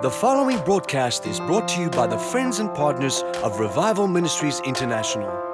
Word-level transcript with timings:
The 0.00 0.08
following 0.12 0.62
broadcast 0.64 1.26
is 1.26 1.40
brought 1.40 1.66
to 1.70 1.80
you 1.80 1.90
by 1.90 2.06
the 2.06 2.16
friends 2.16 2.60
and 2.60 2.72
partners 2.72 3.24
of 3.42 3.58
Revival 3.58 4.06
Ministries 4.06 4.60
International. 4.60 5.47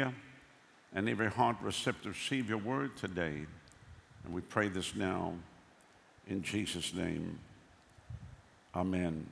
And 0.00 1.08
every 1.08 1.30
heart 1.30 1.56
receptive 1.60 2.12
receive 2.12 2.48
your 2.48 2.58
word 2.58 2.96
today. 2.96 3.46
And 4.24 4.34
we 4.34 4.40
pray 4.40 4.68
this 4.68 4.94
now 4.94 5.34
in 6.26 6.42
Jesus' 6.42 6.94
name. 6.94 7.38
Amen. 8.74 9.26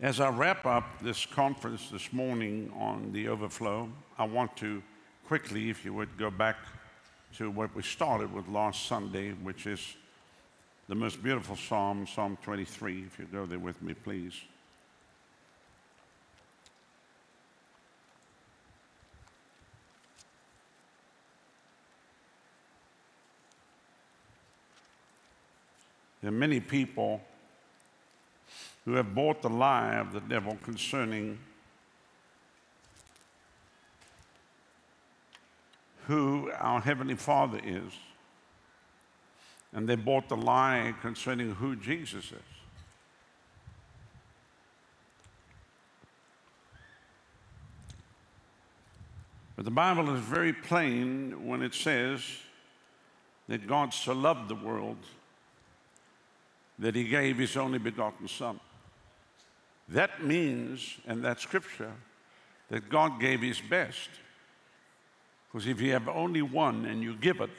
As 0.00 0.20
I 0.20 0.30
wrap 0.30 0.66
up 0.66 1.00
this 1.00 1.24
conference 1.26 1.88
this 1.90 2.12
morning 2.12 2.72
on 2.76 3.12
the 3.12 3.28
overflow, 3.28 3.88
I 4.18 4.24
want 4.24 4.56
to 4.58 4.82
quickly, 5.26 5.70
if 5.70 5.84
you 5.84 5.94
would, 5.94 6.18
go 6.18 6.30
back 6.30 6.56
to 7.36 7.50
what 7.50 7.74
we 7.74 7.82
started 7.82 8.32
with 8.32 8.48
last 8.48 8.86
Sunday, 8.86 9.30
which 9.30 9.66
is 9.66 9.96
the 10.88 10.94
most 10.94 11.22
beautiful 11.22 11.56
psalm, 11.56 12.06
Psalm 12.06 12.36
23. 12.42 13.04
If 13.06 13.18
you 13.18 13.26
go 13.32 13.46
there 13.46 13.58
with 13.58 13.80
me, 13.80 13.94
please. 13.94 14.34
There 26.22 26.28
are 26.28 26.32
many 26.32 26.60
people 26.60 27.20
who 28.84 28.94
have 28.94 29.14
bought 29.14 29.42
the 29.42 29.50
lie 29.50 29.94
of 29.96 30.12
the 30.12 30.20
devil 30.20 30.56
concerning 30.62 31.38
who 36.06 36.50
our 36.58 36.80
Heavenly 36.80 37.14
Father 37.14 37.60
is. 37.64 37.92
And 39.72 39.88
they 39.88 39.96
bought 39.96 40.28
the 40.28 40.36
lie 40.36 40.94
concerning 41.00 41.54
who 41.54 41.76
Jesus 41.76 42.26
is. 42.26 42.38
But 49.56 49.64
the 49.64 49.70
Bible 49.70 50.14
is 50.14 50.20
very 50.20 50.52
plain 50.52 51.46
when 51.46 51.62
it 51.62 51.74
says 51.74 52.22
that 53.48 53.66
God 53.66 53.94
so 53.94 54.12
loved 54.12 54.48
the 54.48 54.54
world 54.54 54.98
that 56.78 56.94
he 56.94 57.04
gave 57.04 57.38
his 57.38 57.56
only 57.56 57.78
begotten 57.78 58.28
Son. 58.28 58.58
That 59.88 60.24
means, 60.24 60.96
and 61.06 61.24
that 61.24 61.40
scripture, 61.40 61.92
that 62.70 62.88
God 62.88 63.20
gave 63.20 63.42
his 63.42 63.60
best. 63.60 64.08
Because 65.52 65.66
if 65.66 65.80
you 65.80 65.92
have 65.92 66.08
only 66.08 66.42
one 66.42 66.86
and 66.86 67.02
you 67.02 67.14
give 67.14 67.40
it, 67.40 67.50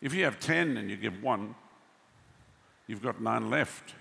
if 0.00 0.14
you 0.14 0.24
have 0.24 0.38
10 0.38 0.76
and 0.76 0.90
you 0.90 0.96
give 0.96 1.22
one, 1.22 1.54
you've 2.86 3.02
got 3.02 3.20
nine 3.20 3.50
left. 3.50 3.94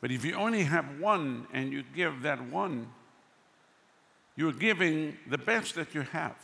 But 0.00 0.10
if 0.10 0.24
you 0.24 0.34
only 0.34 0.64
have 0.64 1.00
one 1.00 1.46
and 1.52 1.72
you 1.72 1.82
give 1.94 2.22
that 2.22 2.46
one, 2.50 2.88
you're 4.36 4.52
giving 4.52 5.16
the 5.28 5.38
best 5.38 5.74
that 5.76 5.94
you 5.94 6.02
have. 6.02 6.36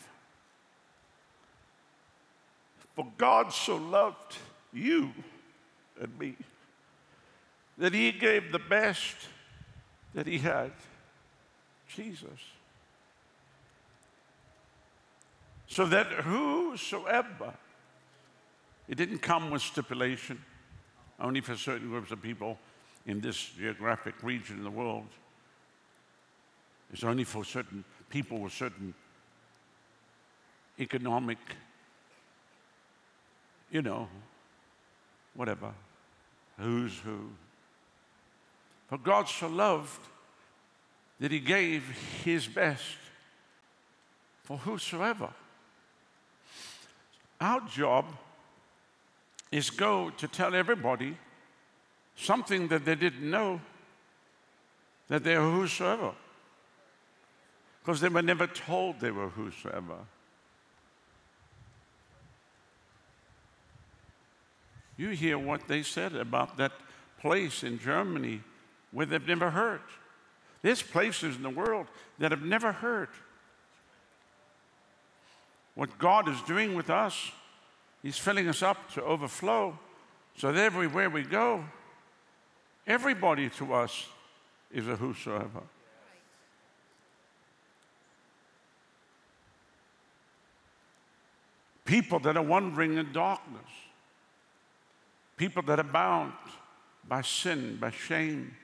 For 2.97 3.07
God 3.19 3.53
so 3.53 3.77
loved 3.77 4.37
you 4.73 5.13
and 6.03 6.19
me 6.19 6.37
that 7.79 7.95
he 7.95 8.13
gave 8.13 8.53
the 8.53 8.59
best 8.59 9.17
that 10.15 10.27
he 10.27 10.39
had 10.39 10.73
Jesus. 11.89 12.29
So 15.67 15.87
that 15.87 16.07
whosoever, 16.07 17.55
it 18.89 18.97
didn't 18.97 19.21
come 19.21 19.51
with 19.51 19.63
stipulation, 19.63 20.43
only 21.19 21.41
for 21.41 21.57
certain 21.57 21.89
groups 21.89 22.11
of 22.11 22.21
people 22.21 22.59
in 23.07 23.21
this 23.21 23.51
geographic 23.57 24.15
region 24.23 24.59
in 24.59 24.65
the 24.65 24.71
world. 24.71 25.09
It's 26.93 27.05
only 27.05 27.25
for 27.25 27.45
certain 27.45 27.85
people 28.11 28.39
with 28.39 28.53
certain 28.53 28.93
economic, 30.79 31.39
you 33.71 33.81
know, 33.81 34.09
whatever, 35.35 35.73
who's 36.59 36.99
who. 37.01 37.31
For 38.89 38.99
God 38.99 39.29
so 39.29 39.49
loved 39.49 40.01
that 41.21 41.31
he 41.31 41.41
gave 41.41 41.85
his 42.25 42.47
best 42.47 42.99
for 44.43 44.59
whosoever. 44.59 45.31
Our 47.41 47.61
job 47.63 48.07
is 49.51 49.71
go 49.71 50.11
to 50.11 50.29
tell 50.29 50.55
everybody 50.55 51.17
something 52.17 52.69
that 52.69 52.85
they 52.85 52.95
didn't 52.95 53.29
know 53.29 53.61
that 55.09 55.25
they 55.25 55.35
are 55.37 55.51
whosoever. 55.51 56.13
Because 57.83 58.01
they 58.01 58.09
were 58.09 58.23
never 58.23 58.47
told 58.47 59.01
they 59.01 59.11
were 59.11 59.29
whosoever. 59.29 59.99
You 64.97 65.11
hear 65.11 65.39
what 65.39 65.69
they 65.69 65.83
said 65.83 66.15
about 66.15 66.57
that 66.59 66.73
place 67.21 67.63
in 67.63 67.79
Germany 67.79 68.43
where 68.91 69.07
they've 69.07 69.27
never 69.27 69.51
heard. 69.51 69.81
There's 70.63 70.83
places 70.83 71.37
in 71.37 71.43
the 71.43 71.51
world 71.51 71.87
that 72.19 72.31
have 72.31 72.43
never 72.43 72.73
heard. 72.73 73.09
What 75.75 75.99
God 75.99 76.29
is 76.29 76.41
doing 76.43 76.75
with 76.75 76.91
us, 76.91 77.33
He's 78.03 78.19
filling 78.19 78.49
us 78.49 78.63
up 78.63 78.93
to 78.95 79.03
overflow 79.03 79.79
so 80.37 80.53
that 80.53 80.61
everywhere 80.61 81.09
we 81.09 81.23
go, 81.23 81.65
everybody 82.87 83.49
to 83.51 83.75
us 83.75 84.07
is 84.73 84.87
a 84.89 84.97
whosoever. 84.97 85.63
People 91.85 92.19
that 92.21 92.37
are 92.37 92.43
wandering 92.43 92.97
in 92.97 93.13
darkness 93.13 93.69
people 95.37 95.63
that 95.63 95.79
are 95.79 95.85
bound 95.85 96.33
by 97.09 97.23
sin, 97.23 97.77
by 97.81 97.91
shame, 97.91 98.55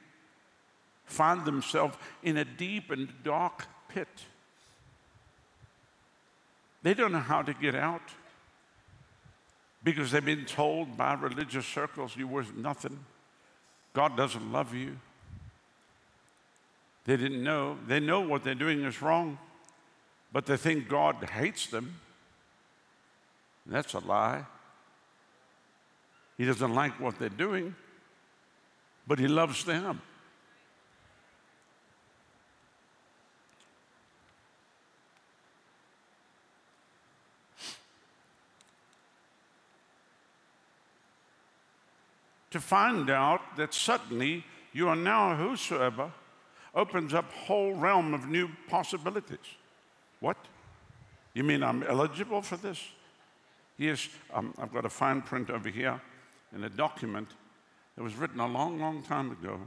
find 1.04 1.44
themselves 1.44 1.96
in 2.22 2.36
a 2.36 2.44
deep 2.44 2.90
and 2.90 3.08
dark 3.24 3.66
pit. 3.88 4.08
They 6.82 6.94
don't 6.94 7.12
know 7.12 7.18
how 7.18 7.42
to 7.42 7.54
get 7.54 7.74
out 7.74 8.02
because 9.82 10.10
they've 10.10 10.24
been 10.24 10.44
told 10.44 10.96
by 10.96 11.14
religious 11.14 11.66
circles 11.66 12.16
you're 12.16 12.26
worth 12.26 12.54
nothing. 12.54 12.98
God 13.94 14.16
doesn't 14.16 14.52
love 14.52 14.74
you. 14.74 14.96
They 17.04 17.16
didn't 17.16 17.42
know. 17.42 17.78
They 17.86 18.00
know 18.00 18.20
what 18.20 18.44
they're 18.44 18.54
doing 18.54 18.84
is 18.84 19.00
wrong, 19.00 19.38
but 20.32 20.46
they 20.46 20.56
think 20.56 20.88
God 20.88 21.16
hates 21.24 21.66
them. 21.66 21.96
That's 23.66 23.94
a 23.94 24.00
lie. 24.00 24.44
He 26.38 26.44
doesn't 26.44 26.72
like 26.72 27.00
what 27.00 27.18
they're 27.18 27.28
doing, 27.28 27.74
but 29.08 29.18
he 29.18 29.26
loves 29.26 29.64
them. 29.64 30.00
To 42.52 42.60
find 42.60 43.10
out 43.10 43.56
that 43.56 43.74
suddenly 43.74 44.44
you 44.72 44.88
are 44.88 44.96
now 44.96 45.34
whosoever 45.34 46.12
opens 46.72 47.12
up 47.14 47.30
whole 47.32 47.74
realm 47.74 48.14
of 48.14 48.28
new 48.28 48.48
possibilities. 48.68 49.38
What? 50.20 50.36
You 51.34 51.42
mean 51.42 51.64
I'm 51.64 51.82
eligible 51.82 52.42
for 52.42 52.56
this? 52.56 52.80
Yes, 53.76 54.08
um, 54.32 54.54
I've 54.58 54.72
got 54.72 54.84
a 54.84 54.88
fine 54.88 55.20
print 55.20 55.50
over 55.50 55.68
here 55.68 56.00
in 56.54 56.64
a 56.64 56.68
document 56.68 57.28
that 57.96 58.02
was 58.02 58.16
written 58.16 58.40
a 58.40 58.46
long, 58.46 58.80
long 58.80 59.02
time 59.02 59.30
ago. 59.30 59.58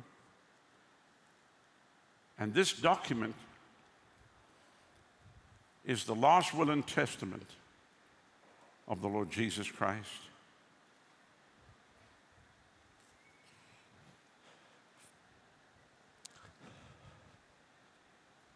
And 2.40 2.54
this 2.54 2.74
document 2.74 3.36
is 5.86 6.04
the 6.04 6.16
last 6.16 6.54
will 6.54 6.72
and 6.72 6.86
testament 6.86 7.46
of 8.88 9.02
the 9.02 9.08
Lord 9.08 9.30
Jesus 9.30 9.70
Christ. 9.70 10.10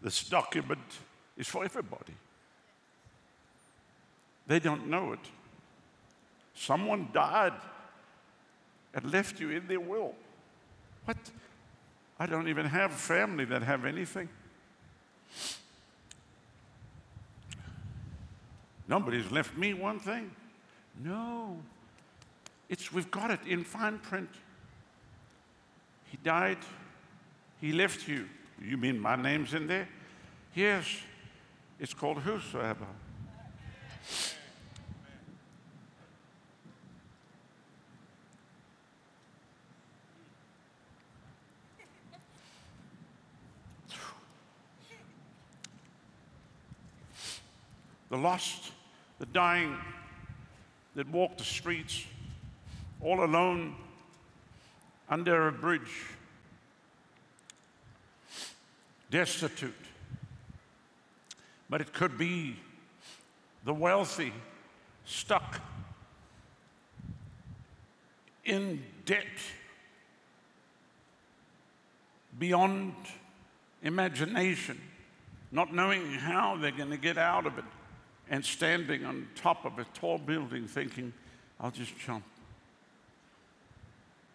This 0.01 0.23
document 0.23 0.79
is 1.35 1.47
for 1.47 1.65
everybody. 1.65 2.13
They 4.45 4.59
don't 4.59 4.87
know 4.87 5.13
it. 5.13 5.19
Someone 6.53 7.09
died 7.11 7.53
and 8.95 9.11
left 9.11 9.39
you 9.39 9.51
in 9.51 9.67
their 9.67 9.79
will. 9.79 10.15
What? 11.03 11.17
I 12.17 12.25
don't 12.25 12.47
even 12.47 12.65
have 12.65 12.93
family 12.93 13.45
that 13.45 13.61
have 13.61 13.85
anything. 13.85 14.29
Nobody's 18.87 19.29
left 19.31 19.57
me 19.57 19.73
one 19.73 19.99
thing. 19.99 20.31
No. 21.03 21.57
It's 22.69 22.91
we've 22.91 23.11
got 23.11 23.31
it 23.31 23.41
in 23.45 23.63
fine 23.63 23.99
print. 23.99 24.29
He 26.05 26.17
died. 26.23 26.59
He 27.59 27.73
left 27.73 28.07
you. 28.07 28.27
You 28.61 28.77
mean 28.77 28.99
my 28.99 29.15
name's 29.15 29.53
in 29.53 29.67
there? 29.67 29.87
Yes. 30.55 30.85
It's 31.79 31.93
called 31.93 32.19
whosoever. 32.19 32.85
The 48.15 48.21
lost, 48.21 48.71
the 49.19 49.25
dying 49.25 49.75
that 50.95 51.05
walk 51.09 51.37
the 51.37 51.43
streets 51.43 52.05
all 53.01 53.25
alone 53.25 53.75
under 55.09 55.49
a 55.49 55.51
bridge, 55.51 56.05
destitute. 59.11 59.75
But 61.69 61.81
it 61.81 61.91
could 61.91 62.17
be 62.17 62.55
the 63.65 63.73
wealthy 63.73 64.31
stuck 65.03 65.59
in 68.45 68.81
debt 69.03 69.25
beyond 72.39 72.93
imagination, 73.83 74.79
not 75.51 75.73
knowing 75.75 76.13
how 76.13 76.55
they're 76.55 76.71
going 76.71 76.91
to 76.91 76.97
get 76.97 77.17
out 77.17 77.45
of 77.45 77.57
it, 77.57 77.65
and 78.29 78.43
standing 78.43 79.05
on 79.05 79.27
top 79.35 79.65
of 79.65 79.77
a 79.79 79.85
tall 79.93 80.17
building 80.17 80.67
thinking, 80.67 81.13
I'll 81.59 81.71
just 81.71 81.97
jump. 81.97 82.23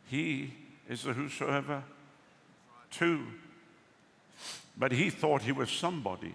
He 0.09 0.53
is 0.89 1.03
the 1.03 1.13
whosoever, 1.13 1.83
too. 2.91 3.27
But 4.77 4.93
he 4.93 5.11
thought 5.11 5.43
he 5.43 5.53
was 5.53 5.71
somebody 5.71 6.35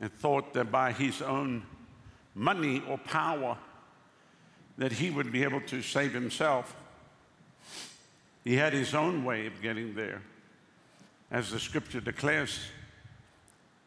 and 0.00 0.12
thought 0.12 0.52
that 0.54 0.70
by 0.70 0.92
his 0.92 1.20
own 1.22 1.64
money 2.34 2.82
or 2.88 2.98
power 2.98 3.58
that 4.76 4.92
he 4.92 5.10
would 5.10 5.32
be 5.32 5.42
able 5.42 5.60
to 5.62 5.82
save 5.82 6.14
himself. 6.14 6.76
He 8.44 8.54
had 8.54 8.72
his 8.72 8.94
own 8.94 9.24
way 9.24 9.46
of 9.46 9.60
getting 9.60 9.94
there. 9.94 10.22
As 11.30 11.50
the 11.50 11.58
scripture 11.58 12.00
declares, 12.00 12.60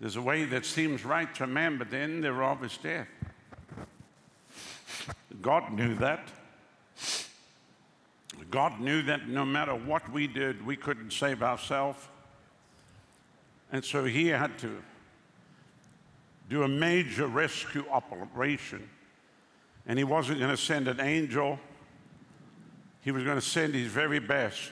there's 0.02 0.16
a 0.16 0.22
way 0.22 0.46
that 0.46 0.66
seems 0.66 1.06
right 1.06 1.34
to 1.36 1.46
man, 1.46 1.78
but 1.78 1.92
the 1.92 1.98
end 1.98 2.24
thereof 2.24 2.64
is 2.64 2.76
death. 2.78 3.08
God 5.44 5.72
knew 5.72 5.94
that. 5.96 6.28
God 8.50 8.80
knew 8.80 9.04
that 9.04 9.28
no 9.28 9.46
matter 9.46 9.76
what 9.76 10.12
we 10.12 10.26
did, 10.26 10.66
we 10.66 10.76
couldn't 10.76 11.14
save 11.14 11.44
ourselves. 11.44 12.00
And 13.72 13.86
so 13.86 14.04
he 14.04 14.28
had 14.28 14.58
to 14.60 14.82
do 16.50 16.64
a 16.64 16.68
major 16.68 17.28
rescue 17.28 17.86
operation. 17.92 18.90
And 19.86 20.00
he 20.00 20.04
wasn't 20.04 20.40
going 20.40 20.50
to 20.50 20.58
send 20.58 20.88
an 20.88 21.00
angel, 21.00 21.60
he 23.02 23.12
was 23.12 23.24
going 23.24 23.38
to 23.38 23.46
send 23.46 23.76
his 23.76 23.88
very 23.88 24.20
best 24.20 24.72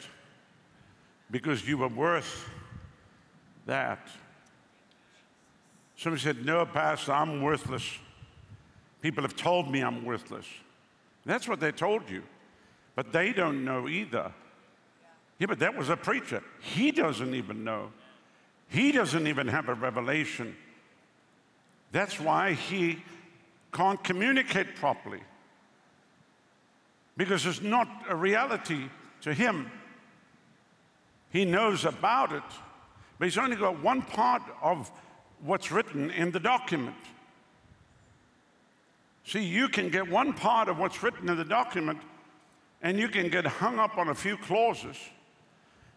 because 1.30 1.68
you 1.68 1.78
were 1.78 1.88
worth 1.88 2.50
that. 3.68 4.10
Somebody 6.00 6.24
said, 6.24 6.46
No, 6.46 6.66
Pastor, 6.66 7.12
I'm 7.12 7.42
worthless. 7.42 7.84
People 9.02 9.22
have 9.24 9.36
told 9.36 9.70
me 9.70 9.82
I'm 9.82 10.06
worthless. 10.06 10.46
That's 11.26 11.46
what 11.46 11.60
they 11.60 11.74
told 11.74 12.10
you. 12.10 12.24
But 12.96 13.12
they 13.12 13.34
don't 13.34 13.66
know 13.66 13.90
either. 13.90 14.32
Yeah, 15.40 15.48
but 15.48 15.60
that 15.60 15.76
was 15.76 15.90
a 15.90 15.98
preacher. 15.98 16.42
He 16.62 16.92
doesn't 16.92 17.36
even 17.36 17.66
know. 17.66 17.92
He 18.70 18.94
doesn't 18.94 19.28
even 19.28 19.50
have 19.50 19.68
a 19.68 19.74
revelation. 19.74 20.56
That's 21.92 22.18
why 22.18 22.54
he 22.54 23.04
can't 23.74 24.02
communicate 24.02 24.78
properly. 24.78 25.22
Because 27.18 27.46
it's 27.46 27.62
not 27.62 27.90
a 28.08 28.16
reality 28.16 28.86
to 29.22 29.34
him. 29.34 29.70
He 31.30 31.44
knows 31.44 31.84
about 31.84 32.32
it, 32.32 32.44
but 33.18 33.26
he's 33.26 33.38
only 33.38 33.58
got 33.58 33.84
one 33.84 34.02
part 34.02 34.44
of 34.62 34.90
what's 35.44 35.72
written 35.72 36.12
in 36.12 36.32
the 36.32 36.40
document. 36.40 36.96
See, 39.24 39.44
you 39.44 39.70
can 39.70 39.90
get 39.90 40.10
one 40.10 40.34
part 40.34 40.70
of 40.70 40.80
what's 40.80 41.04
written 41.04 41.30
in 41.30 41.38
the 41.38 41.46
document 41.46 42.00
and 42.82 42.98
you 42.98 43.10
can 43.10 43.30
get 43.30 43.46
hung 43.46 43.78
up 43.78 43.98
on 43.98 44.10
a 44.10 44.16
few 44.16 44.38
clauses. 44.38 44.98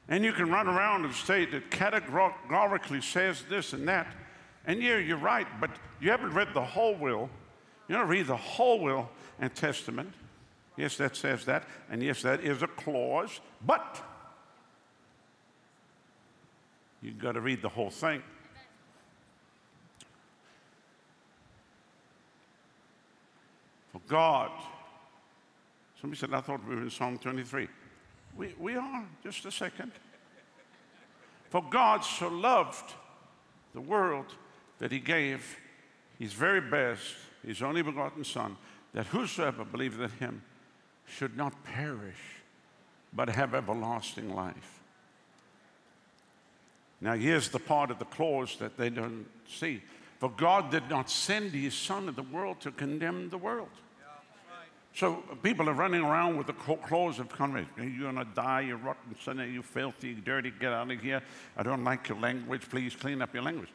And 0.09 0.25
you 0.25 0.33
can 0.33 0.51
run 0.51 0.67
around 0.67 1.05
and 1.05 1.15
state 1.15 1.53
that 1.53 1.71
categorically 1.71 3.01
says 3.01 3.45
this 3.49 3.73
and 3.73 3.87
that. 3.89 4.09
And 4.67 4.83
yeah, 4.83 4.99
you're 4.99 5.17
right, 5.17 5.47
but 5.61 5.71
you 6.01 6.11
haven't 6.11 6.35
read 6.35 6.49
the 6.55 6.65
whole 6.65 6.95
will. 6.95 7.31
You 7.89 7.97
don't 7.97 8.09
read 8.09 8.27
the 8.27 8.37
whole 8.37 8.81
will 8.81 9.09
and 9.41 9.55
testament. 9.55 10.13
Yes, 10.77 10.97
that 10.97 11.17
says 11.17 11.45
that. 11.45 11.65
And 11.91 12.03
yes, 12.03 12.23
that 12.23 12.41
is 12.41 12.63
a 12.63 12.67
clause. 12.67 13.41
But 13.65 14.03
you've 17.01 17.19
got 17.19 17.33
to 17.33 17.41
read 17.41 17.63
the 17.63 17.69
whole 17.69 17.91
thing. 17.91 18.23
God 24.13 24.53
Somebody 26.03 26.19
said, 26.19 26.35
I 26.35 26.41
thought 26.41 26.67
we 26.69 26.75
were 26.75 26.83
in 26.83 26.91
Psalm 26.91 27.17
23. 27.17 27.69
We, 28.37 28.53
we 28.59 28.75
are, 28.75 29.05
just 29.23 29.47
a 29.47 29.53
second. 29.53 29.93
For 31.49 31.65
God 31.71 32.01
so 32.01 32.27
loved 32.27 32.93
the 33.73 33.81
world 33.81 34.27
that 34.81 34.91
he 34.91 34.99
gave 34.99 35.57
his 36.19 36.33
very 36.33 36.61
best, 36.61 37.15
his 37.47 37.63
only 37.63 37.83
begotten 37.83 38.25
Son, 38.25 38.57
that 38.95 39.07
whosoever 39.07 39.65
believeth 39.65 40.01
in 40.01 40.19
him 40.19 40.43
should 41.07 41.37
not 41.37 41.63
perish, 41.63 42.43
but 43.13 43.29
have 43.29 43.55
everlasting 43.55 44.35
life. 44.35 44.81
Now, 47.01 47.15
here's 47.15 47.49
the 47.49 47.61
part 47.61 47.93
of 47.93 48.01
the 48.01 48.07
clause 48.07 48.57
that 48.59 48.77
they 48.77 48.91
don't 48.91 49.27
see. 49.47 49.83
For 50.19 50.31
God 50.31 50.73
did 50.73 50.91
not 50.91 51.09
send 51.09 51.53
his 51.53 51.75
Son 51.75 52.09
in 52.09 52.17
the 52.17 52.25
world 52.25 52.61
to 52.63 52.73
condemn 52.73 53.29
the 53.29 53.39
world. 53.39 53.69
So 54.95 55.23
people 55.43 55.71
are 55.71 55.75
running 55.75 56.03
around 56.03 56.37
with 56.37 56.47
the 56.47 56.53
claws 56.53 57.19
of 57.19 57.29
condemnation. 57.31 57.97
You're 57.99 58.13
going 58.13 58.27
to 58.27 58.31
die, 58.35 58.61
you 58.61 58.77
rotten 58.77 59.17
sinner, 59.25 59.47
you 59.47 59.63
filthy, 59.63 60.15
dirty, 60.15 60.51
get 60.51 60.73
out 60.73 60.91
of 60.91 61.01
here. 61.01 61.23
I 61.57 61.63
don't 61.63 61.83
like 61.83 62.09
your 62.09 62.19
language. 62.19 62.69
Please 62.69 62.95
clean 62.95 63.23
up 63.23 63.33
your 63.33 63.43
language. 63.43 63.71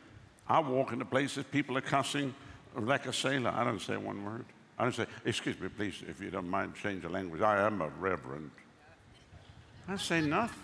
I 0.48 0.60
walk 0.60 0.94
into 0.94 1.06
places, 1.06 1.44
people 1.52 1.78
are 1.78 1.82
cussing 1.82 2.34
like 2.76 3.08
a 3.08 3.14
sailor. 3.14 3.50
I 3.50 3.64
don't 3.64 3.82
say 3.82 3.98
one 3.98 4.24
word. 4.24 4.46
I 4.78 4.84
don't 4.84 4.94
say, 4.94 5.08
excuse 5.26 5.60
me, 5.60 5.70
please, 5.70 6.04
if 6.08 6.22
you 6.22 6.30
don't 6.30 6.48
mind, 6.48 6.76
change 6.76 7.02
the 7.02 7.10
language. 7.10 7.42
I 7.42 7.66
am 7.66 7.82
a 7.82 7.90
reverend. 8.00 8.52
I 9.88 9.98
say 9.98 10.22
nothing. 10.22 10.56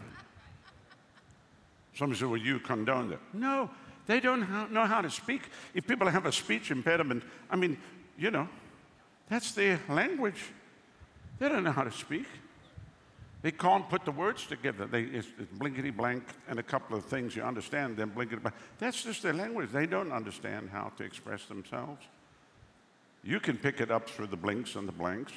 Somebody 1.96 2.20
said, 2.20 2.28
well, 2.28 2.38
you 2.38 2.60
condone 2.60 3.10
that. 3.10 3.20
No, 3.34 3.70
they 4.06 4.20
don't 4.20 4.72
know 4.72 4.86
how 4.86 5.02
to 5.02 5.10
speak. 5.10 5.42
If 5.74 5.88
people 5.88 6.08
have 6.08 6.26
a 6.26 6.32
speech 6.32 6.70
impediment, 6.70 7.24
I 7.50 7.56
mean, 7.56 7.78
you 8.18 8.30
know, 8.30 8.48
that's 9.30 9.52
their 9.54 9.80
language. 9.90 10.44
They 11.40 11.50
don't 11.50 11.64
know 11.64 11.72
how 11.72 11.84
to 11.84 11.92
speak. 11.92 12.28
They 13.42 13.52
can't 13.52 13.90
put 13.90 14.06
the 14.06 14.12
words 14.12 14.46
together. 14.46 14.86
They, 14.86 15.02
it's, 15.04 15.28
it's 15.38 15.52
blinkety 15.58 15.96
blank 15.96 16.24
and 16.48 16.60
a 16.60 16.64
couple 16.64 16.96
of 16.96 17.04
things 17.06 17.36
you 17.36 17.44
understand, 17.44 17.98
then 17.98 18.10
blinkety 18.10 18.42
blank. 18.42 18.56
That's 18.80 19.04
just 19.04 19.22
their 19.22 19.34
language. 19.34 19.70
They 19.72 19.86
don't 19.86 20.14
understand 20.14 20.70
how 20.70 20.94
to 20.98 21.04
express 21.04 21.46
themselves. 21.46 22.06
You 23.22 23.40
can 23.40 23.58
pick 23.58 23.82
it 23.82 23.92
up 23.92 24.10
through 24.10 24.28
the 24.28 24.38
blinks 24.38 24.76
and 24.76 24.88
the 24.88 24.94
blanks. 24.94 25.34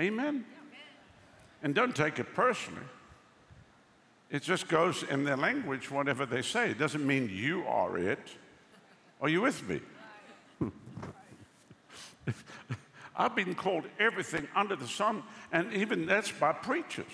Amen? 0.00 0.26
Amen. 0.26 0.44
And 1.62 1.74
don't 1.74 1.94
take 1.94 2.18
it 2.18 2.34
personally. 2.34 2.80
It 4.30 4.42
just 4.42 4.68
goes 4.68 5.02
in 5.02 5.24
their 5.24 5.36
language, 5.36 5.90
whatever 5.90 6.24
they 6.26 6.42
say. 6.42 6.70
It 6.70 6.78
doesn't 6.78 7.06
mean 7.06 7.30
you 7.30 7.64
are 7.66 7.98
it. 7.98 8.30
Are 9.20 9.28
you 9.28 9.42
with 9.42 9.66
me? 9.68 9.80
I've 13.16 13.36
been 13.36 13.54
called 13.54 13.84
everything 13.98 14.48
under 14.54 14.76
the 14.76 14.88
sun, 14.88 15.22
and 15.52 15.72
even 15.72 16.06
that's 16.06 16.32
by 16.32 16.52
preachers. 16.52 17.06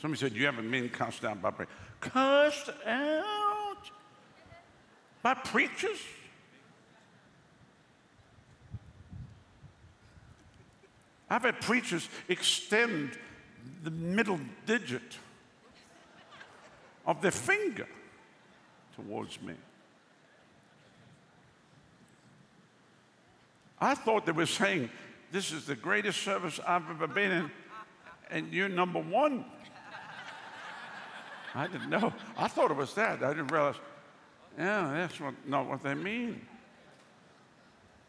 Somebody 0.00 0.20
said, 0.20 0.32
You 0.32 0.46
haven't 0.46 0.70
been 0.70 0.88
cussed 0.88 1.24
out 1.24 1.40
by 1.40 1.50
preachers. 1.50 1.74
Cussed 2.00 2.70
out 2.86 3.90
by 5.22 5.34
preachers? 5.34 5.98
I've 11.28 11.42
had 11.42 11.60
preachers 11.60 12.08
extend 12.28 13.18
the 13.82 13.90
middle 13.90 14.38
digit 14.64 15.18
of 17.04 17.20
their 17.20 17.32
finger 17.32 17.88
towards 18.96 19.40
me. 19.42 19.54
I 23.78 23.94
thought 23.94 24.26
they 24.26 24.32
were 24.32 24.46
saying, 24.46 24.90
This 25.30 25.52
is 25.52 25.66
the 25.66 25.74
greatest 25.74 26.22
service 26.22 26.58
I've 26.66 26.88
ever 26.90 27.06
been 27.06 27.30
in, 27.30 27.50
and 28.30 28.52
you're 28.52 28.68
number 28.68 29.00
one. 29.00 29.44
I 31.54 31.68
didn't 31.68 31.88
know. 31.88 32.12
I 32.36 32.48
thought 32.48 32.70
it 32.70 32.76
was 32.76 32.92
that. 32.94 33.22
I 33.22 33.28
didn't 33.28 33.48
realize, 33.48 33.76
yeah, 34.58 34.90
that's 34.92 35.18
what, 35.18 35.34
not 35.46 35.66
what 35.66 35.82
they 35.82 35.94
mean. 35.94 36.40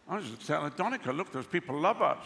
I 0.08 0.18
was 0.18 0.30
just 0.30 0.48
telling 0.48 0.72
Donica, 0.76 1.12
look, 1.12 1.32
those 1.32 1.46
people 1.46 1.80
love 1.80 2.02
us. 2.02 2.26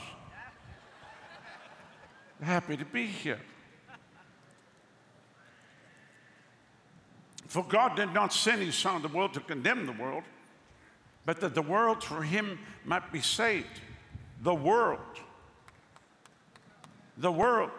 They're 2.39 2.47
happy 2.47 2.75
to 2.77 2.85
be 2.85 3.05
here. 3.05 3.39
For 7.51 7.65
God 7.65 7.97
did 7.97 8.13
not 8.13 8.31
send 8.31 8.61
his 8.61 8.75
Son 8.75 9.01
to 9.01 9.05
the 9.09 9.13
world 9.13 9.33
to 9.33 9.41
condemn 9.41 9.85
the 9.85 9.91
world, 9.91 10.23
but 11.25 11.41
that 11.41 11.53
the 11.53 11.61
world 11.61 12.01
through 12.01 12.21
him 12.21 12.57
might 12.85 13.11
be 13.11 13.19
saved. 13.19 13.81
The 14.41 14.55
world. 14.55 15.19
The 17.17 17.29
world. 17.29 17.71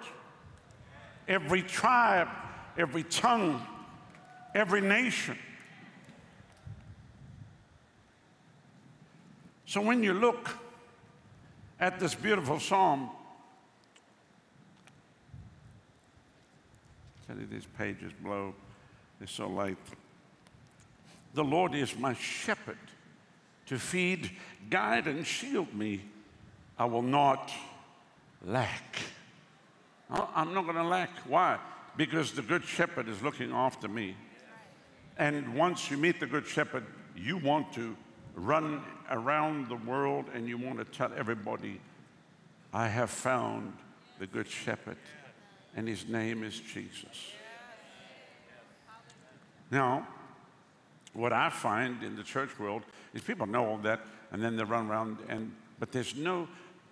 Every 1.26 1.62
tribe, 1.62 2.29
every 2.76 3.02
tongue, 3.05 3.67
every 4.55 4.83
nation. 4.83 5.38
So 9.64 9.81
when 9.81 10.02
you 10.02 10.12
look 10.12 10.50
at 11.81 11.99
this 11.99 12.14
beautiful 12.14 12.61
psalm, 12.61 13.09
tell 17.26 17.38
you 17.38 17.47
these 17.47 17.67
pages 17.79 18.12
blow, 18.23 18.52
they're 19.23 19.29
so 19.29 19.47
light. 19.47 19.79
The 21.35 21.45
Lord 21.45 21.76
is 21.76 21.97
my 21.97 22.12
shepherd 22.14 22.76
to 23.67 23.79
feed, 23.79 24.33
guide, 24.69 25.07
and 25.07 25.25
shield 25.25 25.73
me. 25.73 26.00
I 26.76 26.87
will 26.87 27.02
not 27.02 27.52
lack. 28.45 28.97
Oh, 30.11 30.29
I'm 30.35 30.52
not 30.52 30.64
going 30.64 30.75
to 30.75 30.83
lack. 30.83 31.11
Why? 31.29 31.61
Because 31.97 32.33
the 32.33 32.43
Good 32.43 32.64
Shepherd 32.64 33.09
is 33.09 33.23
looking 33.23 33.52
after 33.52 33.87
me. 33.87 34.17
And 35.17 35.55
once 35.55 35.88
you 35.88 35.97
meet 35.99 36.19
the 36.19 36.26
Good 36.26 36.45
Shepherd, 36.45 36.85
you 37.17 37.37
want 37.37 37.73
to 37.75 37.97
run 38.35 38.83
around 39.09 39.69
the 39.69 39.76
world 39.76 40.25
and 40.35 40.49
you 40.49 40.59
want 40.59 40.79
to 40.79 40.85
tell 40.85 41.12
everybody, 41.17 41.81
I 42.73 42.88
have 42.88 43.11
found 43.11 43.73
the 44.19 44.26
Good 44.26 44.49
Shepherd, 44.49 44.99
and 45.76 45.87
his 45.87 46.09
name 46.09 46.43
is 46.43 46.59
Jesus. 46.59 47.35
Now, 49.73 50.07
what 51.14 51.33
I 51.33 51.49
find 51.49 52.02
in 52.02 52.14
the 52.14 52.23
church 52.23 52.59
world 52.59 52.83
is 53.14 53.23
people 53.23 53.47
know 53.47 53.67
all 53.67 53.79
that, 53.79 54.00
and 54.31 54.45
then 54.45 54.55
they 54.55 54.64
run 54.64 54.88
around, 54.88 55.17
and 55.29 55.50
but 55.81 55.91
there's 55.91 56.14
no 56.14 56.47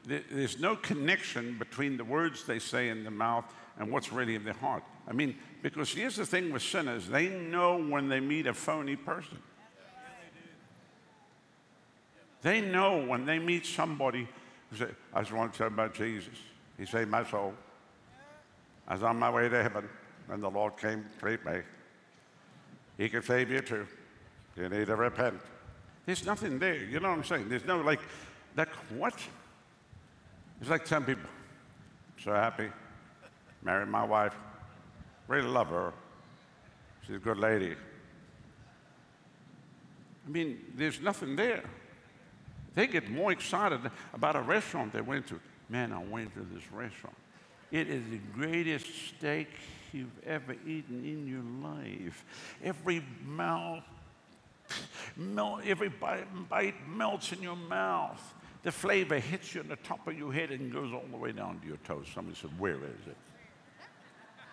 there's 0.07 0.59
no 0.59 0.77
connection 0.77 1.59
between 1.59 1.99
the 1.99 2.05
words 2.05 2.45
they 2.45 2.59
say 2.59 2.89
in 2.89 3.05
the 3.05 3.11
mouth 3.11 3.45
and 3.79 3.93
what's 3.93 4.11
really 4.11 4.35
in 4.35 4.45
their 4.45 4.55
heart. 4.55 4.83
I 5.07 5.13
mean, 5.13 5.37
because 5.63 5.93
here's 5.93 6.17
the 6.17 6.25
thing 6.25 6.51
with 6.51 6.63
sinners 6.63 7.07
they 7.07 7.29
know 7.29 7.77
when 7.77 8.09
they 8.09 8.19
meet 8.19 8.47
a 8.47 8.55
phony 8.55 8.97
person. 8.97 9.39
They 12.41 12.63
know 12.63 13.05
when 13.05 13.27
they 13.27 13.39
meet 13.39 13.67
somebody 13.67 14.27
who 14.71 14.77
says, 14.77 14.95
I 15.13 15.21
just 15.21 15.33
want 15.33 15.53
to 15.53 15.59
tell 15.59 15.69
you 15.69 15.75
about 15.75 15.93
Jesus. 15.93 16.33
He 16.79 16.87
saved 16.87 17.11
my 17.11 17.29
soul. 17.29 17.53
I 18.89 18.95
was 18.95 19.03
on 19.03 19.19
my 19.19 19.29
way 19.29 19.51
to 19.51 19.63
heaven, 19.63 19.87
and 20.31 20.43
the 20.43 20.49
Lord 20.49 20.79
came 20.79 21.05
to 21.05 21.21
treat 21.21 21.45
me. 21.45 21.61
He 23.01 23.09
can 23.09 23.23
save 23.23 23.51
you 23.51 23.63
too. 23.63 23.87
You 24.57 24.69
need 24.69 24.89
to 24.89 24.95
repent. 24.95 25.41
There's 26.05 26.27
nothing 26.27 26.59
there. 26.59 26.77
You 26.77 27.01
know 27.01 27.09
what 27.09 27.17
I'm 27.17 27.25
saying? 27.25 27.49
There's 27.49 27.65
no 27.65 27.81
like, 27.81 28.01
like 28.55 28.69
what? 28.91 29.15
It's 30.61 30.69
like 30.69 30.87
some 30.87 31.07
people, 31.07 31.31
so 32.23 32.33
happy, 32.33 32.69
married 33.63 33.89
my 33.89 34.05
wife, 34.05 34.35
really 35.29 35.49
love 35.49 35.69
her. 35.69 35.95
She's 37.07 37.17
a 37.17 37.19
good 37.21 37.39
lady. 37.39 37.75
I 40.27 40.31
mean, 40.31 40.63
there's 40.75 41.01
nothing 41.01 41.37
there. 41.37 41.63
They 42.75 42.87
get 42.87 43.11
more 43.11 43.33
excited 43.33 43.81
about 44.13 44.37
a 44.37 44.43
restaurant 44.43 44.93
they 44.93 45.01
went 45.01 45.27
to. 45.29 45.41
Man, 45.71 45.95
I 45.95 46.05
went 46.05 46.35
to 46.35 46.41
this 46.53 46.71
restaurant. 46.71 47.17
It 47.71 47.89
is 47.89 48.03
the 48.11 48.21
greatest 48.35 48.89
steak 49.09 49.49
you've 49.93 50.25
ever 50.27 50.55
eaten 50.67 51.05
in 51.05 51.27
your 51.27 51.71
life. 51.71 52.25
Every 52.63 53.05
mouth, 53.25 53.85
melt, 55.17 55.61
every 55.67 55.89
bite, 55.89 56.27
bite 56.49 56.89
melts 56.89 57.33
in 57.33 57.43
your 57.43 57.57
mouth 57.57 58.23
the 58.63 58.73
flavor 58.73 59.19
hits 59.19 59.55
you 59.55 59.63
in 59.63 59.69
the 59.69 59.77
top 59.77 60.07
of 60.07 60.19
your 60.19 60.33
head 60.33 60.51
and 60.51 60.73
goes 60.73 60.93
all 60.93 61.05
the 61.11 61.17
way 61.17 61.33
down 61.33 61.61
to 61.61 61.67
your 61.67 61.79
toes. 61.79 62.07
Somebody 62.15 62.37
said, 62.37 62.51
Where 62.59 62.75
is 62.75 63.07
it? 63.07 63.17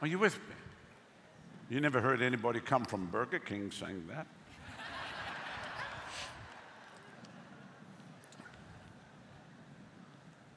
Are 0.02 0.08
you 0.08 0.20
with 0.20 0.36
me? 0.36 0.56
You 1.70 1.82
never 1.82 2.00
heard 2.00 2.22
anybody 2.22 2.62
come 2.62 2.86
from 2.86 3.08
Burger 3.08 3.40
King 3.40 3.72
saying 3.72 4.06
that. 4.10 4.28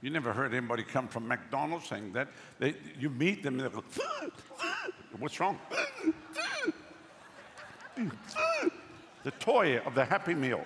You 0.02 0.10
never 0.10 0.32
heard 0.32 0.54
anybody 0.54 0.82
come 0.82 1.08
from 1.08 1.28
McDonald's 1.28 1.88
saying 1.88 2.12
that. 2.14 2.28
They, 2.58 2.74
you 2.98 3.10
meet 3.10 3.42
them 3.42 3.60
and 3.60 3.68
they 3.68 3.74
go, 3.74 3.84
What's 5.18 5.38
wrong? 5.38 5.58
the 9.24 9.30
toy 9.32 9.78
of 9.78 9.94
the 9.94 10.04
Happy 10.04 10.34
Meal. 10.34 10.64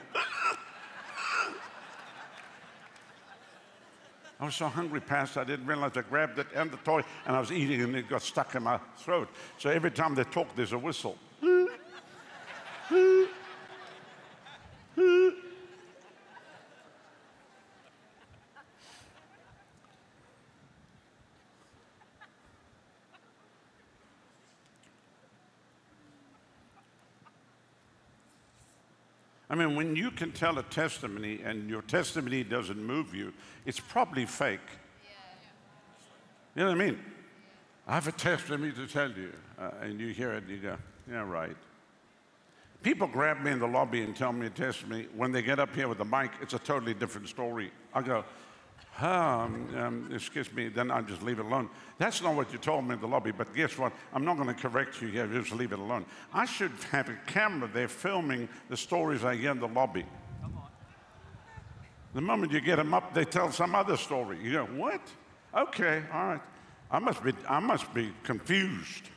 I 4.39 4.45
was 4.47 4.55
so 4.55 4.69
hungry, 4.69 5.01
Pastor, 5.01 5.41
I 5.41 5.45
didn't 5.45 5.67
realize 5.67 5.93
I 5.97 6.03
grabbed 6.03 6.39
it 6.39 6.49
and 6.55 6.71
the 6.71 6.77
toy 6.79 7.03
and 7.27 7.35
I 7.35 7.41
was 7.41 7.51
eating 7.51 7.81
and 7.81 7.97
it 7.97 8.09
got 8.09 8.23
stuck 8.23 8.55
in 8.55 8.63
my 8.65 8.79
throat. 8.99 9.29
So 9.59 9.71
every 9.71 9.91
time 9.91 10.15
they 10.15 10.25
talk, 10.25 10.55
there's 10.55 10.73
a 10.73 10.79
whistle. 10.79 11.17
I 29.55 29.57
mean, 29.57 29.77
when 29.77 29.95
you 29.95 30.11
can 30.11 30.33
tell 30.33 30.59
a 30.59 30.65
testimony 30.65 31.41
and 31.45 31.71
your 31.71 31.83
testimony 31.83 32.43
doesn't 32.43 32.83
move 32.85 33.15
you, 33.15 33.33
it's 33.65 33.79
probably 33.79 34.27
fake. 34.27 34.59
You 36.57 36.65
know 36.65 36.73
what 36.73 36.83
I 36.83 36.85
mean? 36.87 36.99
I 37.87 37.95
have 37.95 38.09
a 38.09 38.13
testimony 38.13 38.73
to 38.73 38.89
tell 38.89 39.13
you, 39.13 39.33
uh, 39.57 39.71
and 39.81 40.01
you 40.01 40.09
hear 40.09 40.33
it, 40.33 40.43
and 40.43 40.51
you 40.51 40.57
go, 40.57 40.77
yeah, 41.09 41.21
right. 41.21 41.57
People 42.83 43.07
grab 43.07 43.43
me 43.43 43.53
in 43.53 43.61
the 43.61 43.69
lobby 43.69 44.03
and 44.03 44.17
tell 44.17 44.33
me 44.33 44.49
a 44.49 44.51
testimony. 44.51 45.07
When 45.15 45.31
they 45.31 45.41
get 45.41 45.61
up 45.61 45.73
here 45.73 45.87
with 45.87 45.99
the 45.99 46.05
mic, 46.05 46.33
it's 46.43 46.55
a 46.55 46.59
totally 46.59 46.93
different 46.93 47.29
story. 47.29 47.71
I 47.95 48.03
go, 48.03 48.25
um, 49.01 49.69
um, 49.77 50.11
excuse 50.15 50.53
me, 50.53 50.69
then 50.69 50.91
I 50.91 51.03
just 51.03 51.23
leave 51.23 51.41
it 51.41 51.45
alone. 51.45 51.69
That's 51.99 52.23
not 52.23 52.37
what 52.37 52.53
you 52.53 52.59
told 52.59 52.87
me 52.87 52.95
in 52.95 53.01
the 53.01 53.09
lobby, 53.09 53.33
but 53.33 53.53
guess 53.55 53.77
what? 53.77 53.93
I'm 54.13 54.25
not 54.25 54.37
going 54.37 54.49
to 54.49 54.55
correct 54.55 55.03
you 55.03 55.09
here, 55.09 55.27
just 55.27 55.53
leave 55.53 55.73
it 55.73 55.79
alone. 55.79 56.05
I 56.33 56.45
should 56.45 56.73
have 56.93 57.09
a 57.09 57.19
camera 57.27 57.69
there 57.73 57.89
filming 57.89 58.49
the 58.69 58.77
stories 58.77 59.25
I 59.25 59.35
hear 59.35 59.51
in 59.51 59.59
the 59.59 59.69
lobby. 59.69 60.05
The 62.15 62.21
moment 62.21 62.53
you 62.53 62.61
get 62.61 62.77
them 62.77 62.95
up, 62.95 63.13
they 63.13 63.25
tell 63.25 63.51
some 63.51 63.75
other 63.75 63.97
story. 63.97 64.39
You 64.41 64.53
go, 64.53 64.65
what? 64.67 65.01
Okay, 65.57 66.03
all 66.13 66.27
right. 66.27 66.41
I 66.91 67.01
must 67.01 67.25
be, 67.25 67.33
I 67.49 67.59
must 67.59 67.93
be 67.93 68.13
confused. 68.23 69.09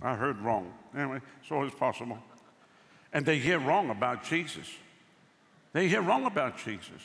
I 0.00 0.14
heard 0.14 0.38
wrong. 0.38 0.72
Anyway, 0.96 1.20
it's 1.40 1.50
always 1.50 1.72
possible. 1.72 2.18
And 3.12 3.26
they 3.26 3.38
hear 3.38 3.58
wrong 3.58 3.90
about 3.90 4.22
Jesus. 4.22 4.68
They 5.72 5.88
hear 5.88 6.02
wrong 6.02 6.26
about 6.26 6.56
Jesus. 6.58 7.02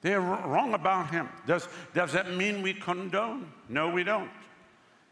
They're 0.00 0.20
wrong 0.20 0.74
about 0.74 1.10
him. 1.10 1.28
Does, 1.46 1.68
does 1.94 2.12
that 2.12 2.32
mean 2.32 2.62
we 2.62 2.74
condone? 2.74 3.52
No, 3.68 3.90
we 3.90 4.04
don't. 4.04 4.30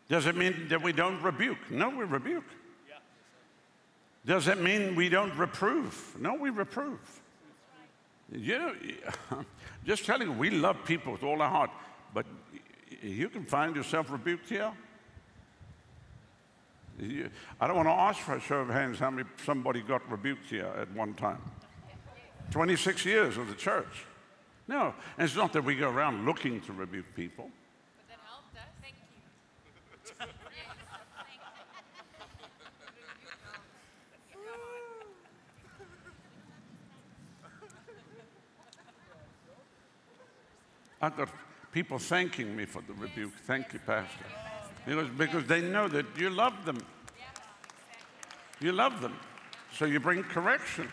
Does 0.08 0.26
it 0.26 0.36
mean 0.36 0.68
that 0.68 0.80
we 0.80 0.92
don't 0.92 1.20
rebuke? 1.22 1.70
No, 1.70 1.90
we 1.90 2.04
rebuke. 2.04 2.44
Does 4.24 4.48
it 4.48 4.60
mean 4.60 4.94
we 4.94 5.08
don't 5.08 5.36
reprove? 5.36 6.16
No, 6.18 6.34
we 6.34 6.50
reprove. 6.50 7.00
You 8.32 8.58
know, 8.58 8.74
just 9.86 10.04
telling 10.04 10.28
you, 10.28 10.34
we 10.34 10.50
love 10.50 10.76
people 10.84 11.12
with 11.12 11.22
all 11.22 11.40
our 11.40 11.48
heart, 11.48 11.70
but 12.12 12.26
You 13.02 13.28
can 13.28 13.44
find 13.44 13.76
yourself 13.76 14.10
rebuked 14.10 14.48
here. 14.48 14.72
I 17.60 17.66
don't 17.66 17.76
want 17.76 17.88
to 17.88 17.92
ask 17.92 18.20
for 18.20 18.36
a 18.36 18.40
show 18.40 18.60
of 18.60 18.68
hands 18.68 18.98
how 18.98 19.10
many 19.10 19.28
somebody 19.44 19.82
got 19.82 20.08
rebuked 20.10 20.48
here 20.48 20.72
at 20.80 20.90
one 20.92 21.14
time. 21.14 21.42
26 22.50 23.04
years 23.04 23.36
of 23.36 23.48
the 23.48 23.54
church. 23.54 24.06
No, 24.68 24.94
and 25.16 25.24
it's 25.24 25.36
not 25.36 25.52
that 25.52 25.62
we 25.62 25.76
go 25.76 25.88
around 25.88 26.24
looking 26.24 26.60
to 26.62 26.72
rebuke 26.72 27.06
people. 27.14 27.48
But 27.96 28.08
that 28.08 28.18
helped 28.26 28.56
us. 28.56 28.62
Thank 28.82 28.96
you. 28.98 30.26
I've 41.00 41.16
got 41.16 41.28
people 41.70 41.98
thanking 41.98 42.56
me 42.56 42.64
for 42.64 42.82
the 42.82 42.94
rebuke. 42.94 43.34
Thank 43.44 43.72
you, 43.72 43.78
Pastor. 43.80 44.24
Because, 44.84 45.08
because 45.10 45.46
they 45.46 45.60
know 45.60 45.88
that 45.88 46.06
you 46.16 46.30
love 46.30 46.64
them. 46.64 46.78
You 48.60 48.72
love 48.72 49.00
them. 49.00 49.14
So 49.74 49.84
you 49.84 50.00
bring 50.00 50.24
correction. 50.24 50.90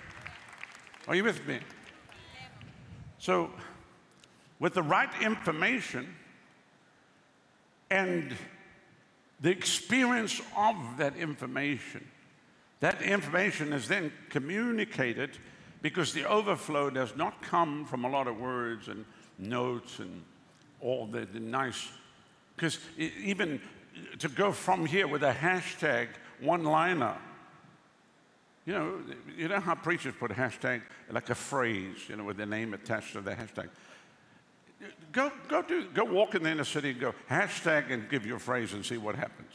Are 1.07 1.15
you 1.15 1.23
with 1.23 1.47
me? 1.47 1.59
So, 3.23 3.49
with 4.59 4.73
the 4.73 4.83
right 4.83 5.09
information 5.21 6.13
and 7.89 8.35
the 9.39 9.49
experience 9.49 10.41
of 10.57 10.75
that 10.97 11.15
information, 11.15 12.05
that 12.81 13.01
information 13.01 13.71
is 13.71 13.87
then 13.87 14.11
communicated 14.29 15.37
because 15.81 16.11
the 16.11 16.25
overflow 16.25 16.89
does 16.89 17.15
not 17.15 17.41
come 17.41 17.85
from 17.85 18.03
a 18.03 18.09
lot 18.09 18.27
of 18.27 18.41
words 18.41 18.89
and 18.89 19.05
notes 19.39 19.99
and 19.99 20.21
all 20.81 21.07
the, 21.07 21.25
the 21.25 21.39
nice, 21.39 21.93
because 22.57 22.77
even 22.99 23.61
to 24.19 24.27
go 24.27 24.51
from 24.51 24.85
here 24.85 25.07
with 25.07 25.23
a 25.23 25.31
hashtag 25.31 26.09
one 26.41 26.65
liner, 26.65 27.15
you 28.65 28.73
know, 28.73 29.01
you 29.37 29.47
know 29.47 29.59
how 29.59 29.75
preachers 29.75 30.13
put 30.17 30.31
a 30.31 30.33
hashtag 30.33 30.81
like 31.09 31.29
a 31.29 31.35
phrase, 31.35 31.97
you 32.07 32.15
know, 32.15 32.23
with 32.23 32.37
the 32.37 32.45
name 32.45 32.73
attached 32.73 33.13
to 33.13 33.21
the 33.21 33.31
hashtag. 33.31 33.69
Go, 35.11 35.31
go, 35.47 35.61
do, 35.61 35.87
go 35.93 36.03
walk 36.03 36.35
in 36.35 36.43
the 36.43 36.51
inner 36.51 36.63
city 36.63 36.91
and 36.91 36.99
go 36.99 37.13
hashtag 37.29 37.91
and 37.91 38.09
give 38.09 38.25
your 38.25 38.39
phrase 38.39 38.73
and 38.73 38.85
see 38.85 38.97
what 38.97 39.15
happens. 39.15 39.51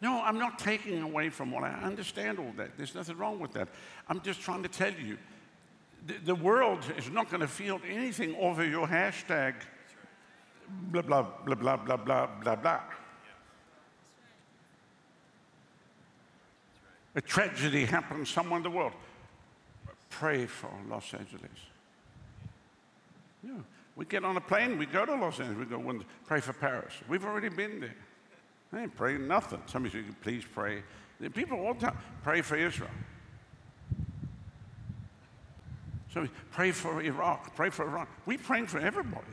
No, 0.00 0.20
I'm 0.22 0.38
not 0.38 0.58
taking 0.58 1.00
away 1.00 1.30
from 1.30 1.50
what 1.50 1.64
I 1.64 1.72
understand 1.82 2.38
all 2.38 2.52
that. 2.56 2.76
There's 2.76 2.94
nothing 2.94 3.16
wrong 3.16 3.40
with 3.40 3.52
that. 3.52 3.68
I'm 4.08 4.20
just 4.20 4.40
trying 4.40 4.62
to 4.62 4.68
tell 4.68 4.92
you 4.92 5.16
the, 6.06 6.14
the 6.24 6.34
world 6.34 6.84
is 6.98 7.10
not 7.10 7.30
going 7.30 7.40
to 7.40 7.48
field 7.48 7.80
anything 7.88 8.36
over 8.36 8.64
your 8.64 8.86
hashtag 8.86 9.54
blah, 10.68 11.02
blah, 11.02 11.22
blah, 11.22 11.54
blah, 11.54 11.76
blah, 11.76 11.96
blah, 11.96 12.26
blah, 12.26 12.56
blah. 12.56 12.80
A 17.14 17.20
tragedy 17.20 17.84
happens 17.84 18.28
somewhere 18.28 18.56
in 18.56 18.62
the 18.62 18.70
world. 18.70 18.92
Pray 20.10 20.46
for 20.46 20.70
Los 20.88 21.12
Angeles. 21.14 21.50
Yeah. 23.42 23.52
We 23.96 24.04
get 24.04 24.24
on 24.24 24.36
a 24.36 24.40
plane, 24.40 24.78
we 24.78 24.86
go 24.86 25.06
to 25.06 25.14
Los 25.14 25.38
Angeles, 25.38 25.58
we 25.58 25.64
go 25.66 26.04
pray 26.26 26.40
for 26.40 26.52
Paris. 26.52 26.92
We've 27.08 27.24
already 27.24 27.48
been 27.48 27.80
there. 27.80 27.94
I 28.72 28.82
ain't 28.82 28.96
praying 28.96 29.28
nothing. 29.28 29.62
Somebody 29.66 30.02
said, 30.02 30.20
please 30.20 30.44
pray. 30.52 30.82
People 31.32 31.64
all 31.64 31.74
the 31.74 31.86
time 31.86 31.98
pray 32.24 32.42
for 32.42 32.56
Israel. 32.56 32.90
So 36.12 36.28
pray 36.50 36.72
for 36.72 37.00
Iraq, 37.02 37.54
pray 37.54 37.70
for 37.70 37.86
Iran. 37.86 38.06
We 38.26 38.36
pray 38.36 38.66
for 38.66 38.78
everybody. 38.78 39.26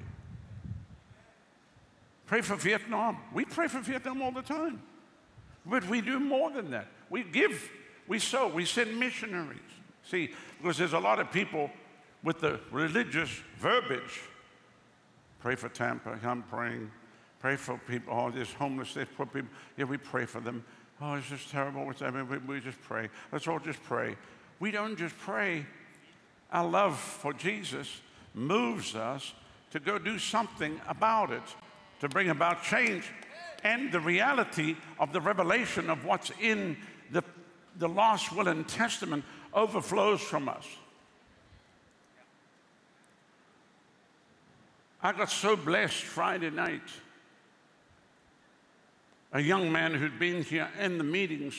Pray 2.27 2.41
for 2.41 2.55
Vietnam. 2.55 3.17
We 3.33 3.45
pray 3.45 3.67
for 3.67 3.79
Vietnam 3.79 4.21
all 4.21 4.31
the 4.31 4.41
time. 4.41 4.81
But 5.65 5.87
we 5.89 6.01
do 6.01 6.19
more 6.19 6.49
than 6.51 6.71
that. 6.71 6.87
We 7.11 7.23
give, 7.23 7.69
we 8.07 8.17
sow, 8.19 8.47
we 8.47 8.65
send 8.65 8.97
missionaries. 8.97 9.59
See, 10.09 10.31
because 10.57 10.77
there's 10.77 10.93
a 10.93 10.99
lot 10.99 11.19
of 11.19 11.31
people 11.31 11.69
with 12.23 12.39
the 12.39 12.59
religious 12.71 13.29
verbiage. 13.57 14.21
Pray 15.39 15.55
for 15.55 15.67
Tampa, 15.67 16.17
I'm 16.23 16.43
praying. 16.43 16.89
Pray 17.39 17.57
for 17.57 17.77
people, 17.87 18.13
oh, 18.17 18.31
this 18.31 18.53
homeless, 18.53 18.93
this 18.93 19.07
poor 19.17 19.25
people. 19.25 19.49
Yeah, 19.75 19.85
we 19.85 19.97
pray 19.97 20.25
for 20.25 20.39
them. 20.39 20.63
Oh, 21.01 21.15
it's 21.15 21.27
just 21.27 21.49
terrible. 21.49 21.85
What's 21.85 22.01
mean, 22.01 22.29
we, 22.29 22.37
we 22.37 22.59
just 22.61 22.81
pray. 22.81 23.09
Let's 23.31 23.47
all 23.47 23.59
just 23.59 23.83
pray. 23.83 24.15
We 24.59 24.71
don't 24.71 24.95
just 24.95 25.17
pray. 25.17 25.65
Our 26.53 26.69
love 26.69 26.97
for 26.97 27.33
Jesus 27.33 28.01
moves 28.33 28.95
us 28.95 29.33
to 29.71 29.79
go 29.79 29.97
do 29.97 30.17
something 30.17 30.79
about 30.87 31.31
it 31.31 31.43
to 31.99 32.07
bring 32.07 32.29
about 32.29 32.63
change 32.63 33.11
and 33.63 33.91
the 33.91 33.99
reality 33.99 34.75
of 34.99 35.13
the 35.13 35.21
revelation 35.21 35.89
of 35.89 36.03
what's 36.05 36.31
in 36.41 36.77
the, 37.81 37.89
lost 37.89 38.31
will 38.31 38.47
and 38.47 38.67
testament 38.67 39.25
overflows 39.53 40.21
from 40.21 40.47
us. 40.47 40.65
I 45.01 45.11
got 45.13 45.31
so 45.31 45.55
blessed 45.55 46.03
Friday 46.03 46.51
night. 46.51 46.87
A 49.33 49.41
young 49.41 49.71
man 49.71 49.95
who'd 49.95 50.19
been 50.19 50.43
here 50.43 50.69
in 50.79 50.99
the 50.99 51.03
meetings, 51.03 51.55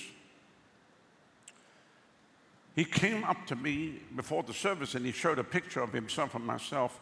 he 2.77 2.85
came 2.85 3.25
up 3.25 3.45
to 3.49 3.57
me 3.57 4.01
before 4.15 4.45
the 4.45 4.55
service 4.55 4.95
and 4.95 5.05
he 5.05 5.11
showed 5.11 5.41
a 5.41 5.45
picture 5.45 5.81
of 5.81 5.93
himself 5.93 6.37
and 6.37 6.47
myself 6.47 7.01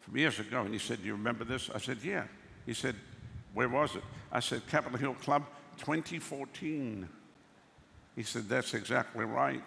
from 0.00 0.16
years 0.16 0.40
ago. 0.40 0.62
And 0.62 0.72
he 0.72 0.80
said, 0.80 0.98
Do 0.98 1.06
you 1.06 1.12
remember 1.12 1.44
this? 1.44 1.70
I 1.72 1.78
said, 1.78 1.98
Yeah. 2.02 2.24
He 2.66 2.74
said, 2.74 2.96
Where 3.54 3.68
was 3.68 3.94
it? 3.94 4.02
I 4.32 4.40
said, 4.40 4.66
Capitol 4.66 4.98
Hill 4.98 5.14
Club, 5.14 5.44
2014. 5.78 7.08
He 8.16 8.22
said, 8.22 8.48
That's 8.48 8.74
exactly 8.74 9.24
right. 9.24 9.64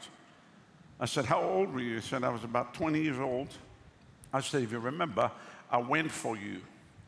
I 0.99 1.05
said, 1.05 1.25
How 1.25 1.41
old 1.41 1.73
were 1.73 1.81
you? 1.81 1.95
He 1.95 2.01
said, 2.01 2.23
I 2.23 2.29
was 2.29 2.43
about 2.43 2.73
20 2.73 3.01
years 3.01 3.19
old. 3.19 3.49
I 4.33 4.41
said, 4.41 4.63
If 4.63 4.71
you 4.71 4.79
remember, 4.79 5.31
I 5.71 5.77
went 5.77 6.11
for 6.11 6.37
you. 6.37 6.61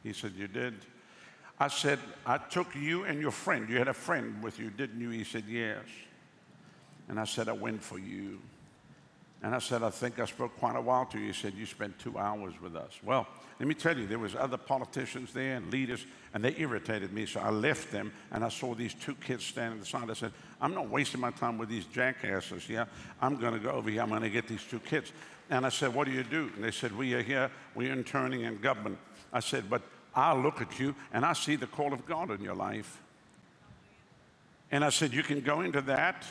He 0.03 0.13
said, 0.13 0.33
You 0.35 0.47
did? 0.47 0.73
I 1.59 1.67
said, 1.69 1.99
I 2.25 2.37
took 2.37 2.75
you 2.75 3.05
and 3.05 3.19
your 3.19 3.31
friend. 3.31 3.67
You 3.69 3.77
had 3.77 3.87
a 3.87 3.93
friend 3.93 4.41
with 4.43 4.59
you, 4.59 4.69
didn't 4.69 4.99
you? 4.99 5.09
He 5.09 5.23
said, 5.23 5.43
Yes. 5.47 5.83
And 7.09 7.19
I 7.19 7.23
said, 7.23 7.47
I 7.47 7.53
went 7.53 7.81
for 7.81 7.97
you. 7.97 8.39
And 9.43 9.53
I 9.55 9.59
said, 9.59 9.83
I 9.83 9.89
think 9.89 10.19
I 10.19 10.25
spoke 10.25 10.57
quite 10.57 10.75
a 10.75 10.81
while 10.81 11.05
to 11.07 11.19
you. 11.19 11.27
He 11.27 11.33
said, 11.33 11.53
You 11.53 11.65
spent 11.65 11.97
two 11.99 12.17
hours 12.17 12.53
with 12.61 12.75
us. 12.75 12.91
Well, 13.03 13.27
let 13.59 13.67
me 13.67 13.73
tell 13.73 13.97
you, 13.97 14.05
there 14.05 14.19
was 14.19 14.35
other 14.35 14.57
politicians 14.57 15.33
there 15.33 15.55
and 15.55 15.71
leaders, 15.71 16.05
and 16.33 16.43
they 16.43 16.53
irritated 16.57 17.11
me. 17.11 17.25
So 17.25 17.39
I 17.39 17.49
left 17.49 17.91
them, 17.91 18.13
and 18.31 18.43
I 18.43 18.49
saw 18.49 18.75
these 18.75 18.93
two 18.93 19.15
kids 19.15 19.43
standing 19.45 19.81
aside. 19.81 20.11
I 20.11 20.13
said, 20.13 20.31
I'm 20.61 20.75
not 20.75 20.89
wasting 20.89 21.21
my 21.21 21.31
time 21.31 21.57
with 21.57 21.69
these 21.69 21.85
jackasses. 21.85 22.69
Yeah, 22.69 22.85
I'm 23.19 23.37
going 23.37 23.53
to 23.53 23.59
go 23.59 23.71
over 23.71 23.89
here. 23.89 24.03
I'm 24.03 24.09
going 24.09 24.21
to 24.21 24.29
get 24.29 24.47
these 24.47 24.63
two 24.63 24.79
kids. 24.79 25.11
And 25.49 25.65
I 25.65 25.69
said, 25.69 25.93
What 25.93 26.05
do 26.05 26.13
you 26.13 26.23
do? 26.23 26.51
And 26.55 26.63
they 26.63 26.71
said, 26.71 26.95
We 26.95 27.15
are 27.15 27.23
here. 27.23 27.49
We're 27.73 27.93
interning 27.93 28.41
in 28.41 28.59
government. 28.59 28.99
I 29.33 29.39
said, 29.39 29.69
But 29.69 29.81
I 30.13 30.35
look 30.35 30.61
at 30.61 30.79
you, 30.79 30.93
and 31.11 31.25
I 31.25 31.33
see 31.33 31.55
the 31.55 31.67
call 31.67 31.93
of 31.93 32.05
God 32.05 32.29
in 32.29 32.41
your 32.41 32.55
life. 32.55 33.01
And 34.69 34.85
I 34.85 34.89
said, 34.89 35.13
You 35.13 35.23
can 35.23 35.41
go 35.41 35.61
into 35.61 35.81
that 35.81 36.25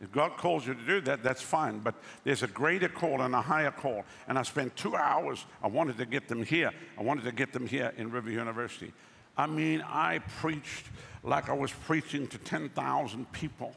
if 0.00 0.10
God 0.12 0.38
calls 0.38 0.66
you 0.66 0.74
to 0.74 0.86
do 0.86 1.00
that, 1.02 1.22
that's 1.22 1.42
fine. 1.42 1.80
But 1.80 1.94
there's 2.24 2.42
a 2.42 2.46
greater 2.46 2.88
call 2.88 3.20
and 3.20 3.34
a 3.34 3.42
higher 3.42 3.70
call. 3.70 4.04
And 4.28 4.38
I 4.38 4.42
spent 4.42 4.74
two 4.74 4.96
hours. 4.96 5.44
I 5.62 5.68
wanted 5.68 5.98
to 5.98 6.06
get 6.06 6.26
them 6.26 6.42
here. 6.42 6.72
I 6.98 7.02
wanted 7.02 7.24
to 7.24 7.32
get 7.32 7.52
them 7.52 7.66
here 7.66 7.92
in 7.98 8.10
River 8.10 8.30
University. 8.30 8.92
I 9.36 9.46
mean, 9.46 9.84
I 9.86 10.20
preached 10.38 10.86
like 11.22 11.50
I 11.50 11.52
was 11.52 11.70
preaching 11.70 12.26
to 12.28 12.38
10,000 12.38 13.30
people. 13.32 13.74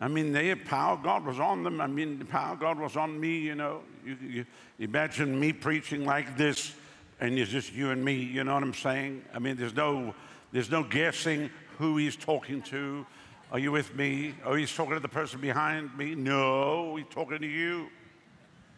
I 0.00 0.08
mean, 0.08 0.32
the 0.32 0.54
power 0.54 0.96
God 0.96 1.24
was 1.24 1.40
on 1.40 1.62
them. 1.62 1.80
I 1.80 1.86
mean, 1.86 2.18
the 2.18 2.24
power 2.24 2.56
God 2.56 2.78
was 2.78 2.96
on 2.96 3.20
me, 3.20 3.38
you 3.38 3.54
know. 3.54 3.82
You, 4.04 4.16
you 4.20 4.46
imagine 4.78 5.38
me 5.38 5.52
preaching 5.52 6.04
like 6.04 6.36
this, 6.36 6.72
and 7.20 7.38
it's 7.38 7.50
just 7.50 7.72
you 7.72 7.90
and 7.90 8.04
me, 8.04 8.14
you 8.14 8.44
know 8.44 8.54
what 8.54 8.62
I'm 8.62 8.74
saying? 8.74 9.24
I 9.34 9.38
mean, 9.38 9.56
there's 9.56 9.74
no, 9.74 10.14
there's 10.52 10.70
no 10.70 10.84
guessing 10.84 11.50
who 11.78 11.96
he's 11.96 12.16
talking 12.16 12.62
to. 12.62 13.06
Are 13.50 13.58
you 13.58 13.72
with 13.72 13.94
me? 13.96 14.34
Oh, 14.44 14.54
he's 14.54 14.74
talking 14.74 14.92
to 14.92 15.00
the 15.00 15.08
person 15.08 15.40
behind 15.40 15.96
me? 15.96 16.14
No, 16.14 16.96
he's 16.96 17.06
talking 17.08 17.38
to 17.38 17.46
you. 17.46 17.88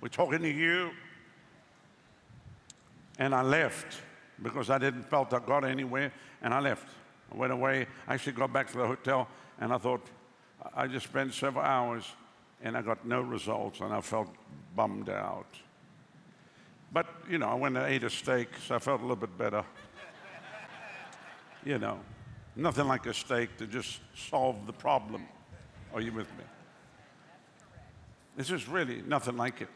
We're 0.01 0.09
talking 0.09 0.39
to 0.43 0.49
you. 0.49 0.93
And 3.19 3.35
I 3.35 3.43
left 3.43 4.01
because 4.41 4.71
I 4.71 4.79
didn't 4.79 5.11
felt 5.11 5.35
I 5.35 5.41
got 5.41 5.65
anywhere, 5.65 6.13
and 6.41 6.55
I 6.55 6.61
left. 6.61 6.87
I 7.33 7.37
went 7.37 7.53
away. 7.53 7.89
I 8.07 8.15
actually 8.15 8.35
got 8.35 8.53
back 8.53 8.71
to 8.71 8.79
the 8.79 8.87
hotel, 8.87 9.27
and 9.61 9.73
I 9.73 9.79
thought, 9.79 10.07
I 10.75 10.87
just 10.87 11.07
spent 11.07 11.35
several 11.35 11.65
hours, 11.65 12.05
and 12.63 12.77
I 12.77 12.83
got 12.83 13.05
no 13.05 13.23
results, 13.23 13.81
and 13.81 13.93
I 13.93 14.01
felt 14.01 14.29
bummed 14.77 15.09
out. 15.09 15.53
But, 16.93 17.07
you 17.29 17.39
know, 17.39 17.49
I 17.49 17.55
went 17.55 17.77
and 17.77 17.87
ate 17.87 18.05
a 18.05 18.11
steak, 18.11 18.51
so 18.67 18.77
I 18.77 18.79
felt 18.79 19.01
a 19.01 19.03
little 19.03 19.17
bit 19.17 19.37
better. 19.37 19.65
you 21.65 21.79
know. 21.79 21.99
Nothing 22.57 22.89
like 22.89 23.07
a 23.07 23.15
steak 23.15 23.57
to 23.59 23.67
just 23.67 24.01
solve 24.15 24.67
the 24.67 24.73
problem. 24.73 25.27
Are 25.95 26.01
you 26.01 26.13
with 26.13 26.29
me? 26.37 26.45
This 28.37 28.51
is 28.51 28.69
really 28.69 29.03
nothing 29.07 29.37
like 29.37 29.61
it. 29.61 29.69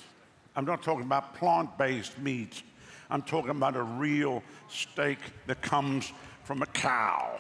I'm 0.56 0.64
not 0.64 0.82
talking 0.82 1.04
about 1.04 1.34
plant 1.34 1.76
based 1.76 2.18
meat. 2.18 2.62
I'm 3.10 3.22
talking 3.22 3.50
about 3.50 3.76
a 3.76 3.82
real 3.82 4.42
steak 4.68 5.18
that 5.46 5.60
comes 5.60 6.12
from 6.44 6.62
a 6.62 6.66
cow. 6.66 7.38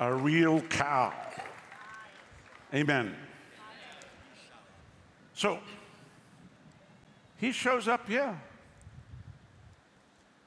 A 0.00 0.12
real 0.12 0.60
cow. 0.62 1.12
Amen. 2.74 3.14
So 5.34 5.58
he 7.36 7.52
shows 7.52 7.88
up 7.88 8.08
here. 8.08 8.40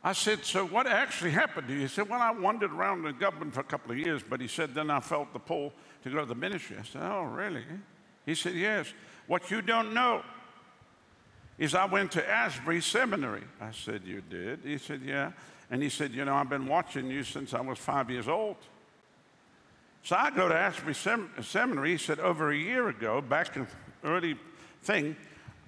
I 0.06 0.14
said, 0.14 0.46
So 0.46 0.68
what 0.68 0.86
actually 0.86 1.32
happened 1.32 1.68
to 1.68 1.74
you? 1.74 1.80
He 1.82 1.88
said, 1.88 2.08
Well, 2.08 2.22
I 2.22 2.30
wandered 2.30 2.72
around 2.72 3.02
the 3.02 3.12
government 3.12 3.56
for 3.56 3.62
a 3.62 3.64
couple 3.64 3.92
of 3.92 3.98
years, 3.98 4.22
but 4.22 4.40
he 4.40 4.48
said, 4.48 4.76
Then 4.76 4.92
I 4.92 5.00
felt 5.00 5.34
the 5.34 5.40
pull 5.40 5.74
to 6.04 6.12
go 6.12 6.20
to 6.20 6.26
the 6.28 6.36
ministry. 6.36 6.78
I 6.80 6.84
said, 6.84 7.02
Oh, 7.04 7.24
really? 7.24 7.64
He 8.24 8.36
said, 8.36 8.54
Yes. 8.54 8.94
What 9.26 9.50
you 9.50 9.64
don't 9.64 9.96
know 9.96 10.22
is 11.58 11.74
I 11.74 11.86
went 11.86 12.12
to 12.12 12.30
Asbury 12.30 12.82
Seminary. 12.82 13.46
I 13.60 13.72
said, 13.72 14.04
You 14.06 14.22
did? 14.22 14.60
He 14.64 14.78
said, 14.78 15.02
Yeah. 15.04 15.32
And 15.72 15.82
he 15.82 15.90
said, 15.90 16.12
You 16.12 16.24
know, 16.24 16.36
I've 16.36 16.50
been 16.50 16.68
watching 16.68 17.08
you 17.10 17.24
since 17.24 17.56
I 17.56 17.62
was 17.62 17.80
five 17.80 18.12
years 18.12 18.28
old. 18.28 18.58
So 20.04 20.16
I 20.16 20.30
go 20.30 20.48
to 20.48 20.56
Asbury 20.56 20.94
Sem- 20.94 21.32
Seminary. 21.42 21.94
He 21.94 21.98
said, 21.98 22.20
Over 22.20 22.52
a 22.52 22.56
year 22.56 22.90
ago, 22.90 23.22
back 23.22 23.58
in 23.58 23.66
early 24.04 24.38
thing, 24.84 25.16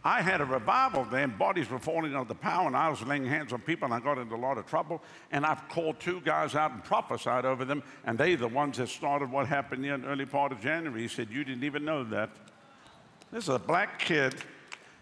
I 0.08 0.22
had 0.22 0.40
a 0.40 0.46
revival 0.46 1.04
then. 1.04 1.32
Bodies 1.38 1.70
were 1.70 1.80
falling 1.80 2.16
under 2.16 2.30
the 2.30 2.34
power, 2.34 2.66
and 2.66 2.78
I 2.78 2.88
was 2.88 3.02
laying 3.02 3.26
hands 3.26 3.52
on 3.52 3.60
people, 3.60 3.88
and 3.88 3.94
I 3.94 4.00
got 4.00 4.18
into 4.18 4.36
a 4.36 4.38
lot 4.38 4.58
of 4.58 4.66
trouble. 4.66 5.04
And 5.34 5.46
I've 5.46 5.68
called 5.68 6.00
two 6.00 6.22
guys 6.22 6.56
out 6.56 6.72
and 6.72 6.82
prophesied 6.82 7.44
over 7.44 7.66
them, 7.66 7.84
and 8.06 8.18
they 8.18 8.36
the 8.36 8.48
ones 8.48 8.78
that 8.78 8.88
started 8.88 9.30
what 9.30 9.48
happened 9.48 9.86
in 9.86 10.04
the 10.04 10.08
early 10.08 10.26
part 10.26 10.54
of 10.54 10.62
January. 10.62 11.02
He 11.02 11.10
said, 11.10 11.28
You 11.30 11.44
didn't 11.44 11.66
even 11.66 11.84
know 11.84 12.06
that. 12.06 12.30
This 13.34 13.44
is 13.44 13.50
a 13.50 13.60
black 13.60 14.00
kid 14.00 14.36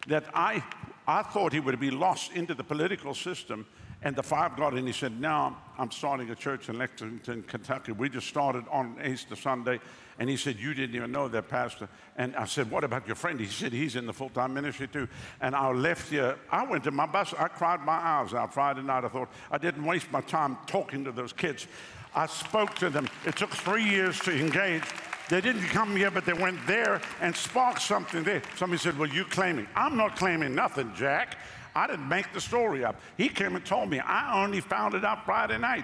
that 0.07 0.25
I, 0.33 0.63
I 1.07 1.21
thought 1.21 1.53
he 1.53 1.59
would 1.59 1.79
be 1.79 1.91
lost 1.91 2.31
into 2.31 2.55
the 2.55 2.63
political 2.63 3.13
system. 3.13 3.67
And 4.01 4.15
the 4.15 4.23
five 4.23 4.57
got 4.57 4.75
in. 4.75 4.87
He 4.87 4.91
said, 4.91 5.21
Now 5.21 5.55
I'm 5.77 5.91
starting 5.91 6.31
a 6.31 6.35
church 6.35 6.67
in 6.67 6.79
Lexington, 6.79 7.43
Kentucky. 7.43 7.91
We 7.91 8.09
just 8.09 8.25
started 8.25 8.65
on 8.71 8.97
Easter 9.05 9.35
Sunday. 9.35 9.79
And 10.17 10.29
he 10.29 10.37
said, 10.37 10.57
You 10.57 10.73
didn't 10.73 10.95
even 10.95 11.11
know 11.11 11.27
that, 11.27 11.49
Pastor. 11.49 11.89
And 12.15 12.35
I 12.35 12.45
said, 12.45 12.71
What 12.71 12.83
about 12.83 13.05
your 13.05 13.15
friend? 13.15 13.39
He 13.39 13.47
said, 13.47 13.73
He's 13.73 13.95
in 13.95 14.05
the 14.05 14.13
full 14.13 14.29
time 14.29 14.53
ministry 14.53 14.87
too. 14.87 15.07
And 15.41 15.55
I 15.55 15.69
left 15.71 16.09
here. 16.09 16.37
I 16.49 16.65
went 16.65 16.83
to 16.85 16.91
my 16.91 17.05
bus. 17.05 17.33
I 17.37 17.47
cried 17.47 17.81
my 17.81 17.93
eyes 17.93 18.33
out 18.33 18.53
Friday 18.53 18.81
night. 18.81 19.03
I 19.03 19.09
thought, 19.09 19.29
I 19.51 19.57
didn't 19.57 19.83
waste 19.83 20.11
my 20.11 20.21
time 20.21 20.57
talking 20.67 21.03
to 21.03 21.11
those 21.11 21.33
kids. 21.33 21.67
I 22.13 22.27
spoke 22.27 22.75
to 22.75 22.89
them. 22.89 23.09
It 23.25 23.35
took 23.35 23.49
three 23.51 23.83
years 23.83 24.19
to 24.21 24.31
engage. 24.31 24.83
They 25.27 25.41
didn't 25.41 25.63
come 25.63 25.95
here, 25.95 26.11
but 26.11 26.25
they 26.25 26.33
went 26.33 26.65
there 26.67 27.01
and 27.19 27.35
sparked 27.35 27.81
something 27.81 28.23
there. 28.23 28.41
Somebody 28.55 28.79
said, 28.79 28.97
Well, 28.97 29.09
you 29.09 29.25
claiming? 29.25 29.67
I'm 29.75 29.97
not 29.97 30.15
claiming 30.15 30.55
nothing, 30.55 30.93
Jack. 30.95 31.37
I 31.75 31.87
didn't 31.87 32.07
make 32.07 32.31
the 32.31 32.39
story 32.39 32.85
up. 32.85 32.95
He 33.17 33.27
came 33.27 33.57
and 33.57 33.65
told 33.65 33.89
me. 33.89 33.99
I 33.99 34.41
only 34.41 34.61
found 34.61 34.93
it 34.93 35.03
out 35.03 35.25
Friday 35.25 35.57
night. 35.57 35.83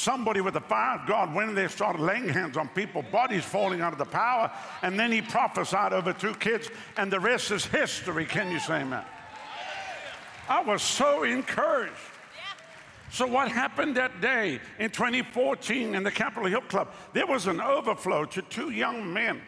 Somebody 0.00 0.40
with 0.40 0.54
the 0.54 0.62
fire 0.62 0.98
of 0.98 1.06
God 1.06 1.34
went 1.34 1.50
in 1.50 1.54
there, 1.54 1.68
started 1.68 2.00
laying 2.00 2.26
hands 2.26 2.56
on 2.56 2.68
people, 2.68 3.02
bodies 3.02 3.44
falling 3.44 3.82
out 3.82 3.92
of 3.92 3.98
the 3.98 4.06
power, 4.06 4.50
and 4.80 4.98
then 4.98 5.12
he 5.12 5.20
prophesied 5.20 5.92
over 5.92 6.14
two 6.14 6.32
kids, 6.36 6.70
and 6.96 7.12
the 7.12 7.20
rest 7.20 7.50
is 7.50 7.66
history. 7.66 8.24
Can 8.24 8.50
you 8.50 8.58
say 8.60 8.80
amen? 8.80 9.04
I 10.48 10.62
was 10.62 10.82
so 10.82 11.24
encouraged. 11.24 11.92
So, 13.10 13.26
what 13.26 13.50
happened 13.50 13.94
that 13.98 14.22
day 14.22 14.58
in 14.78 14.88
2014 14.88 15.94
in 15.94 16.02
the 16.02 16.10
Capitol 16.10 16.48
Hill 16.48 16.62
Club? 16.62 16.88
There 17.12 17.26
was 17.26 17.46
an 17.46 17.60
overflow 17.60 18.24
to 18.24 18.40
two 18.40 18.70
young 18.70 19.12
men. 19.12 19.42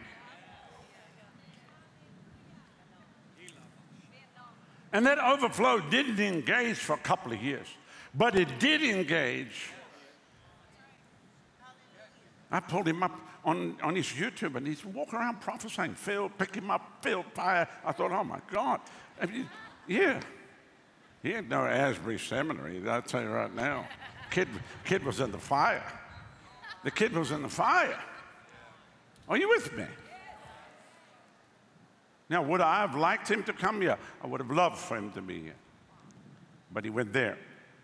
And 4.91 5.03
that 5.07 5.17
overflow 5.17 5.79
didn't 5.79 6.19
engage 6.19 6.77
for 6.77 6.93
a 6.93 6.99
couple 6.99 7.31
of 7.31 7.41
years, 7.41 7.65
but 8.13 8.35
it 8.35 8.59
did 8.59 8.83
engage. 8.83 9.71
I 12.53 12.59
pulled 12.59 12.87
him 12.87 13.01
up 13.01 13.19
on, 13.43 13.75
on 13.81 13.95
his 13.95 14.05
YouTube 14.05 14.55
and 14.55 14.65
he's 14.65 14.85
walking 14.85 15.17
around 15.17 15.41
prophesying, 15.41 15.95
filled, 15.95 16.37
pick 16.37 16.53
him 16.53 16.69
up, 16.69 16.99
filled, 17.01 17.25
fire. 17.33 17.67
I 17.83 17.91
thought, 17.91 18.11
oh 18.11 18.23
my 18.23 18.39
God. 18.51 18.79
Yeah. 19.87 20.21
He 21.23 21.33
ain't 21.33 21.49
no 21.49 21.65
Asbury 21.65 22.19
Seminary, 22.19 22.87
I'll 22.87 23.01
tell 23.01 23.23
you 23.23 23.29
right 23.29 23.53
now. 23.53 23.87
Kid, 24.29 24.47
kid 24.85 25.03
was 25.03 25.19
in 25.19 25.31
the 25.31 25.39
fire. 25.39 25.83
The 26.83 26.91
kid 26.91 27.13
was 27.13 27.31
in 27.31 27.41
the 27.41 27.49
fire. 27.49 27.97
Are 29.27 29.37
you 29.37 29.49
with 29.49 29.75
me? 29.75 29.85
Now, 32.29 32.43
would 32.43 32.61
I 32.61 32.81
have 32.81 32.95
liked 32.95 33.29
him 33.29 33.43
to 33.45 33.53
come 33.53 33.81
here? 33.81 33.97
I 34.23 34.27
would 34.27 34.41
have 34.41 34.51
loved 34.51 34.77
for 34.77 34.95
him 34.95 35.11
to 35.13 35.21
be 35.21 35.41
here. 35.41 35.55
But 36.71 36.83
he 36.83 36.91
went 36.91 37.13
there. 37.13 37.37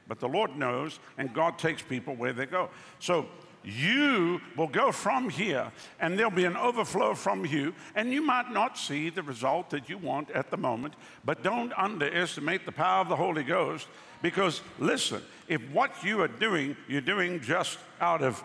But 0.08 0.20
the 0.20 0.28
Lord 0.28 0.56
knows, 0.56 1.00
and 1.18 1.34
God 1.34 1.58
takes 1.58 1.82
people 1.82 2.16
where 2.16 2.34
they 2.34 2.46
go. 2.46 2.70
So 3.00 3.28
you 3.64 4.42
will 4.56 4.68
go 4.68 4.92
from 4.92 5.30
here, 5.30 5.72
and 6.00 6.18
there'll 6.18 6.32
be 6.32 6.46
an 6.46 6.58
overflow 6.58 7.14
from 7.14 7.46
you, 7.46 7.74
and 7.96 8.12
you 8.12 8.22
might 8.22 8.52
not 8.52 8.78
see 8.78 9.10
the 9.10 9.24
result 9.24 9.70
that 9.72 9.90
you 9.90 9.98
want 9.98 10.32
at 10.32 10.50
the 10.50 10.58
moment, 10.58 10.94
but 11.26 11.44
don't 11.44 11.74
underestimate 11.78 12.66
the 12.66 12.72
power 12.72 13.02
of 13.02 13.10
the 13.10 13.16
Holy 13.16 13.44
Ghost 13.44 13.88
because, 14.22 14.62
listen, 14.80 15.22
if 15.48 15.62
what 15.72 16.04
you 16.04 16.22
are 16.22 16.28
doing, 16.28 16.76
you're 16.88 17.02
doing 17.02 17.40
just 17.42 17.80
out 18.02 18.22
of 18.22 18.44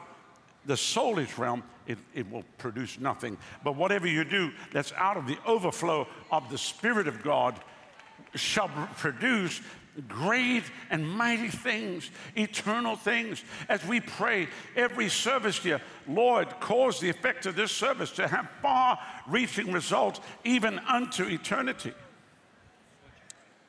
the 0.67 0.75
soulish 0.75 1.37
realm, 1.39 1.63
it, 1.87 1.99
it 2.15 2.31
will 2.31 2.45
produce 2.59 2.99
nothing. 2.99 3.37
But 3.63 3.77
whatever 3.77 4.07
you 4.07 4.25
do 4.25 4.51
that's 4.73 4.93
out 4.95 5.17
of 5.17 5.27
the 5.27 5.39
overflow 5.47 6.09
of 6.31 6.51
the 6.51 6.59
Spirit 6.59 7.07
of 7.09 7.23
God 7.23 7.59
shall 8.35 8.69
produce 8.97 9.61
great 10.09 10.65
and 10.91 11.09
mighty 11.09 11.49
things, 11.49 12.11
eternal 12.37 12.97
things. 12.97 13.43
As 13.69 13.85
we 13.85 14.01
pray 14.01 14.49
every 14.77 15.09
service 15.09 15.59
here, 15.59 15.81
Lord, 16.09 16.49
cause 16.61 17.01
the 17.01 17.09
effect 17.09 17.47
of 17.47 17.57
this 17.57 17.73
service 17.73 18.11
to 18.13 18.27
have 18.27 18.49
far 18.61 18.99
reaching 19.29 19.73
results 19.73 20.21
even 20.45 20.79
unto 20.81 21.25
eternity. 21.25 21.93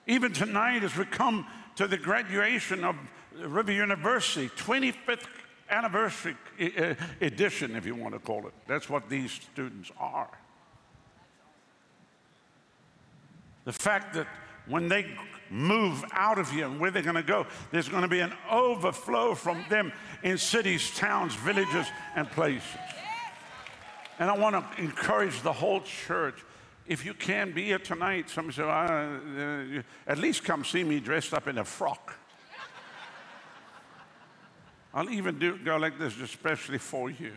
Even 0.07 0.33
tonight, 0.33 0.83
as 0.83 0.95
we 0.95 1.05
come 1.05 1.47
to 1.75 1.87
the 1.87 1.97
graduation 1.97 2.83
of 2.83 2.95
River 3.37 3.71
University, 3.71 4.49
25th 4.49 5.27
anniversary 5.69 6.35
edition, 7.21 7.75
if 7.75 7.85
you 7.85 7.95
want 7.95 8.13
to 8.13 8.19
call 8.19 8.45
it. 8.47 8.53
That's 8.67 8.89
what 8.89 9.09
these 9.09 9.31
students 9.31 9.91
are. 9.99 10.29
The 13.65 13.73
fact 13.73 14.13
that 14.13 14.27
when 14.67 14.87
they 14.87 15.07
move 15.55 16.03
out 16.11 16.37
of 16.37 16.51
here 16.51 16.65
and 16.65 16.79
where 16.79 16.91
they're 16.91 17.01
going 17.01 17.15
to 17.15 17.23
go, 17.23 17.47
there's 17.71 17.87
going 17.87 18.01
to 18.01 18.07
be 18.07 18.19
an 18.19 18.33
overflow 18.51 19.33
from 19.33 19.63
them 19.69 19.91
in 20.23 20.37
cities, 20.37 20.91
towns, 20.95 21.33
villages, 21.35 21.87
and 22.15 22.29
places. 22.31 22.67
And 24.19 24.29
I 24.29 24.37
want 24.37 24.55
to 24.55 24.81
encourage 24.81 25.41
the 25.41 25.53
whole 25.53 25.81
church. 25.81 26.43
If 26.87 27.05
you 27.05 27.13
can 27.13 27.51
be 27.51 27.65
here 27.65 27.79
tonight, 27.79 28.29
somebody 28.29 28.57
say, 28.57 28.63
uh, 28.63 29.81
at 30.07 30.17
least 30.17 30.43
come 30.43 30.63
see 30.63 30.83
me 30.83 30.99
dressed 30.99 31.33
up 31.33 31.47
in 31.47 31.57
a 31.57 31.65
frock. 31.65 32.13
I'll 34.93 35.09
even 35.09 35.39
do 35.39 35.57
go 35.57 35.77
like 35.77 35.99
this, 35.99 36.17
especially 36.21 36.77
for 36.77 37.09
you. 37.09 37.33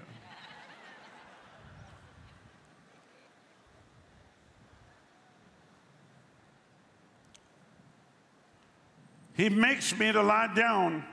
He 9.38 9.48
makes 9.48 9.96
me 9.96 10.11
to 10.11 10.20
lie 10.20 10.53
down 10.53 11.05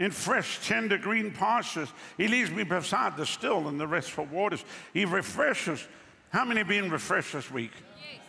in 0.00 0.10
fresh, 0.10 0.66
tender 0.66 0.98
green 0.98 1.30
pastures. 1.30 1.88
He 2.16 2.26
leads 2.26 2.50
me 2.50 2.64
beside 2.64 3.16
the 3.16 3.24
still 3.24 3.68
and 3.68 3.78
the 3.78 3.86
restful 3.86 4.26
waters. 4.26 4.64
He 4.92 5.04
refreshes. 5.04 5.86
How 6.30 6.44
many 6.44 6.64
been 6.64 6.90
refreshed 6.90 7.34
this 7.34 7.50
week? 7.52 7.70
Yes. 7.96 8.20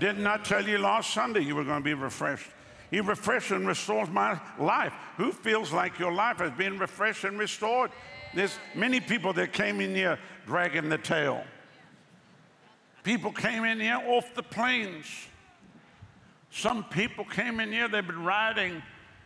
Didn't 0.00 0.26
I 0.26 0.38
tell 0.38 0.66
you 0.66 0.78
last 0.78 1.14
Sunday 1.14 1.40
you 1.40 1.54
were 1.54 1.62
going 1.62 1.82
to 1.82 1.84
be 1.84 1.94
refreshed? 1.94 2.50
He 2.90 3.00
refreshes 3.00 3.52
and 3.52 3.66
restores 3.66 4.10
my 4.10 4.40
life. 4.58 4.92
Who 5.18 5.30
feels 5.30 5.72
like 5.72 6.00
your 6.00 6.12
life 6.12 6.38
has 6.38 6.50
been 6.50 6.76
refreshed 6.76 7.22
and 7.22 7.38
restored? 7.38 7.92
There's 8.34 8.58
many 8.74 8.98
people 8.98 9.32
that 9.34 9.52
came 9.52 9.80
in 9.80 9.94
here 9.94 10.18
dragging 10.46 10.88
the 10.88 10.98
tail. 10.98 11.44
People 13.04 13.30
came 13.30 13.64
in 13.64 13.78
here 13.78 14.02
off 14.04 14.34
the 14.34 14.42
plains 14.42 15.06
some 16.54 16.84
people 16.84 17.24
came 17.24 17.58
in 17.58 17.72
here, 17.72 17.88
they've 17.88 18.06
been 18.06 18.22
riding, 18.22 18.80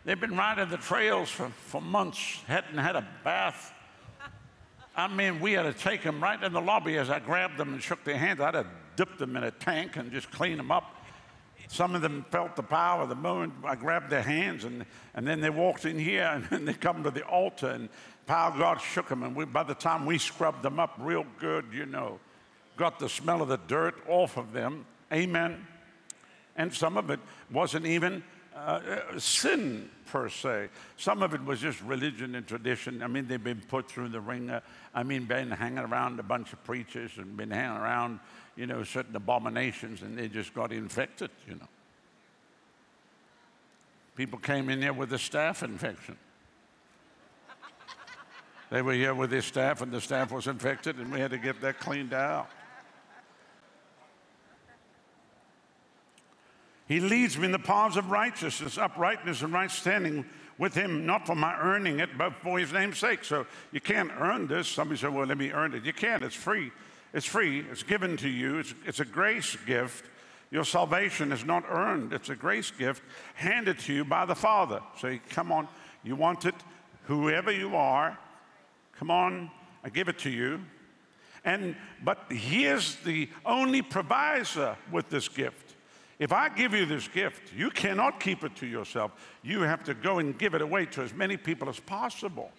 they've 0.06 0.18
been 0.18 0.34
riding 0.34 0.70
the 0.70 0.78
trails 0.78 1.28
for, 1.28 1.50
for 1.66 1.78
months, 1.78 2.40
hadn't 2.46 2.78
had 2.78 2.96
a 2.96 3.06
bath. 3.22 3.74
I 4.96 5.08
mean, 5.08 5.38
we 5.38 5.52
had 5.52 5.64
to 5.64 5.74
take 5.74 6.02
them 6.02 6.22
right 6.22 6.42
in 6.42 6.54
the 6.54 6.60
lobby 6.60 6.96
as 6.96 7.10
I 7.10 7.18
grabbed 7.18 7.58
them 7.58 7.74
and 7.74 7.82
shook 7.82 8.02
their 8.02 8.16
hands. 8.16 8.40
I'd 8.40 8.54
have 8.54 8.66
dipped 8.96 9.18
them 9.18 9.36
in 9.36 9.44
a 9.44 9.50
tank 9.50 9.96
and 9.96 10.10
just 10.10 10.30
cleaned 10.30 10.58
them 10.58 10.70
up. 10.70 11.04
Some 11.68 11.94
of 11.94 12.00
them 12.00 12.24
felt 12.30 12.56
the 12.56 12.62
power 12.62 13.02
of 13.02 13.10
the 13.10 13.14
moment. 13.14 13.52
I 13.62 13.74
grabbed 13.74 14.08
their 14.08 14.22
hands 14.22 14.64
and, 14.64 14.86
and 15.14 15.26
then 15.26 15.42
they 15.42 15.50
walked 15.50 15.84
in 15.84 15.98
here 15.98 16.42
and 16.50 16.66
they 16.66 16.72
come 16.72 17.04
to 17.04 17.10
the 17.10 17.26
altar 17.26 17.68
and 17.68 17.90
power 18.26 18.52
of 18.52 18.58
God 18.58 18.80
shook 18.80 19.10
them. 19.10 19.22
And 19.22 19.36
we, 19.36 19.44
by 19.44 19.64
the 19.64 19.74
time 19.74 20.06
we 20.06 20.16
scrubbed 20.16 20.62
them 20.62 20.80
up 20.80 20.94
real 20.98 21.26
good, 21.38 21.66
you 21.74 21.84
know, 21.84 22.20
got 22.78 22.98
the 22.98 23.08
smell 23.08 23.42
of 23.42 23.48
the 23.48 23.60
dirt 23.68 23.96
off 24.08 24.38
of 24.38 24.54
them. 24.54 24.86
Amen 25.12 25.66
and 26.58 26.74
some 26.74 26.98
of 26.98 27.08
it 27.08 27.20
wasn't 27.50 27.86
even 27.86 28.22
uh, 28.54 28.80
sin 29.16 29.88
per 30.06 30.28
se. 30.28 30.68
Some 30.96 31.22
of 31.22 31.32
it 31.32 31.44
was 31.44 31.60
just 31.60 31.80
religion 31.82 32.34
and 32.34 32.46
tradition. 32.46 33.02
I 33.02 33.06
mean, 33.06 33.28
they've 33.28 33.42
been 33.42 33.62
put 33.68 33.88
through 33.88 34.08
the 34.08 34.20
ringer. 34.20 34.60
I 34.92 35.04
mean, 35.04 35.24
been 35.24 35.52
hanging 35.52 35.78
around 35.78 36.18
a 36.18 36.24
bunch 36.24 36.52
of 36.52 36.62
preachers 36.64 37.12
and 37.16 37.36
been 37.36 37.52
hanging 37.52 37.78
around, 37.78 38.18
you 38.56 38.66
know, 38.66 38.82
certain 38.82 39.14
abominations, 39.14 40.02
and 40.02 40.18
they 40.18 40.28
just 40.28 40.52
got 40.52 40.72
infected, 40.72 41.30
you 41.46 41.54
know. 41.54 41.68
People 44.16 44.40
came 44.40 44.68
in 44.68 44.80
there 44.80 44.92
with 44.92 45.12
a 45.12 45.16
staph 45.16 45.62
infection. 45.62 46.16
They 48.70 48.82
were 48.82 48.94
here 48.94 49.14
with 49.14 49.30
their 49.30 49.42
staff, 49.42 49.80
and 49.80 49.92
the 49.92 50.00
staff 50.00 50.32
was 50.32 50.48
infected, 50.48 50.98
and 50.98 51.12
we 51.12 51.20
had 51.20 51.30
to 51.30 51.38
get 51.38 51.60
that 51.60 51.78
cleaned 51.78 52.12
out. 52.12 52.50
He 56.88 57.00
leads 57.00 57.36
me 57.38 57.44
in 57.44 57.52
the 57.52 57.58
paths 57.58 57.96
of 57.96 58.10
righteousness, 58.10 58.78
uprightness, 58.78 59.42
and 59.42 59.52
right 59.52 59.70
standing 59.70 60.24
with 60.56 60.74
Him, 60.74 61.06
not 61.06 61.26
for 61.26 61.34
my 61.34 61.56
earning 61.60 62.00
it, 62.00 62.16
but 62.16 62.32
for 62.42 62.58
His 62.58 62.72
name's 62.72 62.98
sake. 62.98 63.24
So 63.24 63.46
you 63.72 63.80
can't 63.80 64.10
earn 64.18 64.46
this. 64.46 64.66
Somebody 64.66 64.98
said, 64.98 65.14
Well, 65.14 65.26
let 65.26 65.38
me 65.38 65.52
earn 65.52 65.74
it. 65.74 65.84
You 65.84 65.92
can't. 65.92 66.22
It's 66.22 66.34
free. 66.34 66.72
It's 67.12 67.26
free. 67.26 67.60
It's 67.70 67.82
given 67.82 68.16
to 68.18 68.28
you. 68.28 68.58
It's, 68.58 68.74
it's 68.86 69.00
a 69.00 69.04
grace 69.04 69.56
gift. 69.66 70.06
Your 70.50 70.64
salvation 70.64 71.30
is 71.30 71.44
not 71.44 71.64
earned, 71.68 72.12
it's 72.12 72.30
a 72.30 72.36
grace 72.36 72.70
gift 72.70 73.02
handed 73.34 73.78
to 73.80 73.92
you 73.92 74.04
by 74.04 74.24
the 74.24 74.34
Father. 74.34 74.80
So 74.98 75.18
come 75.28 75.52
on, 75.52 75.68
you 76.02 76.16
want 76.16 76.46
it, 76.46 76.54
whoever 77.04 77.50
you 77.50 77.76
are, 77.76 78.18
come 78.98 79.10
on, 79.10 79.50
I 79.84 79.90
give 79.90 80.08
it 80.08 80.18
to 80.20 80.30
you. 80.30 80.60
And 81.44 81.76
but 82.02 82.24
here's 82.30 82.96
the 82.96 83.28
only 83.44 83.82
provisor 83.82 84.76
with 84.90 85.10
this 85.10 85.28
gift. 85.28 85.67
If 86.18 86.32
I 86.32 86.48
give 86.48 86.74
you 86.74 86.84
this 86.84 87.06
gift, 87.06 87.52
you 87.54 87.70
cannot 87.70 88.18
keep 88.18 88.42
it 88.42 88.56
to 88.56 88.66
yourself. 88.66 89.12
You 89.42 89.60
have 89.62 89.84
to 89.84 89.94
go 89.94 90.18
and 90.18 90.36
give 90.36 90.54
it 90.54 90.62
away 90.62 90.86
to 90.86 91.02
as 91.02 91.14
many 91.14 91.36
people 91.36 91.68
as 91.68 91.78
possible. 91.78 92.50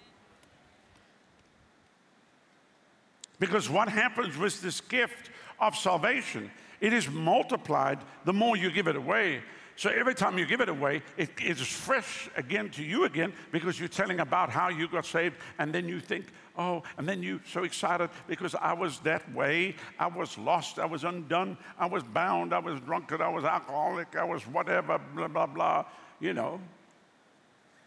Because 3.39 3.69
what 3.69 3.89
happens 3.89 4.37
with 4.37 4.61
this 4.61 4.81
gift 4.81 5.29
of 5.59 5.75
salvation 5.75 6.51
it 6.81 6.93
is 6.93 7.09
multiplied 7.09 7.99
the 8.25 8.33
more 8.33 8.55
you 8.55 8.71
give 8.71 8.87
it 8.87 8.95
away. 8.95 9.41
So 9.75 9.89
every 9.89 10.13
time 10.13 10.37
you 10.37 10.45
give 10.45 10.61
it 10.61 10.69
away, 10.69 11.01
it 11.17 11.29
is 11.39 11.61
fresh 11.61 12.29
again 12.35 12.69
to 12.71 12.83
you 12.83 13.05
again 13.05 13.33
because 13.51 13.79
you're 13.79 13.87
telling 13.87 14.19
about 14.19 14.49
how 14.49 14.69
you 14.69 14.89
got 14.89 15.05
saved, 15.05 15.37
and 15.57 15.73
then 15.73 15.87
you 15.87 16.01
think, 16.01 16.25
oh, 16.59 16.83
and 16.97 17.07
then 17.07 17.23
you're 17.23 17.39
so 17.51 17.63
excited 17.63 18.11
because 18.27 18.53
I 18.53 18.73
was 18.73 18.99
that 18.99 19.33
way. 19.33 19.75
I 19.97 20.07
was 20.07 20.37
lost. 20.37 20.77
I 20.77 20.85
was 20.85 21.03
undone. 21.03 21.57
I 21.79 21.87
was 21.87 22.03
bound. 22.03 22.53
I 22.53 22.59
was 22.59 22.79
drunkard. 22.81 23.21
I 23.21 23.29
was 23.29 23.43
alcoholic. 23.43 24.15
I 24.15 24.23
was 24.23 24.43
whatever, 24.43 24.99
blah, 25.15 25.27
blah, 25.27 25.47
blah, 25.47 25.85
you 26.19 26.33
know. 26.33 26.59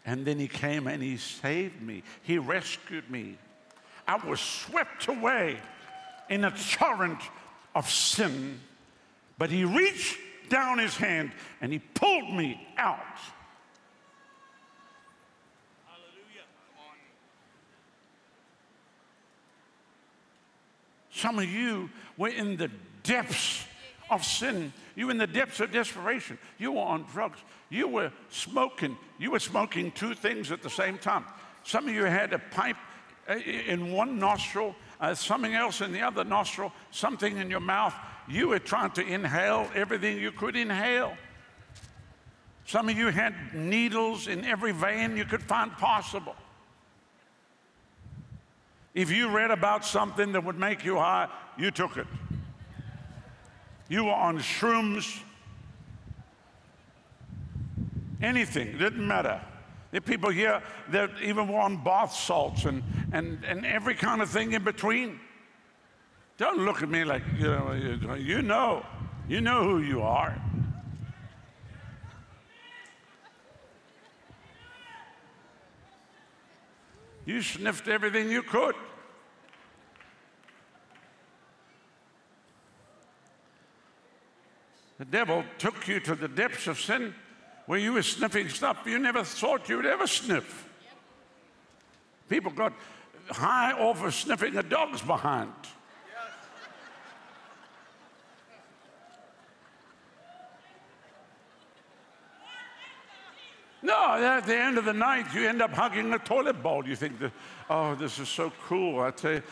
And 0.05 0.25
then 0.25 0.37
he 0.37 0.49
came 0.49 0.87
and 0.87 1.01
he 1.01 1.15
saved 1.15 1.81
me. 1.81 2.03
He 2.23 2.37
rescued 2.37 3.09
me. 3.09 3.37
I 4.05 4.17
was 4.27 4.41
swept 4.41 5.07
away 5.07 5.57
in 6.29 6.43
a 6.43 6.51
torrent 6.51 7.21
of 7.73 7.89
sin 7.89 8.59
but 9.37 9.49
he 9.49 9.65
reached 9.65 10.17
down 10.49 10.77
his 10.77 10.95
hand 10.95 11.31
and 11.61 11.71
he 11.71 11.79
pulled 11.79 12.33
me 12.33 12.65
out. 12.77 12.99
Some 21.23 21.39
of 21.39 21.45
you 21.45 21.89
were 22.17 22.27
in 22.27 22.57
the 22.57 22.69
depths 23.03 23.63
of 24.09 24.25
sin. 24.25 24.73
You 24.93 25.05
were 25.05 25.11
in 25.13 25.17
the 25.17 25.25
depths 25.25 25.61
of 25.61 25.71
desperation. 25.71 26.37
You 26.57 26.73
were 26.73 26.81
on 26.81 27.05
drugs. 27.13 27.39
You 27.69 27.87
were 27.87 28.11
smoking. 28.29 28.97
You 29.19 29.31
were 29.31 29.39
smoking 29.39 29.93
two 29.93 30.15
things 30.15 30.51
at 30.51 30.61
the 30.61 30.69
same 30.69 30.97
time. 30.97 31.23
Some 31.63 31.87
of 31.87 31.95
you 31.95 32.03
had 32.03 32.33
a 32.33 32.39
pipe 32.39 32.75
uh, 33.29 33.35
in 33.35 33.93
one 33.93 34.19
nostril, 34.19 34.75
uh, 34.99 35.13
something 35.13 35.53
else 35.53 35.79
in 35.79 35.93
the 35.93 36.01
other 36.01 36.25
nostril, 36.25 36.73
something 36.91 37.37
in 37.37 37.49
your 37.49 37.61
mouth, 37.61 37.95
you 38.27 38.49
were 38.49 38.59
trying 38.59 38.91
to 38.91 39.01
inhale 39.01 39.69
everything 39.73 40.17
you 40.17 40.33
could 40.33 40.57
inhale. 40.57 41.15
Some 42.65 42.89
of 42.89 42.97
you 42.97 43.07
had 43.07 43.33
needles 43.53 44.27
in 44.27 44.43
every 44.43 44.73
vein 44.73 45.15
you 45.15 45.23
could 45.23 45.43
find 45.43 45.71
possible. 45.71 46.35
If 48.93 49.11
you 49.11 49.29
read 49.29 49.51
about 49.51 49.85
something 49.85 50.31
that 50.33 50.43
would 50.43 50.59
make 50.59 50.85
you 50.85 50.97
high, 50.97 51.27
you 51.57 51.71
took 51.71 51.97
it. 51.97 52.07
You 53.89 54.05
were 54.05 54.11
on 54.11 54.39
shrooms, 54.39 55.21
anything, 58.21 58.77
didn't 58.77 59.05
matter. 59.07 59.41
There 59.91 59.99
are 59.99 60.01
people 60.01 60.29
here 60.31 60.61
that 60.89 61.11
even 61.21 61.47
were 61.47 61.59
on 61.59 61.83
bath 61.83 62.13
salts 62.13 62.65
and, 62.65 62.83
and, 63.11 63.43
and 63.45 63.65
every 63.65 63.93
kind 63.93 64.21
of 64.21 64.29
thing 64.29 64.53
in 64.53 64.63
between. 64.63 65.19
Don't 66.37 66.59
look 66.59 66.81
at 66.81 66.89
me 66.89 67.03
like, 67.03 67.21
you 67.37 67.47
know, 67.47 68.15
you 68.17 68.41
know, 68.41 68.85
you 69.27 69.41
know 69.41 69.63
who 69.63 69.79
you 69.79 70.01
are. 70.01 70.35
You 77.25 77.41
sniffed 77.41 77.87
everything 77.87 78.29
you 78.29 78.43
could. 78.43 78.75
The 84.99 85.05
devil 85.05 85.43
took 85.57 85.87
you 85.87 85.99
to 86.01 86.15
the 86.15 86.27
depths 86.27 86.67
of 86.67 86.79
sin 86.79 87.13
where 87.65 87.79
you 87.79 87.93
were 87.93 88.03
sniffing 88.03 88.49
stuff 88.49 88.83
you 88.85 88.99
never 88.99 89.23
thought 89.23 89.69
you'd 89.69 89.85
ever 89.85 90.07
sniff. 90.07 90.69
People 92.29 92.51
got 92.51 92.73
high 93.29 93.73
off 93.73 94.03
of 94.03 94.13
sniffing 94.13 94.55
a 94.57 94.63
dog's 94.63 95.01
behind. 95.01 95.51
No, 103.83 104.15
at 104.15 104.45
the 104.45 104.55
end 104.55 104.77
of 104.77 104.85
the 104.85 104.93
night, 104.93 105.25
you 105.33 105.45
end 105.45 105.61
up 105.61 105.71
hugging 105.71 106.13
a 106.13 106.19
toilet 106.19 106.63
bowl. 106.63 106.87
You 106.87 106.95
think, 106.95 107.19
that, 107.19 107.33
oh, 107.69 107.95
this 107.95 108.17
is 108.17 108.29
so 108.29 108.51
cool. 108.65 109.01
I 109.01 109.11
tell 109.11 109.33
you, 109.33 109.43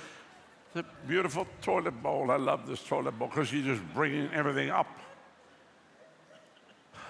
the 0.73 0.85
beautiful 1.05 1.45
toilet 1.61 2.01
bowl. 2.01 2.31
I 2.31 2.37
love 2.37 2.65
this 2.65 2.81
toilet 2.81 3.19
bowl 3.19 3.27
because 3.27 3.51
you're 3.51 3.75
just 3.75 3.83
bringing 3.93 4.29
everything 4.33 4.69
up. 4.69 4.87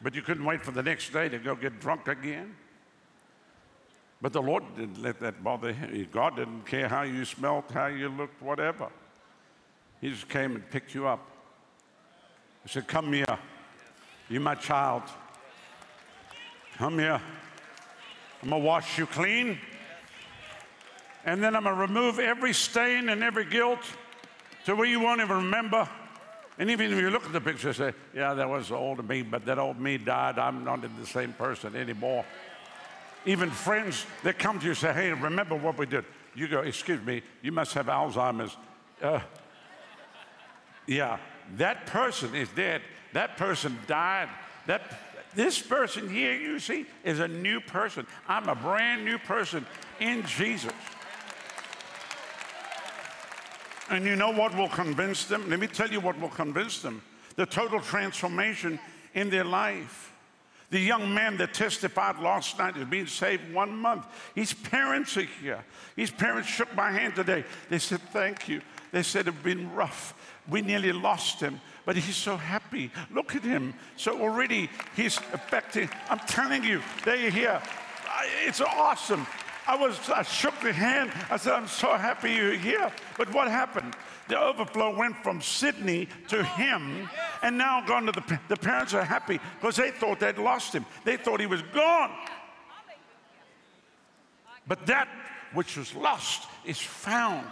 but 0.00 0.14
you 0.14 0.22
couldn't 0.22 0.44
wait 0.44 0.64
for 0.64 0.70
the 0.70 0.82
next 0.82 1.12
day 1.12 1.28
to 1.28 1.38
go 1.38 1.56
get 1.56 1.80
drunk 1.80 2.06
again. 2.06 2.54
But 4.22 4.32
the 4.32 4.42
Lord 4.42 4.62
didn't 4.76 5.02
let 5.02 5.18
that 5.20 5.42
bother 5.42 5.72
him. 5.72 6.08
God 6.12 6.36
didn't 6.36 6.66
care 6.66 6.88
how 6.88 7.02
you 7.02 7.24
smelt, 7.24 7.68
how 7.72 7.86
you 7.86 8.08
looked, 8.10 8.40
whatever. 8.40 8.90
He 10.00 10.10
just 10.10 10.28
came 10.28 10.54
and 10.54 10.70
picked 10.70 10.94
you 10.94 11.08
up. 11.08 11.26
He 12.62 12.68
said, 12.68 12.86
Come 12.86 13.12
here. 13.12 13.38
You 14.28 14.40
my 14.40 14.54
child. 14.54 15.02
Come 16.76 16.98
here. 16.98 17.20
I'm 18.42 18.50
gonna 18.50 18.64
wash 18.64 18.98
you 18.98 19.06
clean. 19.06 19.58
And 21.24 21.42
then 21.42 21.56
I'm 21.56 21.64
gonna 21.64 21.80
remove 21.80 22.18
every 22.18 22.52
stain 22.52 23.08
and 23.08 23.22
every 23.22 23.44
guilt 23.44 23.80
to 24.66 24.74
where 24.74 24.86
you 24.86 25.00
won't 25.00 25.20
even 25.20 25.36
remember. 25.36 25.88
And 26.58 26.70
even 26.70 26.92
if 26.92 26.98
you 26.98 27.10
look 27.10 27.24
at 27.24 27.32
the 27.32 27.40
picture, 27.40 27.72
say, 27.72 27.92
yeah, 28.14 28.34
that 28.34 28.48
was 28.48 28.68
the 28.68 28.76
old 28.76 29.06
me, 29.08 29.22
but 29.22 29.44
that 29.46 29.58
old 29.58 29.80
me 29.80 29.98
died. 29.98 30.38
I'm 30.38 30.64
not 30.64 30.82
the 30.82 31.06
same 31.06 31.32
person 31.32 31.74
anymore. 31.74 32.24
Even 33.26 33.50
friends 33.50 34.06
that 34.22 34.38
come 34.38 34.60
to 34.60 34.66
you 34.66 34.74
say, 34.74 34.92
hey, 34.92 35.12
remember 35.12 35.56
what 35.56 35.78
we 35.78 35.86
did. 35.86 36.04
You 36.34 36.48
go, 36.48 36.60
excuse 36.60 37.04
me, 37.04 37.22
you 37.42 37.52
must 37.52 37.74
have 37.74 37.86
Alzheimer's. 37.86 38.56
Uh, 39.02 39.20
yeah, 40.86 41.18
that 41.56 41.86
person 41.86 42.34
is 42.34 42.48
dead. 42.50 42.82
That 43.14 43.36
person 43.36 43.78
died. 43.86 44.28
That, 44.66 44.82
this 45.34 45.60
person 45.60 46.10
here, 46.10 46.34
you 46.34 46.58
see, 46.58 46.84
is 47.04 47.20
a 47.20 47.28
new 47.28 47.60
person. 47.60 48.06
I'm 48.28 48.48
a 48.48 48.54
brand 48.54 49.04
new 49.04 49.18
person 49.18 49.64
in 50.00 50.24
Jesus. 50.26 50.72
And 53.88 54.04
you 54.04 54.16
know 54.16 54.30
what 54.30 54.56
will 54.56 54.68
convince 54.68 55.26
them? 55.26 55.48
Let 55.48 55.60
me 55.60 55.68
tell 55.68 55.88
you 55.88 56.00
what 56.00 56.20
will 56.20 56.28
convince 56.28 56.82
them 56.82 57.02
the 57.36 57.46
total 57.46 57.80
transformation 57.80 58.78
in 59.14 59.30
their 59.30 59.44
life. 59.44 60.12
The 60.70 60.80
young 60.80 61.14
man 61.14 61.36
that 61.36 61.54
testified 61.54 62.18
last 62.18 62.58
night 62.58 62.76
is 62.76 62.86
being 62.86 63.06
saved 63.06 63.52
one 63.52 63.76
month. 63.76 64.06
His 64.34 64.52
parents 64.52 65.16
are 65.16 65.22
here. 65.22 65.64
His 65.94 66.10
parents 66.10 66.48
shook 66.48 66.74
my 66.74 66.90
hand 66.90 67.14
today. 67.14 67.44
They 67.68 67.78
said, 67.78 68.00
Thank 68.12 68.48
you. 68.48 68.60
They 68.90 69.02
said 69.02 69.28
it's 69.28 69.36
been 69.42 69.72
rough. 69.74 70.14
We 70.48 70.62
nearly 70.62 70.92
lost 70.92 71.40
him 71.40 71.60
but 71.84 71.96
he's 71.96 72.16
so 72.16 72.36
happy. 72.36 72.90
Look 73.12 73.36
at 73.36 73.42
him. 73.42 73.74
So 73.96 74.20
already 74.20 74.70
he's 74.96 75.18
affecting. 75.32 75.88
I'm 76.08 76.20
telling 76.20 76.64
you, 76.64 76.80
there 77.04 77.16
you 77.16 77.30
hear. 77.30 77.60
It's 78.46 78.60
awesome. 78.60 79.26
I 79.66 79.76
was, 79.76 79.98
I 80.10 80.22
shook 80.22 80.58
the 80.60 80.72
hand. 80.72 81.10
I 81.30 81.36
said, 81.36 81.54
I'm 81.54 81.68
so 81.68 81.94
happy 81.94 82.32
you're 82.32 82.54
here. 82.54 82.92
But 83.16 83.32
what 83.32 83.48
happened? 83.48 83.94
The 84.28 84.38
overflow 84.38 84.96
went 84.96 85.16
from 85.22 85.40
Sydney 85.40 86.08
to 86.28 86.42
him 86.42 87.08
and 87.42 87.58
now 87.58 87.84
gone 87.86 88.06
to 88.06 88.12
the, 88.12 88.40
the 88.48 88.56
parents 88.56 88.94
are 88.94 89.04
happy 89.04 89.40
because 89.60 89.76
they 89.76 89.90
thought 89.90 90.20
they'd 90.20 90.38
lost 90.38 90.74
him. 90.74 90.86
They 91.04 91.16
thought 91.16 91.40
he 91.40 91.46
was 91.46 91.62
gone. 91.74 92.10
But 94.66 94.86
that 94.86 95.08
which 95.52 95.76
was 95.76 95.94
lost 95.94 96.48
is 96.64 96.78
found. 96.78 97.46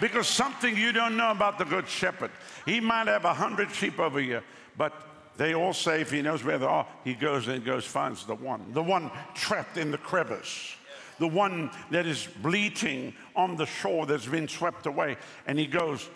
Because 0.00 0.26
something 0.26 0.76
you 0.76 0.92
don't 0.92 1.16
know 1.16 1.30
about 1.30 1.58
the 1.58 1.64
good 1.64 1.88
shepherd. 1.88 2.30
He 2.66 2.80
might 2.80 3.06
have 3.06 3.24
a 3.24 3.34
hundred 3.34 3.70
sheep 3.70 3.98
over 3.98 4.20
here, 4.20 4.42
but 4.76 4.92
they 5.36 5.54
all 5.54 5.72
say 5.72 6.00
if 6.00 6.10
he 6.10 6.22
knows 6.22 6.44
where 6.44 6.58
they 6.58 6.66
are, 6.66 6.86
he 7.04 7.14
goes 7.14 7.48
and 7.48 7.64
goes 7.64 7.84
finds 7.84 8.24
the 8.24 8.34
one, 8.34 8.72
the 8.72 8.82
one 8.82 9.10
trapped 9.34 9.76
in 9.76 9.90
the 9.90 9.98
crevice, 9.98 10.76
the 11.18 11.28
one 11.28 11.70
that 11.90 12.06
is 12.06 12.28
bleating 12.42 13.14
on 13.34 13.56
the 13.56 13.66
shore 13.66 14.06
that's 14.06 14.26
been 14.26 14.48
swept 14.48 14.86
away, 14.86 15.16
and 15.46 15.58
he 15.58 15.66
goes. 15.66 16.08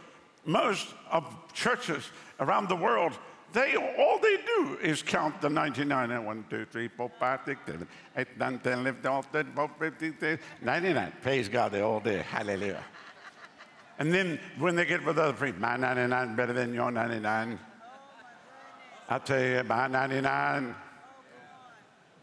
Most 0.44 0.94
of 1.10 1.26
churches 1.52 2.08
around 2.40 2.70
the 2.70 2.76
world, 2.76 3.12
they 3.52 3.76
all 3.76 4.18
they 4.18 4.36
do 4.36 4.78
is 4.80 5.02
count 5.02 5.42
the 5.42 5.50
99 5.50 6.10
and 6.10 6.24
1, 6.24 6.44
2, 6.48 6.66
3, 6.72 6.88
4, 6.88 7.10
5, 7.18 7.40
6, 7.44 7.60
7, 7.66 7.88
8, 8.16 8.38
9, 8.38 8.58
10, 8.60 8.78
11, 8.78 9.02
12, 9.02 9.26
13, 9.26 9.52
14, 9.54 9.76
15, 9.78 10.14
16, 10.20 10.38
99. 10.62 11.12
Praise 11.20 11.48
God, 11.48 11.72
they 11.72 11.80
all 11.82 12.00
do. 12.00 12.16
Hallelujah. 12.18 12.84
And 13.98 14.14
then 14.14 14.38
when 14.58 14.76
they 14.76 14.84
get 14.84 15.04
with 15.04 15.18
other 15.18 15.32
people, 15.32 15.60
my 15.60 15.76
99 15.76 16.36
better 16.36 16.52
than 16.52 16.72
your 16.72 16.90
99. 16.90 17.58
I 19.08 19.18
tell 19.18 19.42
you, 19.42 19.62
my 19.64 19.88
99. 19.88 20.74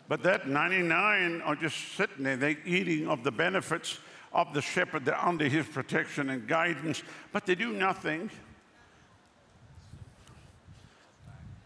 But 0.08 0.24
that 0.24 0.48
99 0.48 1.42
are 1.42 1.56
just 1.56 1.96
sitting 1.96 2.24
there, 2.24 2.38
they're 2.38 2.58
eating 2.66 3.08
of 3.08 3.24
the 3.24 3.32
benefits 3.32 4.00
of 4.32 4.54
the 4.54 4.62
shepherd. 4.62 5.04
They're 5.04 5.20
under 5.20 5.48
his 5.48 5.66
protection 5.66 6.30
and 6.30 6.48
guidance, 6.48 7.04
but 7.32 7.46
they 7.46 7.56
do 7.56 7.74
nothing. 7.74 8.30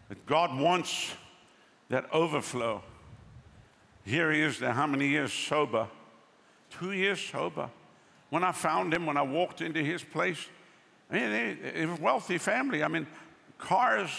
But 0.08 0.24
God 0.26 0.58
wants 0.58 1.12
that 1.88 2.12
overflow. 2.12 2.82
Here 4.04 4.32
he 4.32 4.40
is, 4.40 4.60
now 4.60 4.72
how 4.72 4.86
many 4.86 5.06
years 5.06 5.32
sober? 5.32 5.86
Two 6.70 6.92
years 6.92 7.20
sober. 7.20 7.68
When 8.30 8.44
I 8.44 8.52
found 8.52 8.94
him, 8.94 9.06
when 9.06 9.16
I 9.16 9.22
walked 9.22 9.60
into 9.60 9.82
his 9.82 10.02
place, 10.02 10.46
I 11.10 11.14
mean, 11.14 11.58
it, 11.74 11.88
was 11.88 11.98
a 11.98 12.02
wealthy 12.02 12.38
family. 12.38 12.82
I 12.82 12.88
mean, 12.88 13.06
cars, 13.58 14.10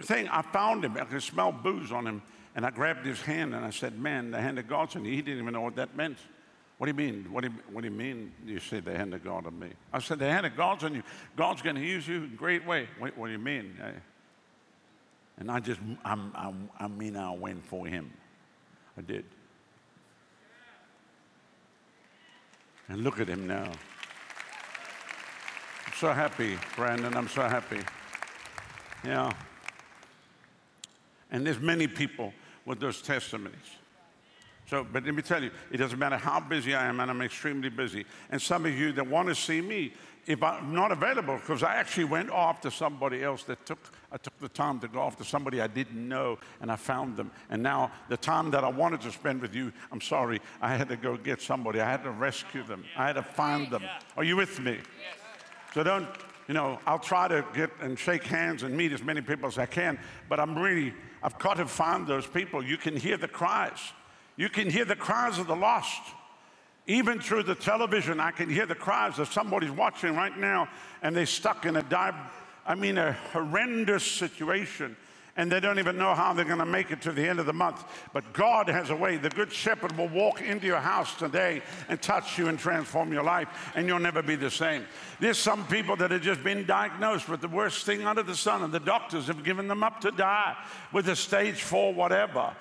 thing, 0.00 0.28
I 0.28 0.42
found 0.42 0.84
him. 0.84 0.96
I 0.96 1.04
could 1.04 1.22
smell 1.22 1.52
booze 1.52 1.92
on 1.92 2.06
him. 2.06 2.22
And 2.56 2.64
I 2.64 2.70
grabbed 2.70 3.06
his 3.06 3.20
hand 3.20 3.54
and 3.54 3.64
I 3.64 3.70
said, 3.70 3.98
Man, 3.98 4.30
the 4.30 4.40
hand 4.40 4.58
of 4.58 4.68
God's 4.68 4.96
on 4.96 5.04
you. 5.04 5.12
He 5.12 5.22
didn't 5.22 5.40
even 5.40 5.52
know 5.52 5.60
what 5.60 5.76
that 5.76 5.96
meant. 5.96 6.18
What 6.78 6.86
do 6.86 6.90
you 6.90 7.12
mean? 7.12 7.30
What 7.30 7.42
do 7.42 7.48
you, 7.48 7.54
what 7.72 7.82
do 7.82 7.88
you 7.88 7.94
mean 7.94 8.32
you 8.46 8.58
say 8.58 8.80
the 8.80 8.96
hand 8.96 9.12
of 9.12 9.22
God 9.22 9.46
on 9.46 9.58
me? 9.58 9.68
I 9.92 9.98
said, 9.98 10.18
The 10.18 10.30
hand 10.30 10.46
of 10.46 10.56
God's 10.56 10.82
on 10.84 10.94
you. 10.94 11.02
God's 11.36 11.62
going 11.62 11.76
to 11.76 11.82
use 11.82 12.08
you 12.08 12.24
in 12.24 12.24
a 12.24 12.36
great 12.36 12.66
way. 12.66 12.88
What, 12.98 13.16
what 13.18 13.26
do 13.26 13.32
you 13.32 13.38
mean? 13.38 13.76
I- 13.82 13.92
and 15.38 15.50
I 15.50 15.58
just, 15.58 15.80
I'm, 16.04 16.32
I'm, 16.34 16.68
I 16.78 16.86
mean, 16.86 17.16
I 17.16 17.32
went 17.32 17.64
for 17.64 17.86
him. 17.86 18.12
I 18.98 19.00
did. 19.00 19.24
And 22.90 23.04
look 23.04 23.20
at 23.20 23.28
him 23.28 23.46
now. 23.46 23.70
I'm 25.86 25.92
so 25.96 26.12
happy, 26.12 26.58
Brandon. 26.74 27.16
I'm 27.16 27.28
so 27.28 27.42
happy. 27.42 27.78
Yeah. 29.04 29.32
And 31.30 31.46
there's 31.46 31.60
many 31.60 31.86
people 31.86 32.34
with 32.66 32.80
those 32.80 33.00
testimonies. 33.00 33.54
So, 34.66 34.84
but 34.84 35.04
let 35.04 35.14
me 35.14 35.22
tell 35.22 35.42
you, 35.42 35.52
it 35.70 35.76
doesn't 35.76 35.98
matter 36.00 36.16
how 36.16 36.40
busy 36.40 36.74
I 36.74 36.86
am, 36.86 36.98
and 36.98 37.10
I'm 37.10 37.22
extremely 37.22 37.68
busy. 37.68 38.04
And 38.30 38.42
some 38.42 38.66
of 38.66 38.76
you 38.76 38.90
that 38.92 39.06
want 39.06 39.28
to 39.28 39.36
see 39.36 39.60
me, 39.60 39.92
if 40.26 40.42
I'm 40.42 40.74
not 40.74 40.92
available, 40.92 41.36
because 41.36 41.62
I 41.62 41.74
actually 41.76 42.04
went 42.04 42.30
off 42.30 42.60
to 42.62 42.70
somebody 42.70 43.22
else 43.22 43.42
that 43.44 43.64
took, 43.66 43.78
I 44.12 44.16
took 44.16 44.38
the 44.38 44.48
time 44.48 44.80
to 44.80 44.88
go 44.88 45.00
off 45.00 45.16
to 45.18 45.24
somebody 45.24 45.60
I 45.60 45.66
didn't 45.66 46.08
know, 46.08 46.38
and 46.60 46.70
I 46.70 46.76
found 46.76 47.16
them. 47.16 47.30
And 47.50 47.62
now 47.62 47.90
the 48.08 48.16
time 48.16 48.50
that 48.50 48.64
I 48.64 48.68
wanted 48.68 49.00
to 49.02 49.12
spend 49.12 49.40
with 49.40 49.54
you, 49.54 49.72
I'm 49.90 50.00
sorry, 50.00 50.40
I 50.60 50.76
had 50.76 50.88
to 50.88 50.96
go 50.96 51.16
get 51.16 51.40
somebody. 51.40 51.80
I 51.80 51.90
had 51.90 52.02
to 52.04 52.10
rescue 52.10 52.62
them. 52.62 52.84
I 52.96 53.06
had 53.06 53.14
to 53.14 53.22
find 53.22 53.70
them. 53.70 53.82
Are 54.16 54.24
you 54.24 54.36
with 54.36 54.60
me? 54.60 54.78
So 55.74 55.82
don't, 55.82 56.08
you 56.48 56.54
know, 56.54 56.78
I'll 56.86 56.98
try 56.98 57.28
to 57.28 57.44
get 57.54 57.70
and 57.80 57.98
shake 57.98 58.24
hands 58.24 58.62
and 58.62 58.76
meet 58.76 58.92
as 58.92 59.02
many 59.02 59.20
people 59.20 59.46
as 59.46 59.58
I 59.58 59.66
can, 59.66 59.98
but 60.28 60.40
I'm 60.40 60.58
really, 60.58 60.92
I've 61.22 61.38
got 61.38 61.58
to 61.58 61.66
find 61.66 62.06
those 62.06 62.26
people. 62.26 62.62
You 62.64 62.76
can 62.76 62.96
hear 62.96 63.16
the 63.16 63.28
cries. 63.28 63.78
You 64.36 64.48
can 64.48 64.70
hear 64.70 64.84
the 64.84 64.96
cries 64.96 65.38
of 65.38 65.46
the 65.46 65.56
lost. 65.56 66.00
Even 66.90 67.20
through 67.20 67.44
the 67.44 67.54
television, 67.54 68.18
I 68.18 68.32
can 68.32 68.50
hear 68.50 68.66
the 68.66 68.74
cries 68.74 69.20
of 69.20 69.32
somebody's 69.32 69.70
watching 69.70 70.16
right 70.16 70.36
now 70.36 70.68
and 71.02 71.14
they're 71.14 71.24
stuck 71.24 71.64
in 71.64 71.76
a 71.76 71.84
dive, 71.84 72.16
I 72.66 72.74
mean, 72.74 72.98
a 72.98 73.12
horrendous 73.12 74.04
situation 74.04 74.96
and 75.36 75.52
they 75.52 75.60
don't 75.60 75.78
even 75.78 75.96
know 75.96 76.16
how 76.16 76.32
they're 76.32 76.44
going 76.44 76.58
to 76.58 76.66
make 76.66 76.90
it 76.90 77.00
to 77.02 77.12
the 77.12 77.24
end 77.26 77.38
of 77.38 77.46
the 77.46 77.52
month. 77.52 77.84
But 78.12 78.32
God 78.32 78.68
has 78.68 78.90
a 78.90 78.96
way. 78.96 79.18
The 79.18 79.30
Good 79.30 79.52
Shepherd 79.52 79.96
will 79.96 80.08
walk 80.08 80.42
into 80.42 80.66
your 80.66 80.80
house 80.80 81.14
today 81.14 81.62
and 81.88 82.02
touch 82.02 82.36
you 82.36 82.48
and 82.48 82.58
transform 82.58 83.12
your 83.12 83.22
life, 83.22 83.70
and 83.76 83.86
you'll 83.86 84.00
never 84.00 84.20
be 84.20 84.34
the 84.34 84.50
same. 84.50 84.84
There's 85.20 85.38
some 85.38 85.66
people 85.68 85.94
that 85.94 86.10
have 86.10 86.22
just 86.22 86.42
been 86.42 86.66
diagnosed 86.66 87.28
with 87.28 87.40
the 87.40 87.48
worst 87.48 87.86
thing 87.86 88.04
under 88.04 88.24
the 88.24 88.34
sun, 88.34 88.64
and 88.64 88.74
the 88.74 88.80
doctors 88.80 89.28
have 89.28 89.44
given 89.44 89.68
them 89.68 89.84
up 89.84 90.00
to 90.00 90.10
die 90.10 90.56
with 90.92 91.08
a 91.08 91.14
stage 91.14 91.62
four, 91.62 91.94
whatever. 91.94 92.52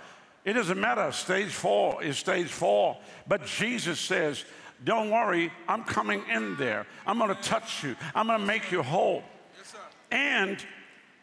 It 0.46 0.54
doesn't 0.54 0.80
matter. 0.80 1.12
Stage 1.12 1.52
four 1.52 2.04
is 2.04 2.18
stage 2.18 2.48
four. 2.48 2.98
But 3.28 3.46
Jesus 3.46 4.00
says, 4.00 4.46
Don't 4.84 5.10
worry, 5.10 5.52
I'm 5.68 5.84
coming 5.84 6.24
in 6.32 6.56
there. 6.56 6.86
I'm 7.06 7.18
going 7.18 7.36
to 7.36 7.42
touch 7.42 7.84
you, 7.84 7.96
I'm 8.16 8.28
going 8.28 8.40
to 8.40 8.46
make 8.46 8.72
you 8.72 8.84
whole. 8.84 9.24
And 10.12 10.58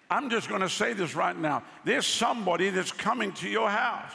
I'm 0.09 0.31
just 0.31 0.48
going 0.48 0.61
to 0.61 0.68
say 0.68 0.92
this 0.92 1.16
right 1.16 1.37
now. 1.37 1.64
There's 1.85 2.07
somebody 2.07 2.70
that's 2.70 2.92
coming 2.92 3.33
to 3.33 3.48
your 3.48 3.68
house. 3.68 4.12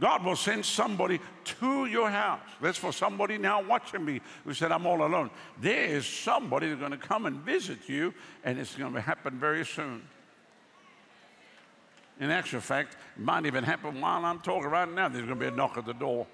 God 0.00 0.24
will 0.24 0.36
send 0.36 0.64
somebody 0.64 1.20
to 1.44 1.86
your 1.86 2.10
house. 2.10 2.40
That's 2.60 2.78
for 2.78 2.92
somebody 2.92 3.38
now 3.38 3.62
watching 3.62 4.04
me 4.04 4.20
who 4.44 4.54
said, 4.54 4.72
I'm 4.72 4.86
all 4.86 5.06
alone. 5.06 5.30
There 5.60 5.84
is 5.84 6.06
somebody 6.06 6.68
that's 6.68 6.80
going 6.80 6.92
to 6.92 6.96
come 6.96 7.26
and 7.26 7.36
visit 7.36 7.88
you, 7.88 8.12
and 8.42 8.58
it's 8.58 8.74
going 8.74 8.94
to 8.94 9.00
happen 9.00 9.38
very 9.38 9.64
soon. 9.64 10.02
In 12.20 12.30
actual 12.30 12.60
fact, 12.60 12.96
it 13.16 13.22
might 13.22 13.44
even 13.44 13.64
happen 13.64 14.00
while 14.00 14.24
I'm 14.24 14.40
talking 14.40 14.70
right 14.70 14.88
now. 14.88 15.08
There's 15.08 15.26
going 15.26 15.38
to 15.38 15.44
be 15.44 15.52
a 15.52 15.56
knock 15.56 15.76
at 15.76 15.84
the 15.84 15.94
door. 15.94 16.26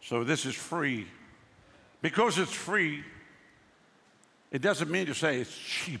So 0.00 0.24
this 0.24 0.46
is 0.46 0.54
free. 0.54 1.06
Because 2.02 2.38
it's 2.38 2.52
free, 2.52 3.04
it 4.50 4.62
doesn't 4.62 4.90
mean 4.90 5.06
to 5.06 5.14
say 5.14 5.38
it's 5.40 5.56
cheap. 5.56 6.00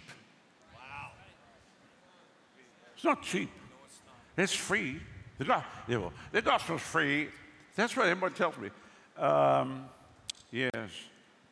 It's 2.94 3.04
not 3.04 3.22
cheap. 3.22 3.50
It's 4.36 4.54
free. 4.54 5.00
The, 5.38 5.44
go- 5.44 5.62
yeah, 5.86 6.08
the 6.32 6.42
gospel's 6.42 6.82
free. 6.82 7.28
That's 7.76 7.96
what 7.96 8.06
everybody 8.06 8.34
tells 8.34 8.56
me. 8.58 8.70
Um, 9.16 9.84
yes, 10.50 10.90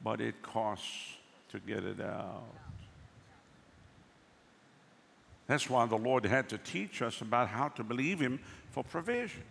but 0.02 0.20
it 0.20 0.42
costs 0.42 1.17
to 1.50 1.58
get 1.60 1.84
it 1.84 2.00
out. 2.00 2.42
That's 5.46 5.68
why 5.70 5.86
the 5.86 5.96
Lord 5.96 6.24
had 6.26 6.48
to 6.50 6.58
teach 6.58 7.00
us 7.00 7.20
about 7.22 7.48
how 7.48 7.68
to 7.68 7.82
believe 7.82 8.20
Him 8.20 8.38
for 8.70 8.84
provision. 8.84 9.42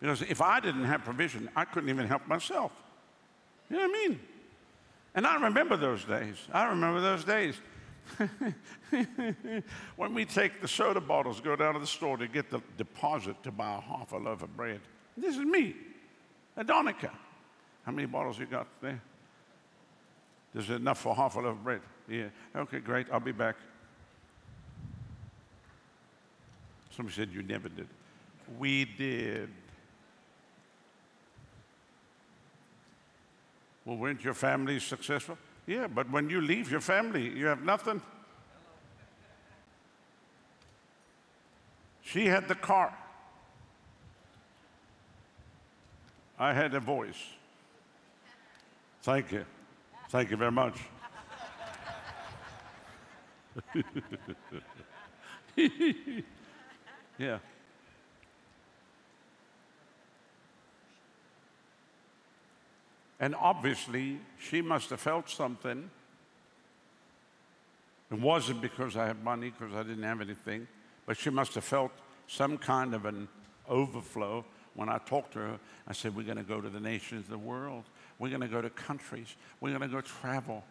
Because 0.00 0.22
if 0.22 0.42
I 0.42 0.60
didn't 0.60 0.84
have 0.84 1.04
provision, 1.04 1.48
I 1.56 1.64
couldn't 1.64 1.88
even 1.88 2.06
help 2.06 2.26
myself. 2.26 2.72
You 3.70 3.76
know 3.76 3.86
what 3.86 3.96
I 3.96 4.08
mean? 4.08 4.20
And 5.14 5.26
I 5.26 5.36
remember 5.40 5.76
those 5.76 6.04
days. 6.04 6.36
I 6.52 6.64
remember 6.64 7.00
those 7.00 7.24
days. 7.24 7.54
when 9.96 10.12
we 10.12 10.24
take 10.24 10.60
the 10.60 10.68
soda 10.68 11.00
bottles, 11.00 11.40
go 11.40 11.56
down 11.56 11.74
to 11.74 11.80
the 11.80 11.86
store 11.86 12.16
to 12.16 12.26
get 12.26 12.50
the 12.50 12.60
deposit 12.76 13.40
to 13.44 13.50
buy 13.50 13.76
a 13.76 13.80
half 13.80 14.12
a 14.12 14.16
loaf 14.16 14.42
of 14.42 14.54
bread. 14.56 14.80
This 15.16 15.36
is 15.36 15.44
me, 15.44 15.76
Adonica. 16.58 17.10
How 17.84 17.92
many 17.92 18.06
bottles 18.06 18.38
you 18.38 18.46
got 18.46 18.66
there? 18.80 19.00
It 20.54 20.68
enough 20.68 21.00
for 21.00 21.14
half 21.14 21.36
a 21.36 21.40
loaf 21.40 21.56
of 21.56 21.64
bread? 21.64 21.80
Yeah. 22.08 22.28
Okay, 22.54 22.80
great. 22.80 23.06
I'll 23.10 23.20
be 23.20 23.32
back. 23.32 23.56
Somebody 26.94 27.14
said 27.16 27.30
you 27.32 27.42
never 27.42 27.68
did. 27.68 27.88
We 28.58 28.84
did. 28.84 29.48
Well, 33.84 33.96
weren't 33.96 34.22
your 34.22 34.34
family 34.34 34.78
successful? 34.78 35.38
Yeah, 35.66 35.86
but 35.86 36.10
when 36.10 36.28
you 36.28 36.40
leave 36.40 36.70
your 36.70 36.80
family, 36.80 37.30
you 37.30 37.46
have 37.46 37.62
nothing. 37.62 38.02
She 42.02 42.26
had 42.26 42.46
the 42.46 42.54
car. 42.54 42.96
I 46.38 46.52
had 46.52 46.74
a 46.74 46.80
voice. 46.80 47.14
Thank 49.02 49.32
you. 49.32 49.44
Thank 50.12 50.30
you 50.30 50.36
very 50.36 50.52
much. 50.52 50.78
yeah. 57.18 57.38
And 63.18 63.34
obviously, 63.36 64.18
she 64.38 64.60
must 64.60 64.90
have 64.90 65.00
felt 65.00 65.30
something. 65.30 65.88
It 68.10 68.20
wasn't 68.20 68.60
because 68.60 68.98
I 68.98 69.06
had 69.06 69.24
money, 69.24 69.50
because 69.58 69.74
I 69.74 69.82
didn't 69.82 70.02
have 70.02 70.20
anything, 70.20 70.68
but 71.06 71.16
she 71.16 71.30
must 71.30 71.54
have 71.54 71.64
felt 71.64 71.92
some 72.26 72.58
kind 72.58 72.94
of 72.94 73.06
an 73.06 73.28
overflow 73.66 74.44
when 74.74 74.90
I 74.90 74.98
talked 74.98 75.32
to 75.32 75.38
her. 75.38 75.58
I 75.88 75.94
said, 75.94 76.14
We're 76.14 76.24
going 76.24 76.36
to 76.36 76.42
go 76.42 76.60
to 76.60 76.68
the 76.68 76.80
nations 76.80 77.24
of 77.24 77.30
the 77.30 77.38
world. 77.38 77.84
We're 78.18 78.28
going 78.28 78.42
to 78.42 78.48
go 78.48 78.62
to 78.62 78.70
countries. 78.70 79.34
We're 79.60 79.70
going 79.70 79.82
to 79.82 79.88
go 79.88 80.00
travel. 80.00 80.64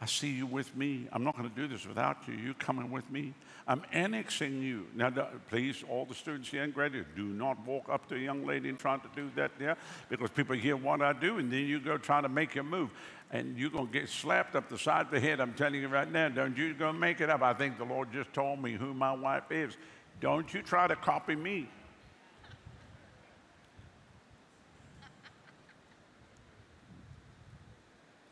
I 0.00 0.06
see 0.06 0.30
you 0.30 0.46
with 0.46 0.76
me. 0.76 1.08
I'm 1.12 1.24
not 1.24 1.36
going 1.36 1.48
to 1.48 1.54
do 1.54 1.66
this 1.66 1.86
without 1.86 2.18
you. 2.28 2.34
You're 2.34 2.54
coming 2.54 2.90
with 2.90 3.10
me. 3.10 3.34
I'm 3.66 3.82
annexing 3.92 4.62
you. 4.62 4.86
Now, 4.94 5.10
please, 5.50 5.84
all 5.90 6.06
the 6.06 6.14
students 6.14 6.48
here 6.48 6.62
and 6.62 6.72
graduates, 6.72 7.08
do 7.16 7.24
not 7.24 7.58
walk 7.66 7.88
up 7.90 8.08
to 8.08 8.14
a 8.14 8.18
young 8.18 8.46
lady 8.46 8.68
and 8.68 8.78
try 8.78 8.96
to 8.96 9.08
do 9.14 9.28
that 9.34 9.50
there 9.58 9.76
because 10.08 10.30
people 10.30 10.54
hear 10.56 10.76
what 10.76 11.02
I 11.02 11.12
do 11.12 11.38
and 11.38 11.52
then 11.52 11.66
you 11.66 11.80
go 11.80 11.98
try 11.98 12.20
to 12.20 12.28
make 12.28 12.54
your 12.54 12.64
move. 12.64 12.90
And 13.30 13.58
you're 13.58 13.70
going 13.70 13.88
to 13.88 13.92
get 13.92 14.08
slapped 14.08 14.54
up 14.54 14.70
the 14.70 14.78
side 14.78 15.06
of 15.06 15.10
the 15.10 15.20
head. 15.20 15.40
I'm 15.40 15.52
telling 15.52 15.80
you 15.80 15.88
right 15.88 16.10
now, 16.10 16.28
don't 16.28 16.56
you 16.56 16.72
go 16.74 16.92
make 16.92 17.20
it 17.20 17.28
up. 17.28 17.42
I 17.42 17.52
think 17.52 17.76
the 17.76 17.84
Lord 17.84 18.10
just 18.12 18.32
told 18.32 18.62
me 18.62 18.72
who 18.72 18.94
my 18.94 19.12
wife 19.12 19.50
is. 19.50 19.76
Don't 20.20 20.52
you 20.54 20.62
try 20.62 20.86
to 20.86 20.96
copy 20.96 21.36
me. 21.36 21.68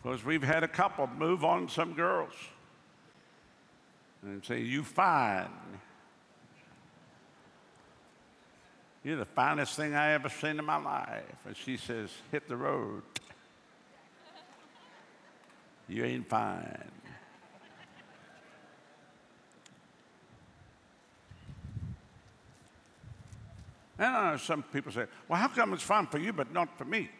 Because 0.06 0.24
we've 0.24 0.44
had 0.44 0.62
a 0.62 0.68
couple 0.68 1.08
move 1.18 1.44
on 1.44 1.68
some 1.68 1.92
girls 1.92 2.32
and 4.22 4.44
say, 4.44 4.60
You 4.60 4.84
fine. 4.84 5.48
You're 9.02 9.16
the 9.16 9.24
finest 9.24 9.74
thing 9.74 9.96
I 9.96 10.12
ever 10.12 10.28
seen 10.28 10.60
in 10.60 10.64
my 10.64 10.76
life. 10.76 11.24
And 11.44 11.56
she 11.56 11.76
says, 11.76 12.10
Hit 12.30 12.46
the 12.46 12.56
road. 12.56 13.02
You 15.88 16.04
ain't 16.04 16.28
fine. 16.28 16.88
And 23.98 24.14
uh, 24.14 24.38
some 24.38 24.62
people 24.62 24.92
say, 24.92 25.06
Well, 25.26 25.40
how 25.40 25.48
come 25.48 25.72
it's 25.72 25.82
fine 25.82 26.06
for 26.06 26.18
you 26.18 26.32
but 26.32 26.52
not 26.52 26.78
for 26.78 26.84
me? 26.84 27.10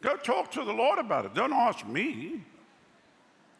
Go 0.00 0.16
talk 0.16 0.50
to 0.52 0.64
the 0.64 0.72
Lord 0.72 0.98
about 0.98 1.24
it. 1.24 1.34
Don't 1.34 1.52
ask 1.52 1.86
me. 1.86 2.42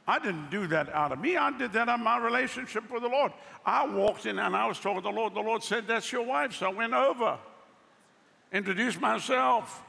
I 0.07 0.19
didn't 0.19 0.51
do 0.51 0.67
that 0.69 0.93
out 0.95 1.13
of 1.13 1.21
me. 1.21 1.37
I 1.37 1.51
did 1.57 1.73
that 1.73 1.89
out 1.89 1.99
of 1.99 2.05
my 2.05 2.17
relationship 2.17 2.91
with 2.91 3.03
the 3.03 3.09
Lord. 3.09 3.33
I 3.67 3.87
walked 3.87 4.25
in 4.25 4.39
and 4.39 4.57
I 4.57 4.67
was 4.67 4.79
talking 4.79 5.03
to 5.03 5.09
the 5.09 5.11
Lord. 5.11 5.35
The 5.35 5.41
Lord 5.41 5.63
said, 5.63 5.87
That's 5.87 6.11
your 6.11 6.23
wife. 6.23 6.55
So 6.55 6.67
I 6.67 6.73
went 6.73 6.95
over, 6.95 7.39
introduced 8.53 9.01
myself, 9.01 9.83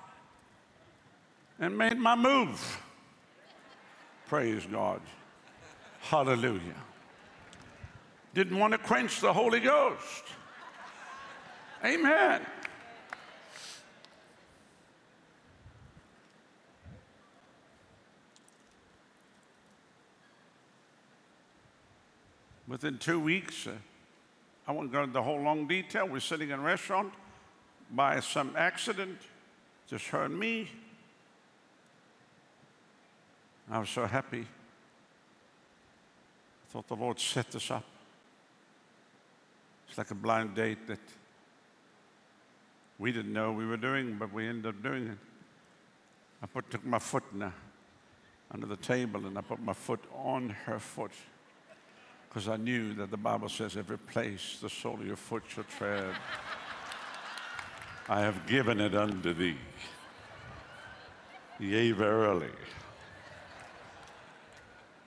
and 1.59 1.77
made 1.77 1.97
my 1.97 2.15
move. 2.15 2.81
Praise 4.27 4.65
God. 4.65 4.99
Hallelujah. 6.01 6.75
Didn't 8.33 8.59
want 8.59 8.73
to 8.73 8.77
quench 8.77 9.21
the 9.21 9.31
Holy 9.31 9.59
Ghost. 9.59 10.23
Amen. 11.83 12.41
Within 22.69 22.99
two 22.99 23.19
weeks, 23.19 23.65
uh, 23.65 23.71
I 24.67 24.71
won't 24.71 24.91
go 24.91 25.01
into 25.01 25.13
the 25.13 25.23
whole 25.23 25.41
long 25.41 25.67
detail. 25.67 26.07
We're 26.07 26.19
sitting 26.19 26.51
in 26.51 26.59
a 26.59 26.61
restaurant 26.61 27.11
by 27.89 28.19
some 28.19 28.53
accident, 28.55 29.17
just 29.87 30.05
her 30.09 30.25
and 30.25 30.39
me. 30.39 30.69
I 33.71 33.79
was 33.79 33.89
so 33.89 34.05
happy. 34.05 34.41
I 34.41 34.45
thought 36.71 36.87
the 36.87 36.95
Lord 36.95 37.19
set 37.19 37.49
this 37.49 37.71
up. 37.71 37.85
It's 39.87 39.97
like 39.97 40.11
a 40.11 40.15
blind 40.15 40.53
date 40.53 40.85
that 40.85 40.99
we 42.99 43.11
didn't 43.11 43.33
know 43.33 43.51
we 43.51 43.65
were 43.65 43.77
doing, 43.77 44.17
but 44.19 44.31
we 44.31 44.47
ended 44.47 44.67
up 44.67 44.83
doing 44.83 45.07
it. 45.07 45.17
I 46.43 46.45
put, 46.45 46.69
took 46.69 46.85
my 46.85 46.99
foot 46.99 47.23
the, 47.33 47.51
under 48.51 48.67
the 48.67 48.77
table 48.77 49.25
and 49.25 49.39
I 49.39 49.41
put 49.41 49.59
my 49.59 49.73
foot 49.73 50.03
on 50.13 50.49
her 50.65 50.77
foot 50.77 51.13
because 52.29 52.47
I 52.47 52.57
knew 52.57 52.93
that 52.93 53.09
the 53.09 53.17
Bible 53.17 53.49
says, 53.49 53.75
every 53.75 53.97
place 53.97 54.59
the 54.61 54.69
sole 54.69 54.93
of 54.93 55.05
your 55.05 55.15
foot 55.15 55.43
shall 55.47 55.63
tread, 55.63 56.13
I 58.07 58.21
have 58.21 58.45
given 58.45 58.79
it 58.79 58.93
unto 58.93 59.33
thee. 59.33 59.57
Yea, 61.59 61.91
verily. 61.91 62.51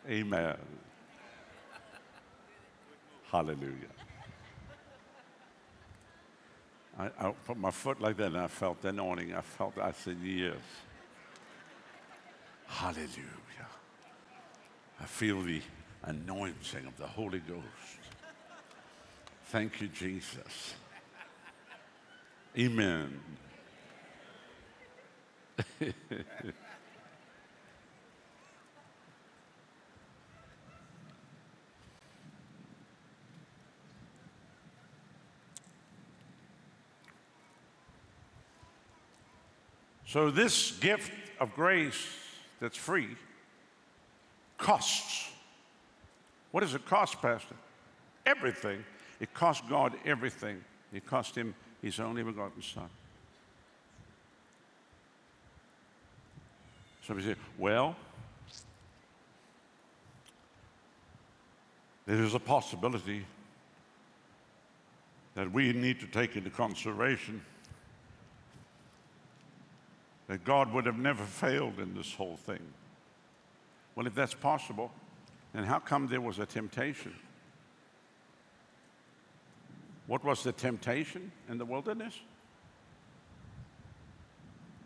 Amen. 0.08 0.56
Hallelujah. 3.30 3.70
I, 6.98 7.10
I, 7.18 7.30
put 7.46 7.56
my 7.56 7.70
foot 7.70 8.00
like 8.00 8.16
that 8.18 8.26
and 8.26 8.38
I 8.38 8.48
felt 8.48 8.82
the 8.82 8.88
anointing. 8.88 9.32
I 9.32 9.40
felt, 9.40 9.78
I 9.78 9.92
said, 9.92 10.18
yes. 10.22 10.56
Hallelujah. 12.66 13.08
I 15.00 15.04
feel 15.06 15.40
the 15.40 15.62
anointing 16.04 16.86
of 16.86 16.96
the 16.96 17.06
Holy 17.06 17.40
Ghost. 17.40 17.62
Thank 19.46 19.80
you, 19.80 19.88
Jesus. 19.88 20.74
Amen. 22.58 23.20
so, 40.06 40.30
this 40.30 40.72
gift 40.78 41.12
of 41.40 41.54
grace 41.54 42.06
that's 42.60 42.76
free 42.76 43.16
costs. 44.58 45.31
What 46.52 46.60
does 46.60 46.74
it 46.74 46.86
cost, 46.86 47.20
Pastor? 47.20 47.56
Everything. 48.24 48.84
It 49.18 49.34
cost 49.34 49.68
God 49.68 49.94
everything. 50.04 50.62
It 50.92 51.06
cost 51.06 51.34
him 51.34 51.54
his 51.82 51.98
only 51.98 52.22
begotten 52.22 52.62
Son. 52.62 52.88
Somebody 57.06 57.28
say, 57.28 57.40
well, 57.58 57.96
there 62.06 62.22
is 62.22 62.34
a 62.34 62.38
possibility 62.38 63.26
that 65.34 65.50
we 65.50 65.72
need 65.72 65.98
to 66.00 66.06
take 66.06 66.36
into 66.36 66.50
consideration 66.50 67.40
that 70.28 70.44
God 70.44 70.72
would 70.72 70.86
have 70.86 70.98
never 70.98 71.24
failed 71.24 71.80
in 71.80 71.94
this 71.94 72.12
whole 72.14 72.36
thing. 72.36 72.60
Well, 73.96 74.06
if 74.06 74.14
that's 74.14 74.34
possible, 74.34 74.92
and 75.54 75.66
how 75.66 75.78
come 75.78 76.06
there 76.08 76.20
was 76.20 76.38
a 76.38 76.46
temptation? 76.46 77.14
What 80.06 80.24
was 80.24 80.42
the 80.42 80.52
temptation 80.52 81.30
in 81.48 81.58
the 81.58 81.64
wilderness? 81.64 82.18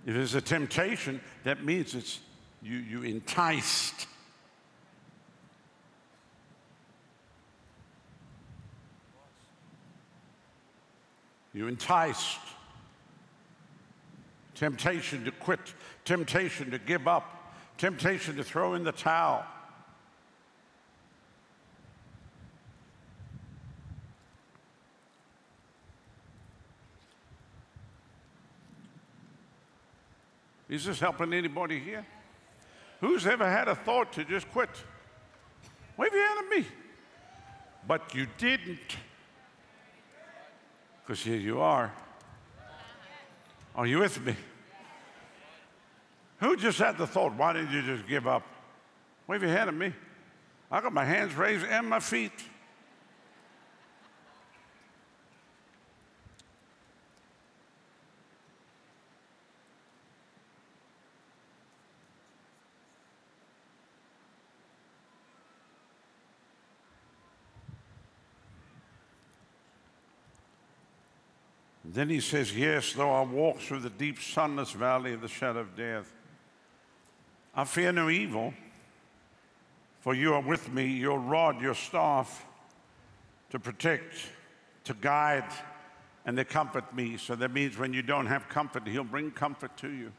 If 0.05 0.15
there's 0.15 0.35
a 0.35 0.41
temptation, 0.41 1.21
that 1.45 1.65
means 1.65 1.95
it's 1.95 2.21
you, 2.63 2.79
you 2.79 3.03
enticed. 3.03 4.07
You 11.53 11.69
enticed. 11.69 12.39
Temptation 14.55 15.25
to 15.25 15.33
quit, 15.33 15.61
temptation 16.05 16.71
to 16.71 16.79
give 16.79 17.09
up, 17.09 17.55
temptation 17.79 18.37
to 18.37 18.45
throw 18.45 18.75
in 18.75 18.85
the 18.85 18.93
towel. 18.93 19.45
Is 30.69 30.85
this 30.85 31.01
helping 31.01 31.33
anybody 31.33 31.79
here? 31.79 32.05
Who's 33.01 33.27
ever 33.27 33.49
had 33.49 33.69
a 33.69 33.75
thought 33.75 34.13
to 34.15 34.25
just 34.25 34.51
quit? 34.51 34.71
Wave 35.97 36.13
your 36.13 36.27
hand 36.27 36.39
at 36.41 36.59
me. 36.59 36.67
But 37.87 38.15
you 38.15 38.27
didn't. 38.39 38.97
Because 41.03 41.23
here 41.23 41.37
you 41.37 41.61
are. 41.61 41.93
Are 43.77 43.87
you 43.87 44.01
with 44.01 44.25
me? 44.25 44.35
Who 46.41 46.57
just 46.57 46.79
had 46.79 46.99
the 46.99 47.07
thought, 47.07 47.35
why 47.35 47.53
didn't 47.53 47.73
you 47.73 47.83
just 47.83 48.09
give 48.09 48.27
up? 48.27 48.43
Wave 49.27 49.43
your 49.43 49.53
hand 49.53 49.69
at 49.69 49.75
me. 49.75 49.93
I 50.71 50.81
got 50.81 50.93
my 50.93 51.05
hands 51.05 51.35
raised 51.35 51.65
and 51.65 51.89
my 51.89 52.01
feet. 52.01 52.33
Then 71.97 72.11
he 72.11 72.21
says, 72.21 72.55
Yes, 72.55 72.93
though 72.93 73.11
I 73.11 73.23
walk 73.23 73.59
through 73.59 73.79
the 73.79 73.89
deep, 73.89 74.21
sunless 74.21 74.73
valley 74.73 75.15
of 75.15 75.23
the 75.23 75.29
shadow 75.29 75.61
of 75.61 75.75
death, 75.75 76.13
I 77.55 77.65
fear 77.65 77.91
no 77.91 78.11
evil, 78.11 78.53
for 80.01 80.13
you 80.13 80.35
are 80.35 80.43
with 80.43 80.71
me, 80.71 80.85
your 80.85 81.19
rod, 81.19 81.59
your 81.63 81.75
staff, 81.75 82.45
to 83.49 83.59
protect, 83.59 84.15
to 84.85 84.93
guide, 84.93 85.51
and 86.27 86.37
to 86.37 86.45
comfort 86.45 86.95
me. 86.95 87.17
So 87.17 87.35
that 87.35 87.55
means 87.55 87.79
when 87.79 87.95
you 87.95 88.03
don't 88.03 88.27
have 88.27 88.47
comfort, 88.51 88.87
he'll 88.87 89.03
bring 89.03 89.31
comfort 89.31 89.75
to 89.79 89.89
you. 89.89 90.13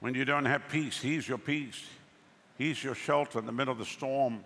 When 0.00 0.14
you 0.14 0.26
don't 0.26 0.44
have 0.44 0.68
peace, 0.68 1.00
he's 1.00 1.26
your 1.26 1.38
peace. 1.38 1.86
He's 2.58 2.84
your 2.84 2.94
shelter 2.94 3.38
in 3.38 3.46
the 3.46 3.52
middle 3.52 3.72
of 3.72 3.78
the 3.78 3.86
storm. 3.86 4.44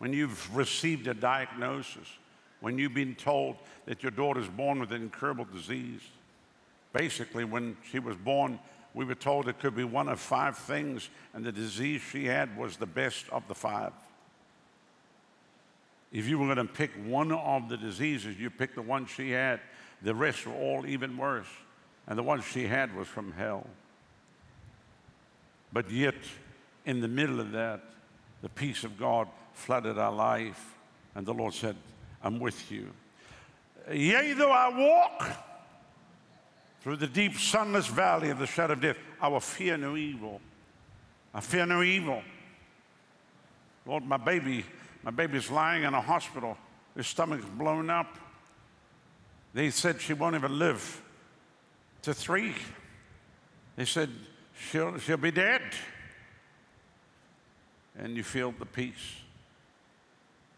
When 0.00 0.12
you've 0.12 0.54
received 0.54 1.06
a 1.06 1.14
diagnosis, 1.14 2.08
when 2.60 2.78
you've 2.78 2.94
been 2.94 3.14
told 3.14 3.56
that 3.86 4.02
your 4.02 4.12
daughter's 4.12 4.48
born 4.48 4.80
with 4.80 4.92
an 4.92 5.02
incurable 5.02 5.46
disease. 5.46 6.00
Basically, 6.92 7.44
when 7.44 7.76
she 7.90 7.98
was 7.98 8.16
born, 8.16 8.58
we 8.94 9.04
were 9.04 9.14
told 9.14 9.48
it 9.48 9.58
could 9.58 9.76
be 9.76 9.84
one 9.84 10.08
of 10.08 10.20
five 10.20 10.58
things, 10.58 11.08
and 11.32 11.44
the 11.44 11.52
disease 11.52 12.00
she 12.00 12.26
had 12.26 12.56
was 12.56 12.76
the 12.76 12.86
best 12.86 13.28
of 13.30 13.46
the 13.48 13.54
five. 13.54 13.92
If 16.12 16.26
you 16.26 16.38
were 16.38 16.52
going 16.52 16.66
to 16.66 16.72
pick 16.72 16.90
one 17.06 17.30
of 17.30 17.68
the 17.68 17.76
diseases, 17.76 18.36
you 18.36 18.50
picked 18.50 18.74
the 18.74 18.82
one 18.82 19.06
she 19.06 19.30
had. 19.30 19.60
The 20.02 20.14
rest 20.14 20.44
were 20.44 20.54
all 20.54 20.86
even 20.86 21.16
worse. 21.16 21.46
And 22.08 22.18
the 22.18 22.22
one 22.22 22.42
she 22.42 22.66
had 22.66 22.96
was 22.96 23.06
from 23.06 23.32
hell. 23.32 23.66
But 25.72 25.88
yet, 25.90 26.16
in 26.84 27.00
the 27.00 27.06
middle 27.06 27.38
of 27.38 27.52
that, 27.52 27.82
the 28.42 28.48
peace 28.48 28.82
of 28.82 28.98
God 28.98 29.28
flooded 29.52 29.98
our 29.98 30.12
life. 30.12 30.74
And 31.14 31.24
the 31.24 31.34
Lord 31.34 31.54
said, 31.54 31.76
I'm 32.22 32.38
with 32.38 32.70
you. 32.70 32.90
Yea, 33.90 34.34
though 34.34 34.52
I 34.52 34.68
walk 34.68 35.30
through 36.82 36.96
the 36.96 37.06
deep, 37.06 37.36
sunless 37.36 37.86
valley 37.86 38.30
of 38.30 38.38
the 38.38 38.46
shadow 38.46 38.74
of 38.74 38.80
death, 38.80 38.96
I 39.20 39.28
will 39.28 39.40
fear 39.40 39.76
no 39.76 39.96
evil. 39.96 40.40
I 41.34 41.40
fear 41.40 41.66
no 41.66 41.82
evil. 41.82 42.22
Lord, 43.86 44.04
my 44.04 44.16
baby, 44.16 44.64
my 45.02 45.10
baby's 45.10 45.50
lying 45.50 45.84
in 45.84 45.94
a 45.94 46.00
hospital. 46.00 46.56
His 46.96 47.06
stomach's 47.06 47.44
blown 47.44 47.90
up. 47.90 48.16
They 49.54 49.70
said 49.70 50.00
she 50.00 50.12
won't 50.12 50.36
even 50.36 50.58
live 50.58 51.02
to 52.02 52.14
three. 52.14 52.54
They 53.76 53.84
said 53.84 54.10
she'll, 54.70 54.98
she'll 54.98 55.16
be 55.16 55.30
dead. 55.30 55.62
And 57.98 58.16
you 58.16 58.22
feel 58.22 58.52
the 58.52 58.66
peace. 58.66 59.16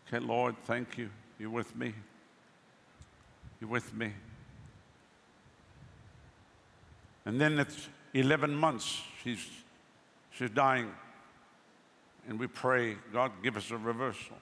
Okay, 0.06 0.24
Lord, 0.24 0.56
thank 0.64 0.98
you. 0.98 1.08
You 1.42 1.50
with 1.50 1.74
me? 1.74 1.92
You 3.60 3.66
with 3.66 3.92
me? 3.92 4.12
And 7.24 7.40
then 7.40 7.58
it's 7.58 7.88
11 8.14 8.54
months. 8.54 9.02
She's, 9.24 9.44
she's 10.30 10.50
dying. 10.50 10.92
And 12.28 12.38
we 12.38 12.46
pray, 12.46 12.96
God, 13.12 13.32
give 13.42 13.56
us 13.56 13.72
a 13.72 13.76
reversal. 13.76 14.36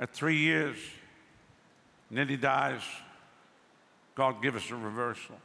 At 0.00 0.12
three 0.12 0.38
years, 0.38 0.78
Nellie 2.10 2.36
dies. 2.36 2.82
God, 4.16 4.42
give 4.42 4.56
us 4.56 4.68
a 4.72 4.74
reversal. 4.74 5.36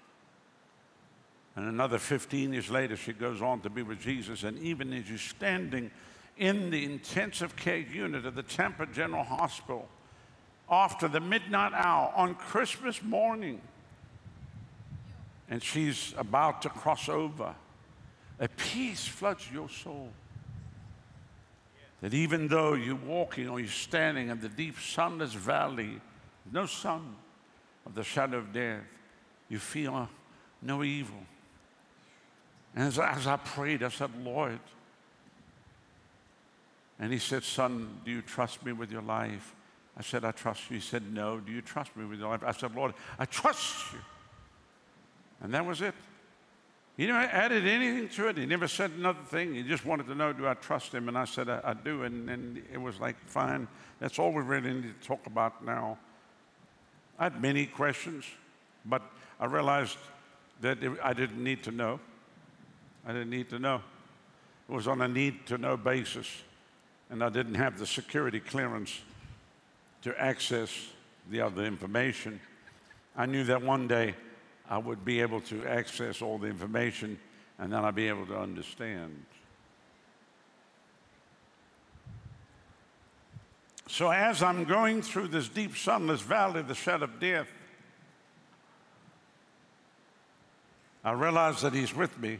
And 1.56 1.68
another 1.68 2.00
15 2.00 2.54
years 2.54 2.72
later, 2.72 2.98
she 2.98 3.14
goes 3.14 3.40
on 3.40 3.62
to 3.62 3.70
be 3.70 3.84
with 3.84 4.00
Jesus. 4.00 4.42
And 4.42 4.58
even 4.58 4.94
as 4.94 5.06
she's 5.06 5.22
standing 5.22 5.92
in 6.38 6.72
the 6.72 6.86
intensive 6.86 7.56
care 7.56 7.78
unit 7.78 8.26
of 8.26 8.34
the 8.34 8.42
Tampa 8.42 8.88
General 8.88 9.26
Hospital, 9.26 9.88
after 10.70 11.08
the 11.08 11.20
midnight 11.20 11.74
hour 11.74 12.12
on 12.16 12.36
Christmas 12.36 13.02
morning. 13.02 13.62
And 15.50 15.62
she's 15.62 16.14
about 16.18 16.62
to 16.64 16.70
cross 16.70 17.10
over. 17.10 17.54
A 18.40 18.48
peace 18.48 19.08
floods 19.08 19.48
your 19.52 19.70
soul. 19.70 20.10
That 22.02 22.14
even 22.14 22.48
though 22.48 22.74
you're 22.74 22.96
walking 22.96 23.48
or 23.48 23.60
you're 23.60 23.70
standing 23.70 24.30
in 24.30 24.42
the 24.42 24.50
deep 24.50 24.80
sunless 24.80 25.34
valley, 25.34 26.02
no 26.52 26.66
sun 26.66 27.16
of 27.86 27.96
the 27.96 28.04
shadow 28.04 28.38
of 28.40 28.52
death, 28.52 28.82
you 29.50 29.60
feel 29.60 30.10
no 30.62 30.84
evil. 30.84 31.24
And 32.76 32.88
as, 32.88 32.98
as 32.98 33.28
I 33.28 33.38
prayed, 33.38 33.84
I 33.84 33.90
said, 33.90 34.10
Lord, 34.24 34.60
and 37.00 37.12
he 37.12 37.20
said, 37.20 37.44
Son, 37.44 38.00
do 38.06 38.12
you 38.12 38.22
trust 38.22 38.66
me 38.66 38.72
with 38.72 38.92
your 38.92 39.02
life? 39.02 39.54
I 39.98 40.02
said, 40.02 40.26
I 40.26 40.32
trust 40.32 40.70
you. 40.70 40.78
He 40.78 40.82
said, 40.82 41.14
No. 41.14 41.40
Do 41.40 41.52
you 41.52 41.62
trust 41.62 41.96
me 41.96 42.06
with 42.06 42.20
your 42.20 42.30
life? 42.30 42.44
I 42.46 42.52
said, 42.52 42.76
Lord, 42.76 42.94
I 43.20 43.26
trust 43.26 43.94
you. 43.94 44.00
And 45.42 45.54
that 45.54 45.66
was 45.66 45.82
it. 45.82 45.94
He 46.96 47.08
never 47.08 47.20
added 47.20 47.66
anything 47.68 48.08
to 48.10 48.28
it. 48.30 48.38
He 48.38 48.46
never 48.46 48.68
said 48.68 48.92
another 48.92 49.24
thing. 49.26 49.56
He 49.56 49.64
just 49.64 49.84
wanted 49.84 50.06
to 50.08 50.16
know, 50.16 50.32
do 50.32 50.48
I 50.48 50.54
trust 50.54 50.94
him? 50.94 51.08
And 51.08 51.18
I 51.18 51.26
said, 51.26 51.50
I, 51.50 51.60
I 51.64 51.74
do. 51.74 52.04
And, 52.04 52.30
and 52.30 52.64
it 52.72 52.80
was 52.80 53.00
like, 53.00 53.16
fine. 53.26 53.68
That's 54.00 54.20
all 54.20 54.32
we 54.32 54.44
really 54.44 54.74
need 54.74 55.02
to 55.02 55.08
talk 55.08 55.26
about 55.26 55.66
now. 55.66 55.98
I 57.18 57.26
had 57.26 57.42
many 57.42 57.66
questions, 57.66 58.26
but 58.86 59.02
I 59.40 59.46
realized 59.46 59.98
that 60.62 60.78
I 61.04 61.14
didn't 61.14 61.44
need 61.44 61.64
to 61.64 61.72
know. 61.72 62.00
I 63.06 63.12
didn't 63.12 63.32
need 63.32 63.50
to 63.50 63.60
know. 63.60 63.82
It 64.70 64.74
was 64.74 64.88
on 64.88 65.02
a 65.02 65.08
need 65.08 65.46
to 65.48 65.58
know 65.58 65.78
basis. 65.78 66.28
And 67.10 67.24
I 67.24 67.30
didn't 67.30 67.56
have 67.56 67.80
the 67.80 67.86
security 67.86 68.40
clearance 68.40 69.02
to 70.04 70.22
access 70.22 70.70
the 71.30 71.42
other 71.42 71.64
information. 71.64 72.40
I 73.16 73.26
knew 73.26 73.44
that 73.46 73.62
one 73.62 73.88
day 73.88 74.16
I 74.70 74.78
would 74.78 75.04
be 75.06 75.22
able 75.22 75.42
to 75.42 75.66
access 75.66 76.22
all 76.22 76.38
the 76.38 76.48
information 76.48 77.18
and 77.58 77.72
then 77.72 77.86
I'd 77.86 77.96
be 77.96 78.10
able 78.10 78.26
to 78.28 78.38
understand. 78.38 79.26
So, 83.88 84.10
as 84.10 84.42
I'm 84.42 84.64
going 84.64 85.02
through 85.02 85.28
this 85.28 85.48
deep, 85.48 85.78
sunless 85.78 86.22
valley 86.22 86.64
the 86.64 86.74
shadow 86.74 87.04
of 87.04 87.20
death, 87.20 87.48
I 91.04 91.12
realize 91.12 91.62
that 91.62 91.74
He's 91.74 91.94
with 91.94 92.18
me. 92.20 92.40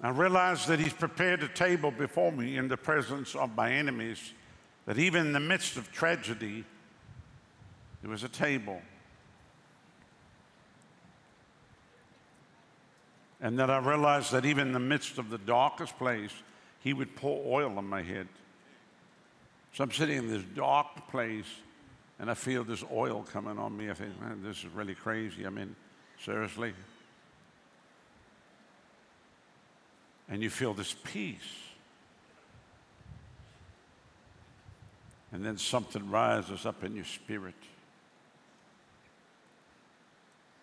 I 0.00 0.10
realize 0.10 0.66
that 0.66 0.78
He's 0.78 0.92
prepared 0.92 1.42
a 1.42 1.48
table 1.48 1.90
before 1.90 2.30
me 2.30 2.56
in 2.56 2.68
the 2.68 2.76
presence 2.76 3.34
of 3.34 3.56
my 3.56 3.72
enemies 3.72 4.32
that 4.86 4.98
even 4.98 5.26
in 5.26 5.32
the 5.32 5.40
midst 5.40 5.76
of 5.76 5.90
tragedy, 5.92 6.64
there 8.02 8.10
was 8.10 8.22
a 8.22 8.28
table. 8.28 8.80
And 13.40 13.58
that 13.58 13.70
I 13.70 13.78
realized 13.78 14.32
that 14.32 14.44
even 14.44 14.68
in 14.68 14.72
the 14.72 14.80
midst 14.80 15.18
of 15.18 15.30
the 15.30 15.38
darkest 15.38 15.98
place, 15.98 16.32
He 16.80 16.92
would 16.92 17.16
pour 17.16 17.42
oil 17.46 17.78
on 17.78 17.86
my 17.86 18.02
head. 18.02 18.28
So 19.72 19.84
I'm 19.84 19.90
sitting 19.90 20.18
in 20.18 20.28
this 20.28 20.44
dark 20.54 21.08
place 21.10 21.46
and 22.18 22.30
I 22.30 22.34
feel 22.34 22.62
this 22.62 22.84
oil 22.92 23.26
coming 23.32 23.58
on 23.58 23.76
me. 23.76 23.90
I 23.90 23.94
think, 23.94 24.20
man, 24.20 24.42
this 24.42 24.58
is 24.58 24.66
really 24.66 24.94
crazy. 24.94 25.46
I 25.46 25.50
mean, 25.50 25.74
seriously. 26.24 26.72
And 30.28 30.42
you 30.42 30.48
feel 30.48 30.74
this 30.74 30.94
peace. 31.04 31.40
And 35.34 35.44
then 35.44 35.58
something 35.58 36.08
rises 36.10 36.64
up 36.64 36.84
in 36.84 36.94
your 36.94 37.04
spirit. 37.04 37.56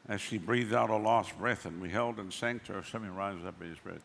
As 0.07 0.21
she 0.21 0.37
breathed 0.37 0.73
out 0.73 0.89
her 0.89 0.97
last 0.97 1.37
breath 1.37 1.65
and 1.65 1.81
we 1.81 1.89
held 1.89 2.19
and 2.19 2.31
sang 2.31 2.61
to 2.61 2.73
her, 2.73 2.83
something 2.83 3.13
rises 3.13 3.45
up 3.45 3.55
in 3.59 3.67
your 3.67 3.75
spirit. 3.75 4.01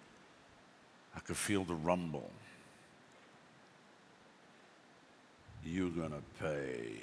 I 1.15 1.21
could 1.21 1.37
feel 1.37 1.63
the 1.63 1.77
rumble. 1.77 2.29
You're 5.65 5.91
going 5.91 6.11
to 6.11 6.43
pay. 6.43 6.99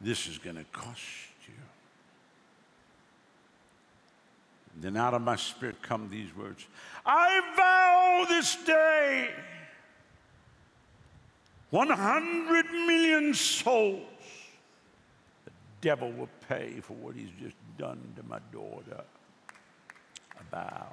This 0.00 0.26
is 0.26 0.38
going 0.38 0.56
to 0.56 0.64
cost 0.72 0.98
you. 1.46 1.54
Then 4.80 4.96
out 4.96 5.14
of 5.14 5.22
my 5.22 5.36
spirit 5.36 5.80
come 5.82 6.10
these 6.10 6.34
words 6.36 6.66
I 7.06 7.40
vow 7.56 8.24
this 8.28 8.56
day 8.64 9.30
100 11.74 12.70
million 12.70 13.34
souls, 13.34 13.98
the 15.44 15.50
devil 15.80 16.12
will 16.12 16.28
pay 16.48 16.78
for 16.80 16.92
what 16.92 17.16
he's 17.16 17.32
just 17.42 17.56
done 17.76 17.98
to 18.14 18.22
my 18.28 18.38
daughter. 18.52 19.02
A 20.38 20.44
bow. 20.52 20.86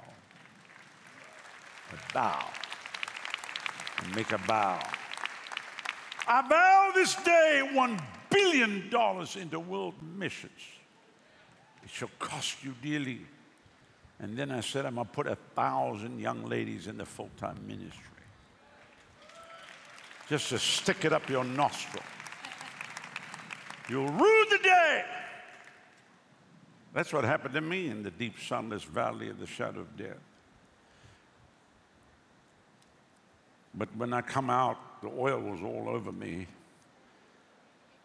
A 1.92 2.12
bow. 2.12 2.46
and 4.02 4.16
make 4.16 4.32
a 4.32 4.38
vow. 4.38 4.80
I 6.26 6.48
vow 6.48 6.90
this 6.96 7.14
day 7.14 7.70
$1 7.72 8.04
billion 8.28 8.90
into 9.40 9.60
world 9.60 9.94
missions. 10.18 10.50
It 11.84 11.90
shall 11.90 12.10
cost 12.18 12.64
you 12.64 12.74
dearly. 12.82 13.20
And 14.18 14.36
then 14.36 14.50
I 14.50 14.60
said, 14.60 14.86
I'm 14.86 14.96
going 14.96 15.06
to 15.06 15.12
put 15.12 15.28
a 15.28 15.36
thousand 15.54 16.18
young 16.18 16.44
ladies 16.44 16.88
in 16.88 16.98
the 16.98 17.06
full 17.06 17.30
time 17.36 17.58
ministry. 17.68 18.11
Just 20.32 20.48
to 20.48 20.58
stick 20.58 21.04
it 21.04 21.12
up 21.12 21.28
your 21.28 21.44
nostril. 21.44 22.02
You'll 23.86 24.08
rue 24.08 24.44
the 24.48 24.56
day. 24.62 25.04
That's 26.94 27.12
what 27.12 27.24
happened 27.24 27.52
to 27.52 27.60
me 27.60 27.88
in 27.88 28.02
the 28.02 28.10
deep, 28.10 28.40
sunless 28.40 28.82
valley 28.82 29.28
of 29.28 29.38
the 29.38 29.46
shadow 29.46 29.80
of 29.80 29.94
death. 29.94 30.16
But 33.74 33.94
when 33.94 34.14
I 34.14 34.22
come 34.22 34.48
out, 34.48 35.02
the 35.02 35.08
oil 35.08 35.38
was 35.38 35.60
all 35.60 35.90
over 35.90 36.10
me. 36.10 36.46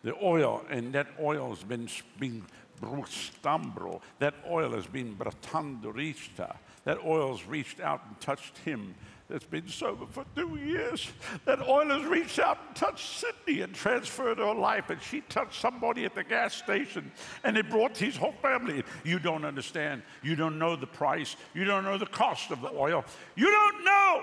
The 0.03 0.13
oil, 0.21 0.65
and 0.69 0.91
that 0.91 1.07
oil 1.21 1.51
has 1.51 1.63
been, 1.63 1.87
been 2.19 2.43
brustambro. 2.81 4.01
That 4.19 4.33
oil 4.49 4.71
has 4.71 4.85
been 4.85 5.15
bratandorista. 5.15 6.57
That 6.83 6.97
oil's 7.05 7.45
reached 7.45 7.79
out 7.79 8.01
and 8.05 8.19
touched 8.19 8.57
him 8.57 8.95
that's 9.29 9.45
been 9.45 9.67
sober 9.67 10.05
for 10.09 10.25
two 10.35 10.55
years. 10.55 11.11
That 11.45 11.61
oil 11.67 11.87
has 11.87 12.05
reached 12.05 12.39
out 12.39 12.57
and 12.67 12.75
touched 12.75 13.19
Sydney 13.19 13.61
and 13.61 13.73
transferred 13.73 14.37
her 14.37 14.53
life, 14.53 14.89
and 14.89 15.01
she 15.01 15.21
touched 15.21 15.59
somebody 15.59 16.05
at 16.05 16.15
the 16.15 16.23
gas 16.23 16.53
station, 16.53 17.11
and 17.43 17.57
it 17.57 17.69
brought 17.69 17.97
his 17.97 18.15
whole 18.15 18.35
family. 18.41 18.83
You 19.03 19.19
don't 19.19 19.43
understand. 19.43 20.03
You 20.23 20.35
don't 20.35 20.57
know 20.57 20.75
the 20.75 20.87
price. 20.87 21.35
You 21.53 21.65
don't 21.65 21.83
know 21.83 21.97
the 21.97 22.05
cost 22.05 22.51
of 22.51 22.61
the 22.61 22.71
oil. 22.71 23.03
You 23.35 23.51
don't 23.51 23.83
know. 23.83 24.21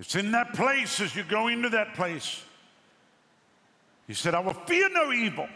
It's 0.00 0.14
in 0.14 0.30
that 0.32 0.54
place 0.54 1.00
as 1.00 1.16
you 1.16 1.24
go 1.24 1.48
into 1.48 1.70
that 1.70 1.94
place. 1.94 2.42
He 4.06 4.14
said, 4.14 4.34
I 4.34 4.40
will 4.40 4.54
fear 4.54 4.88
no 4.90 5.12
evil. 5.12 5.48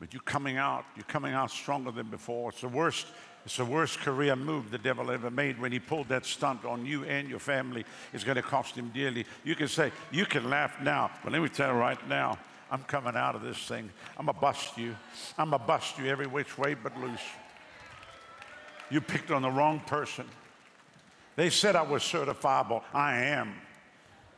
But 0.00 0.12
you're 0.12 0.22
coming 0.22 0.58
out, 0.58 0.84
you're 0.96 1.04
coming 1.04 1.34
out 1.34 1.50
stronger 1.50 1.90
than 1.90 2.08
before. 2.08 2.50
It's 2.50 2.60
the 2.60 2.68
worst, 2.68 3.06
it's 3.48 3.56
the 3.56 3.64
worst 3.64 4.00
career 4.00 4.36
move 4.36 4.70
the 4.70 4.76
devil 4.76 5.10
ever 5.10 5.30
made 5.30 5.58
when 5.58 5.72
he 5.72 5.78
pulled 5.78 6.10
that 6.10 6.26
stunt 6.26 6.66
on 6.66 6.84
you 6.84 7.04
and 7.04 7.30
your 7.30 7.38
family. 7.38 7.82
It's 8.12 8.22
going 8.22 8.36
to 8.36 8.42
cost 8.42 8.74
him 8.74 8.90
dearly. 8.92 9.24
You 9.42 9.54
can 9.54 9.68
say, 9.68 9.90
you 10.10 10.26
can 10.26 10.50
laugh 10.50 10.78
now, 10.82 11.10
but 11.24 11.32
let 11.32 11.40
me 11.40 11.48
tell 11.48 11.72
you 11.72 11.78
right 11.78 12.08
now, 12.10 12.38
I'm 12.70 12.82
coming 12.82 13.16
out 13.16 13.34
of 13.34 13.40
this 13.40 13.56
thing. 13.56 13.88
I'm 14.18 14.26
going 14.26 14.34
to 14.34 14.40
bust 14.42 14.76
you. 14.76 14.94
I'm 15.38 15.48
going 15.48 15.62
to 15.62 15.66
bust 15.66 15.96
you 15.96 16.08
every 16.08 16.26
which 16.26 16.58
way 16.58 16.74
but 16.74 16.94
loose. 17.00 17.22
You 18.90 19.00
picked 19.00 19.30
on 19.30 19.40
the 19.40 19.50
wrong 19.50 19.80
person. 19.80 20.26
They 21.34 21.48
said 21.48 21.74
I 21.74 21.80
was 21.80 22.02
certifiable. 22.02 22.82
I 22.92 23.16
am. 23.16 23.54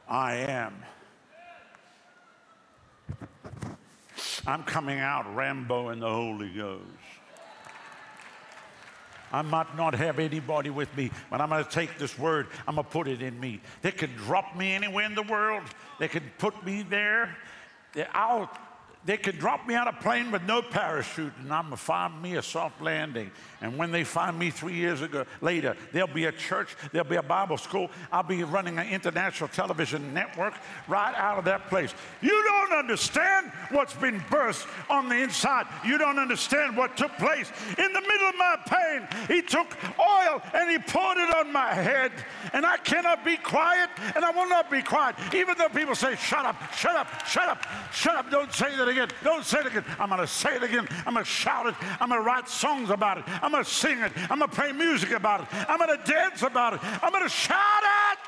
I 0.09 0.35
am. 0.35 0.77
I'm 4.47 4.63
coming 4.63 5.01
out 5.01 5.35
Rambo 5.35 5.89
in 5.89 5.99
the 5.99 6.09
Holy 6.09 6.51
Ghost. 6.51 7.00
I 9.33 9.43
might 9.43 9.77
not 9.77 9.95
have 9.95 10.19
anybody 10.19 10.71
with 10.71 10.95
me, 10.97 11.11
but 11.31 11.41
I'm 11.41 11.51
going 11.51 11.65
to 11.65 11.71
take 11.71 11.99
this 11.99 12.19
word, 12.19 12.49
I'm 12.67 12.75
going 12.75 12.85
to 12.85 12.91
put 12.91 13.09
it 13.09 13.23
in 13.23 13.39
me. 13.39 13.61
They 13.83 13.93
can 13.93 14.11
drop 14.17 14.57
me 14.57 14.73
anywhere 14.73 15.05
in 15.05 15.15
the 15.15 15.23
world, 15.23 15.63
they 15.99 16.09
can 16.09 16.25
put 16.39 16.65
me 16.65 16.83
there. 16.83 17.37
I'll 18.13 18.51
they 19.05 19.17
can 19.17 19.37
drop 19.37 19.67
me 19.67 19.75
on 19.75 19.89
a 19.89 19.93
plane 19.95 20.31
with 20.31 20.43
no 20.43 20.61
parachute 20.61 21.33
and 21.39 21.53
I'm 21.53 21.65
going 21.65 21.73
to 21.73 21.83
find 21.83 22.21
me 22.21 22.37
a 22.37 22.43
soft 22.43 22.83
landing. 22.83 23.31
And 23.61 23.77
when 23.77 23.93
they 23.93 24.05
find 24.05 24.39
me 24.39 24.51
three 24.51 24.75
years 24.75 25.03
ago, 25.03 25.25
later, 25.41 25.77
there'll 25.93 26.09
be 26.09 26.25
a 26.25 26.33
church, 26.33 26.77
there'll 26.93 27.09
be 27.09 27.17
a 27.17 27.23
Bible 27.23 27.59
school. 27.59 27.91
I'll 28.11 28.23
be 28.23 28.43
running 28.43 28.79
an 28.79 28.89
international 28.89 29.49
television 29.49 30.15
network 30.15 30.55
right 30.89 31.15
out 31.15 31.39
of 31.39 31.45
that 31.45 31.69
place. 31.69 31.95
You 32.23 32.43
don't 32.45 32.73
understand 32.73 33.53
what's 33.71 33.95
been 33.95 34.21
birthed 34.21 34.67
on 34.89 35.09
the 35.09 35.17
inside. 35.17 35.67
You 35.85 35.99
don't 35.99 36.19
understand 36.19 36.77
what 36.77 36.97
took 36.97 37.13
place. 37.19 37.51
In 37.77 37.93
the 37.93 38.01
middle 38.01 38.29
of 38.29 38.35
my 38.37 38.57
pain, 38.67 39.09
he 39.29 39.43
took 39.43 39.77
oil 39.99 40.41
and 40.55 40.71
he 40.71 40.79
poured 40.79 41.19
it 41.19 41.35
on 41.35 41.53
my 41.53 41.75
head. 41.75 42.13
And 42.55 42.65
I 42.65 42.79
cannot 42.79 43.25
be 43.25 43.37
quiet 43.37 43.91
and 44.15 44.25
I 44.25 44.31
will 44.31 44.49
not 44.49 44.71
be 44.71 44.83
quiet. 44.83 45.17
Even 45.35 45.57
though 45.59 45.69
people 45.69 45.95
say, 45.95 46.17
shut 46.17 46.47
up, 46.47 46.57
shut 46.73 46.97
up, 46.97 47.27
shut 47.27 47.49
up, 47.49 47.67
shut 47.93 48.17
up, 48.17 48.31
don't 48.31 48.53
say 48.53 48.75
that 48.77 48.89
again. 48.89 49.09
Don't 49.23 49.45
say 49.45 49.61
it 49.61 49.67
again. 49.67 49.85
I'm 49.99 50.09
going 50.09 50.21
to 50.21 50.27
say 50.27 50.57
it 50.57 50.63
again. 50.63 50.89
I'm 51.07 51.15
going 51.15 51.25
to 51.25 51.31
shout 51.31 51.67
it. 51.67 51.75
I'm 52.01 52.09
going 52.09 52.21
to 52.21 52.27
write 52.27 52.49
songs 52.49 52.91
about 52.91 53.19
it. 53.19 53.25
I'm 53.43 53.50
going 53.51 53.65
to 53.65 53.71
sing 53.71 53.99
it. 54.01 54.13
I'm 54.31 54.39
going 54.39 54.51
to 54.51 54.57
play 54.57 54.73
music 54.73 55.13
about 55.13 55.43
it. 55.43 55.47
I'm 55.69 55.79
going 55.79 55.97
to 55.97 56.05
dance 56.11 56.43
about 56.43 56.75
it. 56.75 56.81
I'm 57.03 57.13
going 57.13 57.25
to 57.25 57.29
shout 57.29 57.83
it. 57.83 58.19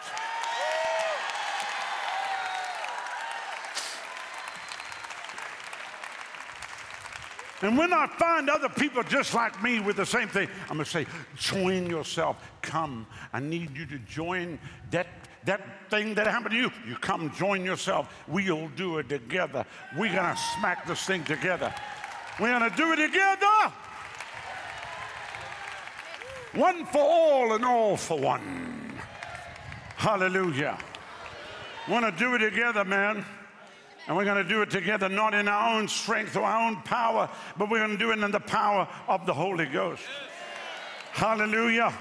And 7.62 7.78
when 7.78 7.92
I 7.92 8.08
find 8.18 8.50
other 8.50 8.68
people 8.68 9.04
just 9.04 9.34
like 9.34 9.62
me 9.62 9.78
with 9.78 9.94
the 9.96 10.04
same 10.04 10.26
thing, 10.26 10.48
I'm 10.68 10.76
going 10.78 10.84
to 10.84 10.90
say, 10.90 11.06
join 11.36 11.86
yourself. 11.86 12.36
Come. 12.60 13.06
I 13.32 13.38
need 13.38 13.76
you 13.76 13.86
to 13.86 13.98
join 13.98 14.58
that 14.90 15.06
that 15.44 15.90
thing 15.90 16.14
that 16.14 16.26
happened 16.26 16.52
to 16.52 16.56
you, 16.56 16.70
you 16.86 16.94
come 16.96 17.32
join 17.34 17.64
yourself. 17.64 18.12
We'll 18.28 18.68
do 18.76 18.98
it 18.98 19.08
together. 19.08 19.64
We're 19.96 20.14
going 20.14 20.34
to 20.34 20.40
smack 20.58 20.86
this 20.86 21.02
thing 21.02 21.24
together. 21.24 21.74
We're 22.38 22.56
going 22.56 22.70
to 22.70 22.76
do 22.76 22.92
it 22.92 22.96
together. 22.96 23.72
One 26.54 26.84
for 26.86 27.00
all 27.00 27.54
and 27.54 27.64
all 27.64 27.96
for 27.96 28.18
one. 28.18 28.92
Hallelujah. 29.96 30.78
Want 31.88 32.04
to 32.04 32.12
do 32.12 32.34
it 32.34 32.38
together, 32.38 32.84
man. 32.84 33.24
And 34.06 34.16
we're 34.16 34.24
going 34.24 34.42
to 34.42 34.48
do 34.48 34.62
it 34.62 34.70
together, 34.70 35.08
not 35.08 35.32
in 35.32 35.48
our 35.48 35.76
own 35.76 35.86
strength 35.88 36.36
or 36.36 36.42
our 36.42 36.68
own 36.68 36.82
power, 36.82 37.30
but 37.56 37.70
we're 37.70 37.78
going 37.78 37.92
to 37.92 37.96
do 37.96 38.10
it 38.10 38.18
in 38.18 38.30
the 38.30 38.40
power 38.40 38.88
of 39.06 39.26
the 39.26 39.32
Holy 39.32 39.66
Ghost. 39.66 40.02
Hallelujah. 41.12 41.92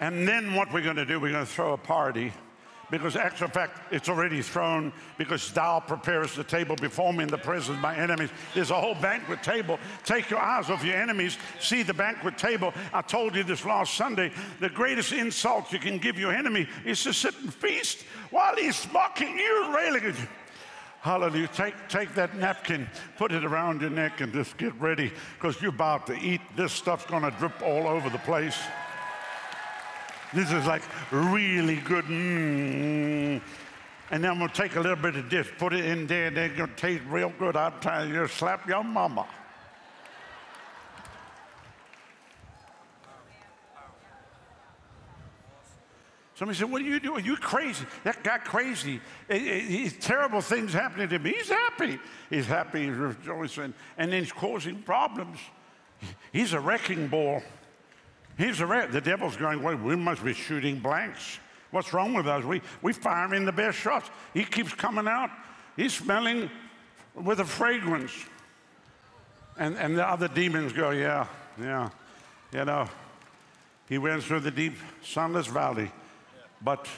And 0.00 0.26
then 0.26 0.54
what 0.54 0.72
we're 0.72 0.82
going 0.82 0.96
to 0.96 1.04
do, 1.04 1.20
we're 1.20 1.32
going 1.32 1.46
to 1.46 1.50
throw 1.50 1.74
a 1.74 1.78
party. 1.78 2.32
Because, 2.90 3.16
actual 3.16 3.48
fact, 3.48 3.92
it's 3.92 4.08
already 4.08 4.42
thrown 4.42 4.92
because 5.18 5.50
thou 5.52 5.80
preparest 5.80 6.36
the 6.36 6.44
table 6.44 6.76
before 6.76 7.12
me 7.12 7.24
in 7.24 7.28
the 7.28 7.38
presence 7.38 7.76
of 7.76 7.82
my 7.82 7.96
enemies. 7.96 8.30
There's 8.54 8.70
a 8.70 8.80
whole 8.80 8.94
banquet 8.94 9.42
table. 9.42 9.78
Take 10.04 10.30
your 10.30 10.40
eyes 10.40 10.70
off 10.70 10.84
your 10.84 10.96
enemies. 10.96 11.38
See 11.60 11.82
the 11.82 11.94
banquet 11.94 12.38
table. 12.38 12.74
I 12.92 13.02
told 13.02 13.34
you 13.34 13.42
this 13.42 13.64
last 13.64 13.94
Sunday. 13.94 14.32
The 14.60 14.68
greatest 14.68 15.12
insult 15.12 15.72
you 15.72 15.78
can 15.78 15.98
give 15.98 16.18
your 16.18 16.32
enemy 16.32 16.68
is 16.84 17.02
to 17.04 17.12
sit 17.12 17.34
and 17.40 17.52
feast 17.52 18.04
while 18.30 18.54
he's 18.56 18.86
mocking 18.92 19.38
you, 19.38 19.74
railing 19.74 20.04
at 20.04 20.18
you. 20.18 20.28
Hallelujah. 21.04 21.48
Take, 21.48 21.74
take 21.90 22.14
that 22.14 22.34
napkin, 22.38 22.88
put 23.18 23.30
it 23.30 23.44
around 23.44 23.82
your 23.82 23.90
neck, 23.90 24.22
and 24.22 24.32
just 24.32 24.56
get 24.56 24.74
ready 24.80 25.12
because 25.34 25.60
you're 25.60 25.68
about 25.68 26.06
to 26.06 26.14
eat. 26.18 26.40
This 26.56 26.72
stuff's 26.72 27.04
going 27.04 27.22
to 27.22 27.30
drip 27.32 27.60
all 27.60 27.86
over 27.86 28.08
the 28.08 28.18
place. 28.18 28.56
This 30.34 30.50
is 30.50 30.66
like 30.66 30.82
really 31.12 31.76
good. 31.76 32.04
Mm. 32.06 33.40
And 34.10 34.22
then 34.22 34.30
I'm 34.30 34.38
to 34.48 34.54
take 34.54 34.76
a 34.76 34.80
little 34.80 34.96
bit 34.96 35.16
of 35.16 35.30
this, 35.30 35.46
put 35.58 35.72
it 35.72 35.84
in 35.84 36.06
there, 36.06 36.26
and 36.26 36.56
going 36.56 36.70
to 36.70 36.76
taste 36.76 37.02
real 37.08 37.32
good. 37.38 37.56
I'm 37.56 37.80
telling 37.80 38.12
you, 38.12 38.26
slap 38.28 38.68
your 38.68 38.84
mama. 38.84 39.26
Somebody 46.34 46.58
said, 46.58 46.70
What 46.70 46.82
are 46.82 46.84
you 46.84 46.98
doing? 46.98 47.24
You 47.24 47.36
crazy. 47.36 47.86
That 48.02 48.24
guy 48.24 48.38
crazy. 48.38 49.00
He's 49.28 49.92
terrible 49.98 50.40
things 50.40 50.72
happening 50.72 51.08
to 51.10 51.18
me. 51.18 51.32
He's 51.32 51.48
happy. 51.48 51.98
He's 52.28 52.46
happy, 52.46 52.86
he's 52.86 52.96
rejoicing. 52.96 53.72
And 53.96 54.12
then 54.12 54.24
he's 54.24 54.32
causing 54.32 54.82
problems. 54.82 55.38
He's 56.32 56.52
a 56.52 56.60
wrecking 56.60 57.06
ball. 57.06 57.40
He's 58.36 58.60
a 58.60 58.66
rat. 58.66 58.92
The 58.92 59.00
devil's 59.00 59.36
going, 59.36 59.62
well, 59.62 59.76
we 59.76 59.96
must 59.96 60.24
be 60.24 60.34
shooting 60.34 60.78
blanks. 60.78 61.38
What's 61.70 61.92
wrong 61.92 62.14
with 62.14 62.26
us? 62.26 62.44
We, 62.44 62.62
we 62.82 62.92
in 62.92 63.44
the 63.44 63.52
best 63.52 63.78
shots. 63.78 64.10
He 64.32 64.44
keeps 64.44 64.72
coming 64.72 65.08
out. 65.08 65.30
He's 65.76 65.94
smelling 65.94 66.50
with 67.14 67.40
a 67.40 67.44
fragrance. 67.44 68.12
And, 69.56 69.76
and 69.76 69.96
the 69.96 70.08
other 70.08 70.28
demons 70.28 70.72
go, 70.72 70.90
yeah, 70.90 71.26
yeah. 71.60 71.90
You 72.52 72.64
know, 72.64 72.88
he 73.88 73.98
went 73.98 74.22
through 74.22 74.40
the 74.40 74.50
deep, 74.50 74.74
sunless 75.02 75.46
valley. 75.46 75.90
But 76.62 76.88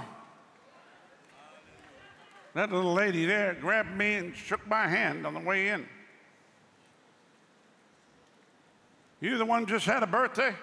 That 2.53 2.71
little 2.71 2.93
lady 2.93 3.25
there 3.25 3.57
grabbed 3.59 3.91
me 3.91 4.13
and 4.13 4.33
shook 4.33 4.65
my 4.65 4.87
hand 4.87 5.27
on 5.27 5.33
the 5.33 5.41
way 5.41 5.67
in. 5.67 5.85
You 9.19 9.37
the 9.37 9.45
one 9.45 9.65
just 9.65 9.85
had 9.85 10.03
a 10.03 10.07
birthday? 10.07 10.55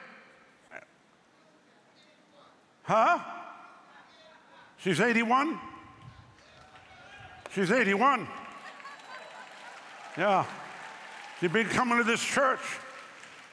Huh? 2.85 3.19
She's 4.85 5.01
81? 5.01 5.59
She's 7.55 7.71
81. 7.71 8.29
Yeah. 10.19 10.45
She's 11.41 11.51
been 11.51 11.69
coming 11.69 11.97
to 11.97 12.05
this 12.05 12.23
church. 12.23 12.61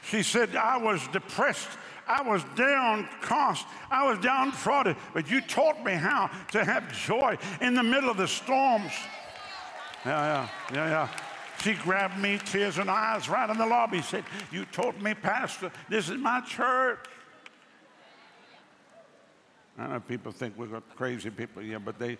She 0.03 0.23
said, 0.23 0.57
I 0.57 0.75
was 0.75 1.07
depressed. 1.07 1.69
I 2.05 2.21
was 2.21 2.43
downcast. 2.57 3.65
I 3.89 4.09
was 4.09 4.19
downtrodden. 4.19 4.97
But 5.13 5.31
you 5.31 5.39
taught 5.39 5.81
me 5.85 5.93
how 5.93 6.29
to 6.51 6.65
have 6.65 6.91
joy 6.91 7.37
in 7.61 7.75
the 7.75 7.83
middle 7.83 8.09
of 8.09 8.17
the 8.17 8.27
storms. 8.27 8.91
Yeah, 10.05 10.49
yeah, 10.69 10.73
yeah, 10.73 10.89
yeah. 10.89 11.09
She 11.63 11.75
grabbed 11.75 12.19
me, 12.19 12.39
tears 12.43 12.77
in 12.77 12.89
eyes, 12.89 13.29
right 13.29 13.49
in 13.49 13.57
the 13.57 13.65
lobby. 13.65 14.01
Said, 14.01 14.25
You 14.51 14.65
taught 14.65 14.99
me, 14.99 15.13
Pastor, 15.13 15.71
this 15.87 16.09
is 16.09 16.17
my 16.17 16.41
church. 16.41 16.99
I 19.81 19.87
know 19.87 19.99
people 19.99 20.31
think 20.31 20.57
we're 20.57 20.67
got 20.67 20.95
crazy 20.95 21.29
people, 21.29 21.61
yeah, 21.63 21.79
but 21.79 21.97
they, 21.97 22.17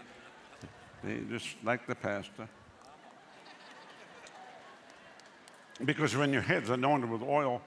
they 1.04 1.20
just 1.30 1.48
like 1.64 1.86
the 1.86 1.96
pastor. 1.96 2.48
Because 5.86 6.16
when 6.16 6.34
your 6.34 6.42
head's 6.42 6.70
anointed 6.70 7.10
with 7.10 7.22
oil, 7.22 7.62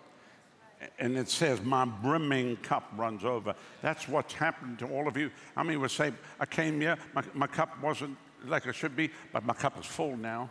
and 0.98 1.16
it 1.16 1.28
says, 1.28 1.62
My 1.62 1.84
brimming 1.84 2.56
cup 2.56 2.90
runs 2.96 3.24
over. 3.24 3.54
That's 3.80 4.08
what's 4.08 4.34
happened 4.34 4.78
to 4.80 4.86
all 4.88 5.08
of 5.08 5.16
you. 5.16 5.30
I 5.56 5.62
mean, 5.62 5.80
we 5.80 5.88
say, 5.88 6.12
I 6.38 6.46
came 6.46 6.80
here, 6.80 6.98
my, 7.14 7.22
my 7.32 7.46
cup 7.46 7.80
wasn't 7.82 8.16
like 8.46 8.66
it 8.66 8.74
should 8.74 8.96
be, 8.96 9.10
but 9.32 9.44
my 9.44 9.54
cup 9.54 9.78
is 9.78 9.86
full 9.86 10.16
now? 10.16 10.50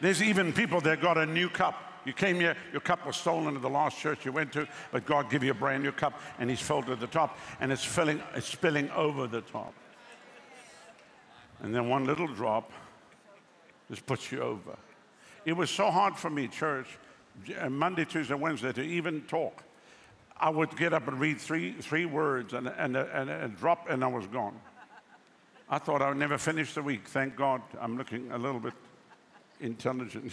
There's 0.00 0.22
even 0.22 0.52
people 0.52 0.80
that 0.82 1.00
got 1.00 1.16
a 1.16 1.24
new 1.24 1.48
cup. 1.48 1.74
You 2.06 2.12
came 2.12 2.36
here, 2.36 2.56
your 2.70 2.80
cup 2.80 3.04
was 3.04 3.16
stolen 3.16 3.56
at 3.56 3.62
the 3.62 3.68
last 3.68 3.98
church 3.98 4.24
you 4.24 4.30
went 4.30 4.52
to, 4.52 4.68
but 4.92 5.04
God 5.04 5.28
gave 5.28 5.42
you 5.42 5.50
a 5.50 5.54
brand 5.54 5.82
new 5.82 5.90
cup 5.90 6.20
and 6.38 6.48
He's 6.48 6.60
filled 6.60 6.86
to 6.86 6.94
the 6.94 7.08
top 7.08 7.36
and 7.60 7.72
it's 7.72 7.84
filling, 7.84 8.22
it's 8.34 8.46
spilling 8.46 8.88
over 8.92 9.26
the 9.26 9.40
top. 9.40 9.74
And 11.62 11.74
then 11.74 11.88
one 11.88 12.04
little 12.04 12.28
drop 12.28 12.70
just 13.90 14.06
puts 14.06 14.30
you 14.30 14.40
over. 14.40 14.76
It 15.44 15.54
was 15.54 15.68
so 15.68 15.90
hard 15.90 16.16
for 16.16 16.30
me, 16.30 16.46
church, 16.46 16.86
uh, 17.60 17.68
Monday, 17.68 18.04
Tuesday, 18.04 18.34
Wednesday, 18.34 18.72
to 18.72 18.82
even 18.82 19.22
talk. 19.22 19.64
I 20.36 20.50
would 20.50 20.76
get 20.76 20.92
up 20.92 21.08
and 21.08 21.18
read 21.18 21.40
three, 21.40 21.72
three 21.72 22.04
words 22.04 22.52
and, 22.52 22.68
and, 22.68 22.96
and, 22.96 23.30
and 23.30 23.56
drop, 23.56 23.88
and 23.88 24.04
I 24.04 24.06
was 24.06 24.26
gone. 24.26 24.60
I 25.68 25.78
thought 25.78 26.02
I 26.02 26.08
would 26.08 26.18
never 26.18 26.38
finish 26.38 26.74
the 26.74 26.82
week. 26.82 27.08
Thank 27.08 27.34
God 27.34 27.62
I'm 27.80 27.96
looking 27.96 28.30
a 28.30 28.38
little 28.38 28.60
bit 28.60 28.74
intelligent, 29.60 30.32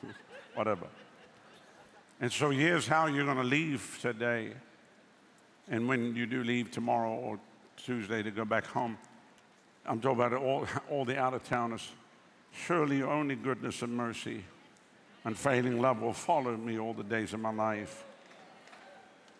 whatever. 0.54 0.86
And 2.20 2.32
so 2.32 2.50
here's 2.50 2.86
how 2.86 3.06
you're 3.06 3.24
going 3.24 3.36
to 3.36 3.44
leave 3.44 3.98
today. 4.00 4.52
And 5.68 5.86
when 5.88 6.16
you 6.16 6.26
do 6.26 6.42
leave 6.42 6.70
tomorrow 6.70 7.12
or 7.12 7.38
Tuesday 7.76 8.22
to 8.22 8.30
go 8.30 8.44
back 8.44 8.64
home, 8.66 8.96
I'm 9.84 10.00
talking 10.00 10.20
about 10.20 10.32
all, 10.32 10.66
all 10.90 11.04
the 11.04 11.18
out 11.18 11.34
of 11.34 11.44
towners. 11.44 11.88
Surely 12.52 13.02
only 13.02 13.36
goodness 13.36 13.82
and 13.82 13.94
mercy 13.94 14.44
and 15.24 15.36
failing 15.36 15.80
love 15.80 16.00
will 16.00 16.12
follow 16.12 16.56
me 16.56 16.78
all 16.78 16.94
the 16.94 17.02
days 17.02 17.34
of 17.34 17.40
my 17.40 17.52
life. 17.52 18.04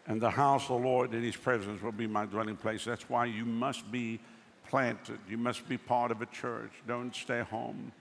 And 0.08 0.20
the 0.20 0.30
house 0.30 0.64
of 0.64 0.80
the 0.80 0.86
Lord 0.86 1.14
in 1.14 1.22
his 1.22 1.36
presence 1.36 1.80
will 1.80 1.92
be 1.92 2.06
my 2.06 2.26
dwelling 2.26 2.56
place. 2.56 2.84
That's 2.84 3.08
why 3.08 3.26
you 3.26 3.44
must 3.44 3.90
be 3.90 4.20
planted. 4.68 5.18
You 5.28 5.38
must 5.38 5.68
be 5.68 5.78
part 5.78 6.10
of 6.10 6.22
a 6.22 6.26
church. 6.26 6.72
Don't 6.86 7.14
stay 7.14 7.40
home. 7.40 7.92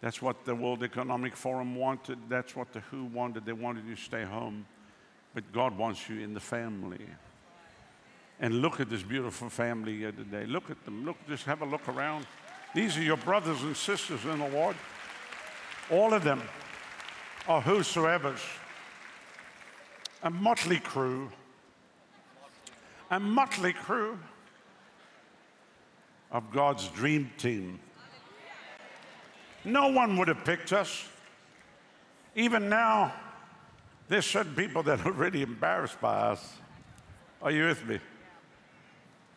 That's 0.00 0.22
what 0.22 0.44
the 0.44 0.54
World 0.54 0.82
Economic 0.82 1.34
Forum 1.36 1.74
wanted. 1.74 2.18
That's 2.28 2.54
what 2.54 2.72
the 2.72 2.80
WHO 2.80 3.04
wanted. 3.06 3.44
They 3.44 3.52
wanted 3.52 3.84
you 3.86 3.96
to 3.96 4.00
stay 4.00 4.24
home. 4.24 4.64
But 5.34 5.52
God 5.52 5.76
wants 5.76 6.08
you 6.08 6.20
in 6.20 6.34
the 6.34 6.40
family. 6.40 7.04
And 8.40 8.62
look 8.62 8.78
at 8.78 8.88
this 8.88 9.02
beautiful 9.02 9.50
family 9.50 9.98
here 9.98 10.12
today. 10.12 10.46
Look 10.46 10.70
at 10.70 10.84
them. 10.84 11.04
Look, 11.04 11.16
just 11.28 11.44
have 11.44 11.62
a 11.62 11.66
look 11.66 11.88
around. 11.88 12.26
These 12.74 12.96
are 12.96 13.02
your 13.02 13.16
brothers 13.16 13.62
and 13.62 13.76
sisters 13.76 14.24
in 14.24 14.38
the 14.38 14.48
Lord. 14.48 14.76
All 15.90 16.14
of 16.14 16.22
them 16.22 16.42
are 17.48 17.60
whosoever's. 17.60 18.42
A 20.22 20.30
motley 20.30 20.78
crew. 20.78 21.30
A 23.10 23.18
motley 23.18 23.72
crew 23.72 24.18
of 26.30 26.52
God's 26.52 26.88
dream 26.88 27.30
team. 27.38 27.80
No 29.64 29.88
one 29.88 30.16
would 30.16 30.28
have 30.28 30.44
picked 30.44 30.72
us. 30.72 31.04
Even 32.34 32.68
now, 32.68 33.12
there's 34.08 34.26
certain 34.26 34.54
people 34.54 34.82
that 34.84 35.04
are 35.04 35.12
really 35.12 35.42
embarrassed 35.42 36.00
by 36.00 36.14
us. 36.14 36.54
Are 37.42 37.50
you 37.50 37.66
with 37.66 37.84
me? 37.86 37.98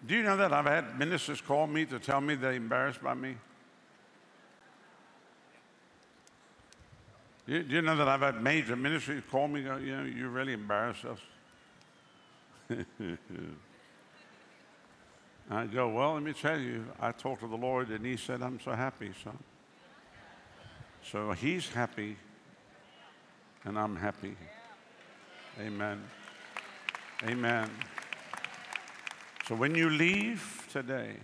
Do 0.07 0.15
you 0.15 0.23
know 0.23 0.37
that 0.37 0.53
I've 0.53 0.65
had 0.65 0.97
ministers 0.97 1.41
call 1.41 1.67
me 1.67 1.85
to 1.85 1.99
tell 1.99 2.21
me 2.21 2.35
they're 2.35 2.53
embarrassed 2.53 3.03
by 3.03 3.13
me? 3.13 3.35
Do 7.47 7.65
you 7.67 7.81
know 7.81 7.95
that 7.97 8.07
I've 8.07 8.21
had 8.21 8.41
major 8.41 8.75
ministries 8.75 9.23
call 9.29 9.47
me, 9.47 9.63
go, 9.63 9.77
you 9.77 9.95
know, 9.95 10.03
you 10.03 10.29
really 10.29 10.53
embarrass 10.53 11.03
us? 11.03 11.19
I 15.49 15.65
go, 15.65 15.89
well, 15.89 16.13
let 16.13 16.23
me 16.23 16.31
tell 16.33 16.57
you, 16.57 16.85
I 16.99 17.11
talked 17.11 17.41
to 17.41 17.47
the 17.47 17.57
Lord 17.57 17.89
and 17.89 18.05
he 18.05 18.15
said, 18.15 18.41
I'm 18.41 18.59
so 18.61 18.71
happy, 18.71 19.11
son. 19.23 19.37
So 21.03 21.31
he's 21.31 21.69
happy 21.69 22.15
and 23.63 23.77
I'm 23.77 23.95
happy. 23.95 24.35
Amen. 25.59 26.01
Amen. 27.23 27.69
So 29.47 29.55
when 29.55 29.75
you 29.75 29.89
leave 29.89 30.67
today, 30.71 31.15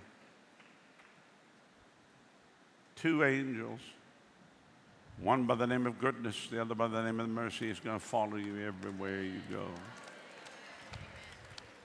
two 2.96 3.24
angels, 3.24 3.80
one 5.22 5.46
by 5.46 5.56
the 5.56 5.66
name 5.66 5.88
of 5.88 6.00
goodness, 6.00 6.48
the 6.52 6.62
other 6.62 6.76
by 6.76 6.88
the 6.88 7.02
name 7.02 7.20
of 7.20 7.30
mercy, 7.30 7.70
is 7.70 7.80
going 7.80 8.00
to 8.00 8.06
follow 8.06 8.36
you 8.36 8.68
everywhere 8.68 9.24
you 9.24 9.42
go. 9.50 9.66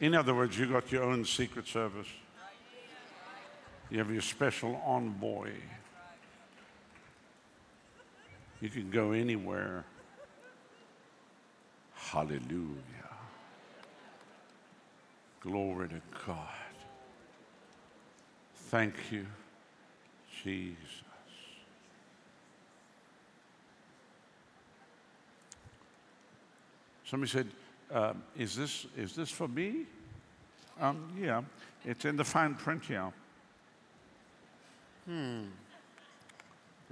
In 0.01 0.15
other 0.15 0.35
words, 0.35 0.59
you 0.59 0.67
got 0.67 0.91
your 0.91 1.05
own 1.05 1.25
secret 1.25 1.67
service. 1.67 2.09
You 3.89 3.99
have 3.99 4.11
your 4.11 4.23
special 4.23 4.83
envoy. 4.85 5.53
You 8.63 8.69
can 8.69 8.91
go 8.91 9.11
anywhere. 9.11 9.85
Hallelujah. 11.95 12.79
Glory 15.41 15.89
to 15.89 16.01
God. 16.25 16.37
Thank 18.55 18.95
you, 19.11 19.27
Jesus. 20.45 20.77
Somebody 27.05 27.33
said, 27.33 27.49
Um, 27.91 28.23
is, 28.39 28.55
this, 28.55 28.87
is 28.97 29.17
this 29.17 29.31
for 29.31 29.49
me? 29.49 29.87
Um, 30.81 31.13
yeah, 31.21 31.43
it's 31.85 32.05
in 32.05 32.17
the 32.17 32.25
fine 32.25 32.55
print 32.55 32.85
here. 32.85 33.13
Hmm. 35.05 35.47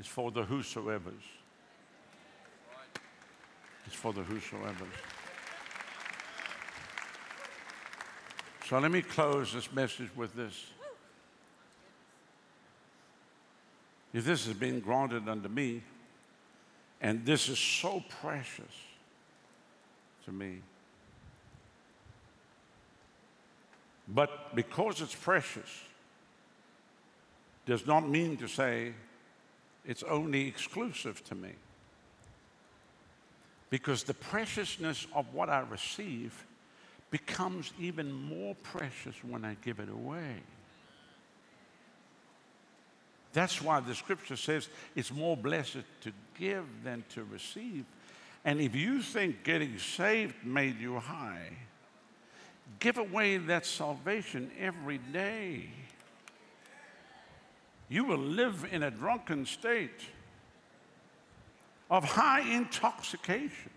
It's 0.00 0.08
for 0.08 0.32
the 0.32 0.42
whosoever's. 0.42 1.39
It's 3.91 3.99
for 3.99 4.12
the 4.12 4.22
whosoever. 4.22 4.84
So 8.68 8.78
let 8.78 8.93
me 8.93 9.03
close 9.03 9.53
this 9.53 9.72
message 9.72 10.11
with 10.14 10.32
this. 10.36 10.68
If 14.12 14.24
this 14.24 14.47
has 14.47 14.55
been 14.55 14.78
granted 14.78 15.28
unto 15.28 15.49
me, 15.49 15.82
and 17.01 17.26
this 17.26 17.49
is 17.49 17.59
so 17.59 18.05
precious 18.20 18.72
to 20.24 20.30
me, 20.30 20.61
but 24.07 24.55
because 24.55 25.01
it's 25.01 25.16
precious, 25.16 25.82
does 27.66 27.88
not 27.88 28.09
mean 28.09 28.36
to 28.36 28.47
say 28.47 28.93
it's 29.84 30.05
only 30.05 30.47
exclusive 30.47 31.24
to 31.24 31.34
me. 31.34 31.55
Because 33.70 34.02
the 34.02 34.14
preciousness 34.14 35.06
of 35.14 35.32
what 35.32 35.48
I 35.48 35.60
receive 35.60 36.44
becomes 37.10 37.72
even 37.80 38.12
more 38.12 38.54
precious 38.62 39.14
when 39.22 39.44
I 39.44 39.56
give 39.64 39.80
it 39.80 39.88
away. 39.88 40.42
That's 43.32 43.62
why 43.62 43.80
the 43.80 43.94
scripture 43.94 44.36
says 44.36 44.68
it's 44.96 45.12
more 45.12 45.36
blessed 45.36 45.84
to 46.02 46.12
give 46.38 46.64
than 46.82 47.04
to 47.14 47.24
receive. 47.24 47.84
And 48.44 48.60
if 48.60 48.74
you 48.74 49.02
think 49.02 49.44
getting 49.44 49.78
saved 49.78 50.34
made 50.44 50.80
you 50.80 50.98
high, 50.98 51.50
give 52.78 52.98
away 52.98 53.36
that 53.36 53.66
salvation 53.66 54.50
every 54.58 54.98
day. 54.98 55.70
You 57.88 58.04
will 58.04 58.18
live 58.18 58.66
in 58.70 58.82
a 58.84 58.90
drunken 58.90 59.46
state 59.46 60.00
of 61.91 62.05
high 62.05 62.41
intoxication. 62.41 63.70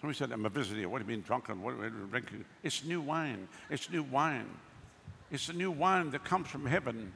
Somebody 0.00 0.16
said, 0.16 0.32
I'm 0.32 0.46
a 0.46 0.48
visitor. 0.48 0.88
What 0.88 0.98
do 0.98 1.04
you 1.04 1.16
mean 1.16 1.22
drunken? 1.22 1.62
What 1.62 1.74
are 1.74 1.84
you 1.84 2.08
drinking? 2.10 2.44
It's 2.62 2.84
new 2.84 3.00
wine. 3.00 3.48
It's 3.70 3.90
new 3.90 4.02
wine. 4.02 4.48
It's 5.30 5.46
the 5.46 5.52
new 5.52 5.70
wine 5.70 6.10
that 6.10 6.24
comes 6.24 6.48
from 6.48 6.66
heaven. 6.66 7.12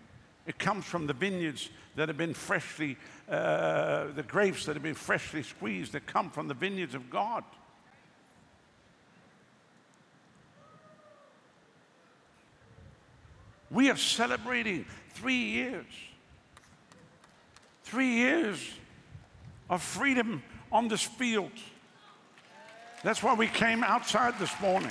It 0.47 0.59
comes 0.59 0.85
from 0.85 1.07
the 1.07 1.13
vineyards 1.13 1.69
that 1.97 2.09
have 2.09 2.17
been 2.17 2.35
freshly, 2.35 2.97
uh, 3.29 4.07
the 4.15 4.23
grapes 4.23 4.67
that 4.67 4.75
have 4.75 4.83
been 4.83 4.95
freshly 4.95 5.43
squeezed 5.43 5.93
that 5.93 6.07
come 6.07 6.31
from 6.31 6.47
the 6.47 6.55
vineyards 6.55 6.95
of 6.95 7.11
God. 7.11 7.43
We 13.71 13.91
are 13.91 13.97
celebrating 13.97 14.87
three 15.15 15.35
years. 15.35 15.87
Three 17.87 18.15
years 18.15 18.59
of 19.71 19.81
freedom 19.81 20.43
on 20.73 20.89
this 20.89 21.03
field. 21.03 21.53
That's 23.05 23.23
why 23.23 23.33
we 23.35 23.47
came 23.47 23.85
outside 23.85 24.37
this 24.41 24.51
morning. 24.61 24.91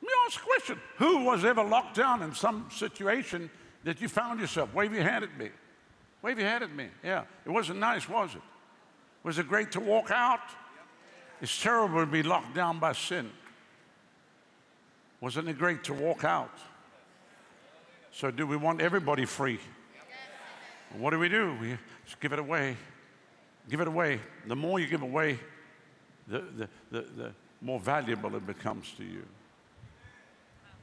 Let 0.00 0.02
me 0.02 0.08
ask 0.28 0.40
a 0.40 0.44
question. 0.44 0.80
Who 0.98 1.24
was 1.24 1.44
ever 1.44 1.64
locked 1.64 1.96
down 1.96 2.22
in 2.22 2.32
some 2.32 2.68
situation 2.70 3.50
that 3.82 4.00
you 4.00 4.06
found 4.06 4.38
yourself? 4.38 4.72
Wave 4.72 4.94
your 4.94 5.02
hand 5.02 5.24
at 5.24 5.36
me. 5.36 5.50
Wave 6.22 6.38
your 6.38 6.46
hand 6.46 6.62
at 6.62 6.72
me. 6.72 6.86
Yeah. 7.02 7.24
It 7.44 7.50
wasn't 7.50 7.80
nice, 7.80 8.08
was 8.08 8.36
it? 8.36 8.42
Was 9.24 9.40
it 9.40 9.48
great 9.48 9.72
to 9.72 9.80
walk 9.80 10.12
out? 10.12 10.38
It's 11.40 11.60
terrible 11.60 11.98
to 11.98 12.06
be 12.06 12.22
locked 12.22 12.54
down 12.54 12.78
by 12.78 12.92
sin. 12.92 13.28
Wasn't 15.22 15.48
it 15.48 15.56
great 15.56 15.84
to 15.84 15.94
walk 15.94 16.24
out? 16.24 16.58
So, 18.10 18.32
do 18.32 18.44
we 18.44 18.56
want 18.56 18.80
everybody 18.80 19.24
free? 19.24 19.60
What 20.98 21.10
do 21.10 21.18
we 21.20 21.28
do? 21.28 21.56
We 21.60 21.78
just 22.04 22.18
give 22.18 22.32
it 22.32 22.40
away. 22.40 22.76
Give 23.70 23.80
it 23.80 23.86
away. 23.86 24.18
The 24.48 24.56
more 24.56 24.80
you 24.80 24.88
give 24.88 25.02
away, 25.02 25.38
the, 26.26 26.40
the, 26.40 26.68
the, 26.90 27.00
the 27.16 27.32
more 27.60 27.78
valuable 27.78 28.34
it 28.34 28.44
becomes 28.44 28.90
to 28.98 29.04
you. 29.04 29.22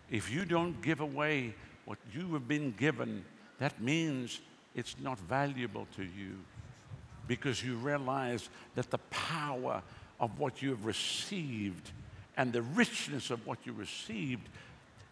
If 0.09 0.31
you 0.31 0.45
don't 0.45 0.81
give 0.81 1.01
away 1.01 1.53
what 1.83 1.97
you 2.13 2.33
have 2.33 2.47
been 2.47 2.73
given, 2.77 3.25
that 3.59 3.81
means 3.81 4.39
it's 4.73 4.95
not 5.01 5.19
valuable 5.19 5.85
to 5.97 6.03
you 6.03 6.37
because 7.27 7.61
you 7.61 7.75
realize 7.75 8.47
that 8.75 8.89
the 8.89 8.99
power 9.09 9.83
of 10.17 10.39
what 10.39 10.61
you 10.61 10.69
have 10.69 10.85
received 10.85 11.91
and 12.39 12.53
the 12.53 12.61
richness 12.61 13.31
of 13.31 13.45
what 13.45 13.59
you 13.65 13.73
received, 13.73 14.47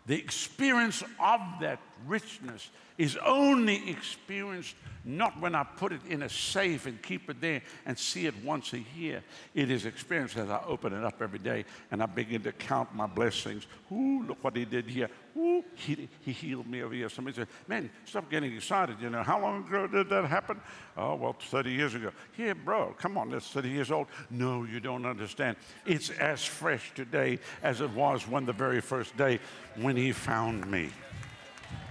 the 0.06 0.16
experience 0.16 1.04
of 1.20 1.42
that 1.60 1.78
richness 2.08 2.70
is 2.98 3.18
only 3.18 3.90
experienced 3.90 4.76
not 5.04 5.38
when 5.42 5.54
I 5.54 5.66
put 5.66 5.92
it 5.92 6.00
in 6.08 6.24
a 6.24 6.30
safe 6.30 6.86
and 6.86 7.02
keep 7.02 7.30
it 7.30 7.42
there 7.42 7.62
and 7.86 8.00
see 8.00 8.28
it 8.28 8.34
once 8.46 8.72
a 8.72 8.82
year. 8.96 9.22
It 9.54 9.70
is 9.70 9.86
experienced 9.86 10.38
as 10.38 10.50
I 10.50 10.64
open 10.66 10.94
it 10.94 11.04
up 11.04 11.22
every 11.22 11.40
day 11.40 11.66
and 11.92 12.02
I 12.02 12.06
begin 12.06 12.44
to 12.44 12.54
count 12.54 12.96
my 12.96 13.08
blessings. 13.08 13.68
Ooh, 13.92 14.24
look 14.26 14.42
what 14.42 14.56
he 14.56 14.64
did 14.64 14.90
here. 14.90 15.10
Ooh, 15.38 15.64
he, 15.76 16.10
he 16.22 16.32
healed 16.32 16.68
me 16.68 16.82
over 16.82 16.94
here. 16.94 17.10
Somebody 17.10 17.36
said, 17.36 17.48
Man, 17.68 17.92
stop 18.06 18.30
getting 18.32 18.56
excited. 18.56 18.98
You 19.00 19.10
know, 19.10 19.22
how 19.22 19.40
long 19.40 19.66
ago 19.68 19.86
did 19.86 20.10
that 20.10 20.26
happen? 20.26 20.60
Oh, 20.96 21.16
well, 21.16 21.34
30 21.34 21.72
years 21.72 21.94
ago. 21.94 22.12
Yeah, 22.38 22.54
bro, 22.54 22.96
come 22.98 23.18
on, 23.18 23.30
that's 23.30 23.50
30 23.50 23.70
years 23.70 23.92
old. 23.92 24.08
No, 24.32 24.64
you 24.64 24.80
don't 24.80 25.06
understand. 25.06 25.58
It's 25.86 26.10
as 26.10 26.44
fresh 26.44 26.92
today 26.96 27.40
as 27.62 27.82
it 27.82 27.92
was 27.92 28.28
when 28.28 28.46
the 28.46 28.54
very 28.54 28.82
first 28.82 29.16
day 29.16 29.40
when 29.76 29.96
he 29.96 30.12
found 30.12 30.70
me. 30.70 30.90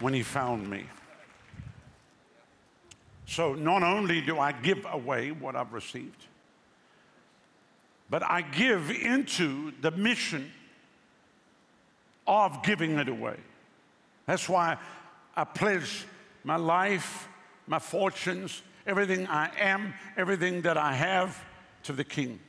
When 0.00 0.12
he 0.12 0.22
found 0.22 0.68
me. 0.68 0.84
So 3.26 3.54
not 3.54 3.82
only 3.82 4.20
do 4.20 4.38
I 4.38 4.52
give 4.52 4.86
away 4.90 5.30
what 5.30 5.54
I've 5.54 5.72
received, 5.72 6.26
but 8.08 8.22
I 8.22 8.42
give 8.42 8.90
into 8.90 9.72
the 9.80 9.90
mission 9.90 10.52
of 12.26 12.62
giving 12.62 12.98
it 12.98 13.08
away. 13.08 13.36
That's 14.26 14.48
why 14.48 14.78
I 15.36 15.44
pledge 15.44 16.04
my 16.44 16.56
life, 16.56 17.28
my 17.66 17.78
fortunes, 17.78 18.62
everything 18.86 19.26
I 19.28 19.50
am, 19.58 19.94
everything 20.16 20.62
that 20.62 20.76
I 20.76 20.92
have 20.92 21.42
to 21.84 21.92
the 21.92 22.04
King. 22.04 22.40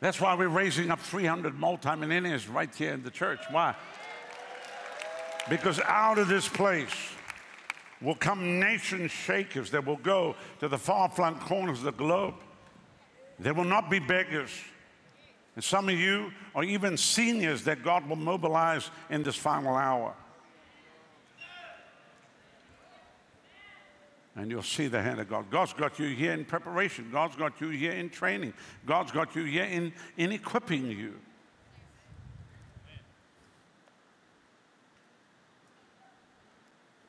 That's 0.00 0.20
why 0.20 0.34
we're 0.34 0.48
raising 0.48 0.90
up 0.90 1.00
300 1.00 1.58
multimillionaires 1.58 2.48
right 2.48 2.72
here 2.72 2.92
in 2.92 3.02
the 3.02 3.10
church. 3.10 3.40
Why? 3.50 3.74
Because 5.48 5.80
out 5.80 6.18
of 6.18 6.28
this 6.28 6.46
place, 6.46 6.92
will 8.00 8.14
come 8.14 8.60
nation 8.60 9.08
shakers 9.08 9.70
that 9.70 9.84
will 9.84 9.96
go 9.96 10.36
to 10.60 10.68
the 10.68 10.78
far 10.78 11.08
flung 11.08 11.38
corners 11.40 11.78
of 11.78 11.84
the 11.84 11.92
globe. 11.92 12.34
They 13.38 13.52
will 13.52 13.64
not 13.64 13.90
be 13.90 13.98
beggars. 13.98 14.50
And 15.58 15.64
some 15.64 15.88
of 15.88 15.98
you 15.98 16.30
are 16.54 16.62
even 16.62 16.96
seniors 16.96 17.64
that 17.64 17.82
God 17.82 18.08
will 18.08 18.14
mobilize 18.14 18.92
in 19.10 19.24
this 19.24 19.34
final 19.34 19.74
hour. 19.74 20.14
And 24.36 24.52
you'll 24.52 24.62
see 24.62 24.86
the 24.86 25.02
hand 25.02 25.18
of 25.18 25.28
God. 25.28 25.50
God's 25.50 25.72
got 25.72 25.98
you 25.98 26.14
here 26.14 26.30
in 26.30 26.44
preparation. 26.44 27.08
God's 27.10 27.34
got 27.34 27.60
you 27.60 27.70
here 27.70 27.90
in 27.90 28.08
training. 28.08 28.54
God's 28.86 29.10
got 29.10 29.34
you 29.34 29.42
here 29.46 29.64
in, 29.64 29.92
in 30.16 30.30
equipping 30.30 30.86
you. 30.86 31.14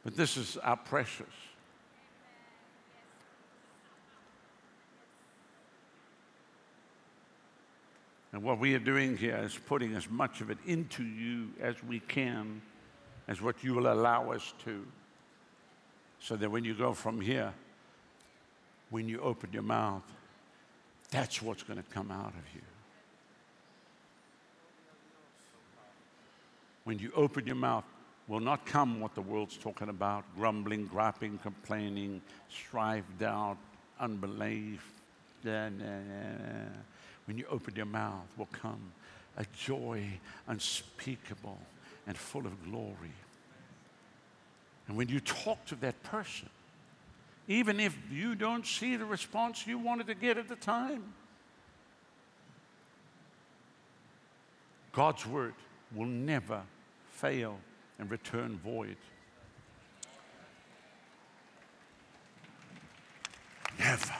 But 0.03 0.17
this 0.17 0.37
is 0.37 0.57
our 0.57 0.77
precious. 0.77 1.27
And 8.31 8.43
what 8.43 8.59
we 8.59 8.75
are 8.75 8.79
doing 8.79 9.17
here 9.17 9.37
is 9.37 9.57
putting 9.57 9.95
as 9.95 10.09
much 10.09 10.41
of 10.41 10.51
it 10.51 10.57
into 10.65 11.03
you 11.03 11.49
as 11.59 11.83
we 11.83 11.99
can, 11.99 12.61
as 13.27 13.41
what 13.41 13.63
you 13.63 13.73
will 13.73 13.91
allow 13.91 14.31
us 14.31 14.53
to. 14.65 14.85
So 16.19 16.35
that 16.35 16.51
when 16.51 16.63
you 16.63 16.73
go 16.75 16.93
from 16.93 17.21
here, 17.21 17.53
when 18.89 19.07
you 19.09 19.19
open 19.21 19.49
your 19.51 19.63
mouth, 19.63 20.03
that's 21.11 21.41
what's 21.41 21.63
going 21.63 21.81
to 21.81 21.89
come 21.89 22.11
out 22.11 22.33
of 22.33 22.55
you. 22.55 22.61
When 26.83 26.99
you 26.99 27.11
open 27.15 27.47
your 27.47 27.55
mouth, 27.55 27.83
will 28.27 28.39
not 28.39 28.63
come 28.65 28.99
what 28.99 29.15
the 29.15 29.21
world's 29.21 29.57
talking 29.57 29.89
about 29.89 30.23
grumbling, 30.37 30.85
griping, 30.85 31.39
complaining, 31.39 32.21
strife, 32.49 33.05
doubt, 33.17 33.57
unbelief. 33.99 34.85
When 37.29 37.37
you 37.37 37.45
open 37.51 37.75
your 37.75 37.85
mouth, 37.85 38.25
will 38.37 38.47
come 38.51 38.91
a 39.37 39.45
joy 39.55 40.03
unspeakable 40.47 41.59
and 42.07 42.17
full 42.17 42.47
of 42.47 42.63
glory. 42.63 43.13
And 44.87 44.97
when 44.97 45.09
you 45.09 45.19
talk 45.19 45.63
to 45.65 45.75
that 45.75 46.01
person, 46.01 46.49
even 47.47 47.79
if 47.79 47.95
you 48.11 48.33
don't 48.33 48.65
see 48.65 48.95
the 48.95 49.05
response 49.05 49.67
you 49.67 49.77
wanted 49.77 50.07
to 50.07 50.15
get 50.15 50.39
at 50.39 50.47
the 50.47 50.55
time, 50.55 51.03
God's 54.91 55.27
word 55.27 55.53
will 55.95 56.07
never 56.07 56.63
fail 57.11 57.59
and 57.99 58.09
return 58.09 58.57
void. 58.57 58.97
Never. 63.77 64.15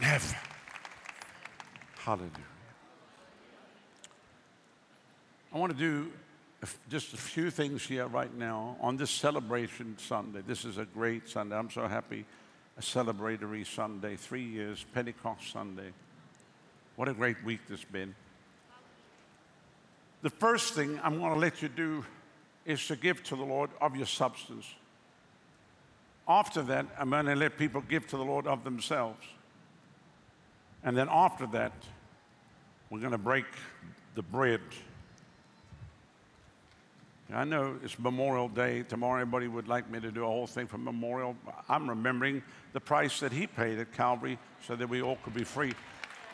Never. 0.00 0.36
Hallelujah. 1.98 2.30
I 5.52 5.58
want 5.58 5.72
to 5.72 5.78
do 5.78 6.12
just 6.88 7.14
a 7.14 7.16
few 7.16 7.50
things 7.50 7.84
here 7.84 8.06
right 8.06 8.34
now 8.34 8.76
on 8.80 8.96
this 8.96 9.10
celebration 9.10 9.96
Sunday. 9.98 10.42
This 10.46 10.64
is 10.64 10.78
a 10.78 10.84
great 10.84 11.28
Sunday. 11.28 11.56
I'm 11.56 11.70
so 11.70 11.86
happy. 11.86 12.24
A 12.78 12.80
celebratory 12.80 13.66
Sunday, 13.66 14.16
three 14.16 14.44
years, 14.44 14.84
Pentecost 14.94 15.50
Sunday. 15.52 15.90
What 16.96 17.08
a 17.08 17.14
great 17.14 17.42
week 17.44 17.60
this 17.68 17.80
has 17.80 17.90
been. 17.90 18.14
The 20.22 20.30
first 20.30 20.74
thing 20.74 21.00
I'm 21.02 21.18
going 21.18 21.34
to 21.34 21.38
let 21.40 21.62
you 21.62 21.68
do 21.68 22.04
is 22.64 22.86
to 22.88 22.96
give 22.96 23.22
to 23.24 23.36
the 23.36 23.44
Lord 23.44 23.70
of 23.80 23.96
your 23.96 24.06
substance. 24.06 24.66
After 26.28 26.62
that, 26.62 26.86
I'm 26.98 27.10
going 27.10 27.26
to 27.26 27.34
let 27.34 27.56
people 27.56 27.82
give 27.88 28.06
to 28.08 28.16
the 28.16 28.24
Lord 28.24 28.46
of 28.46 28.62
themselves. 28.62 29.24
And 30.84 30.96
then 30.96 31.08
after 31.10 31.46
that, 31.48 31.72
we're 32.90 33.00
going 33.00 33.12
to 33.12 33.18
break 33.18 33.44
the 34.14 34.22
bread. 34.22 34.60
I 37.32 37.44
know 37.44 37.76
it's 37.84 37.98
Memorial 37.98 38.48
Day. 38.48 38.84
Tomorrow, 38.84 39.20
everybody 39.20 39.48
would 39.48 39.68
like 39.68 39.90
me 39.90 40.00
to 40.00 40.10
do 40.10 40.24
a 40.24 40.26
whole 40.26 40.46
thing 40.46 40.66
for 40.66 40.78
Memorial. 40.78 41.36
I'm 41.68 41.88
remembering 41.88 42.42
the 42.72 42.80
price 42.80 43.20
that 43.20 43.32
he 43.32 43.46
paid 43.46 43.78
at 43.78 43.92
Calvary 43.92 44.38
so 44.66 44.74
that 44.76 44.88
we 44.88 45.02
all 45.02 45.16
could 45.22 45.34
be 45.34 45.44
free. 45.44 45.74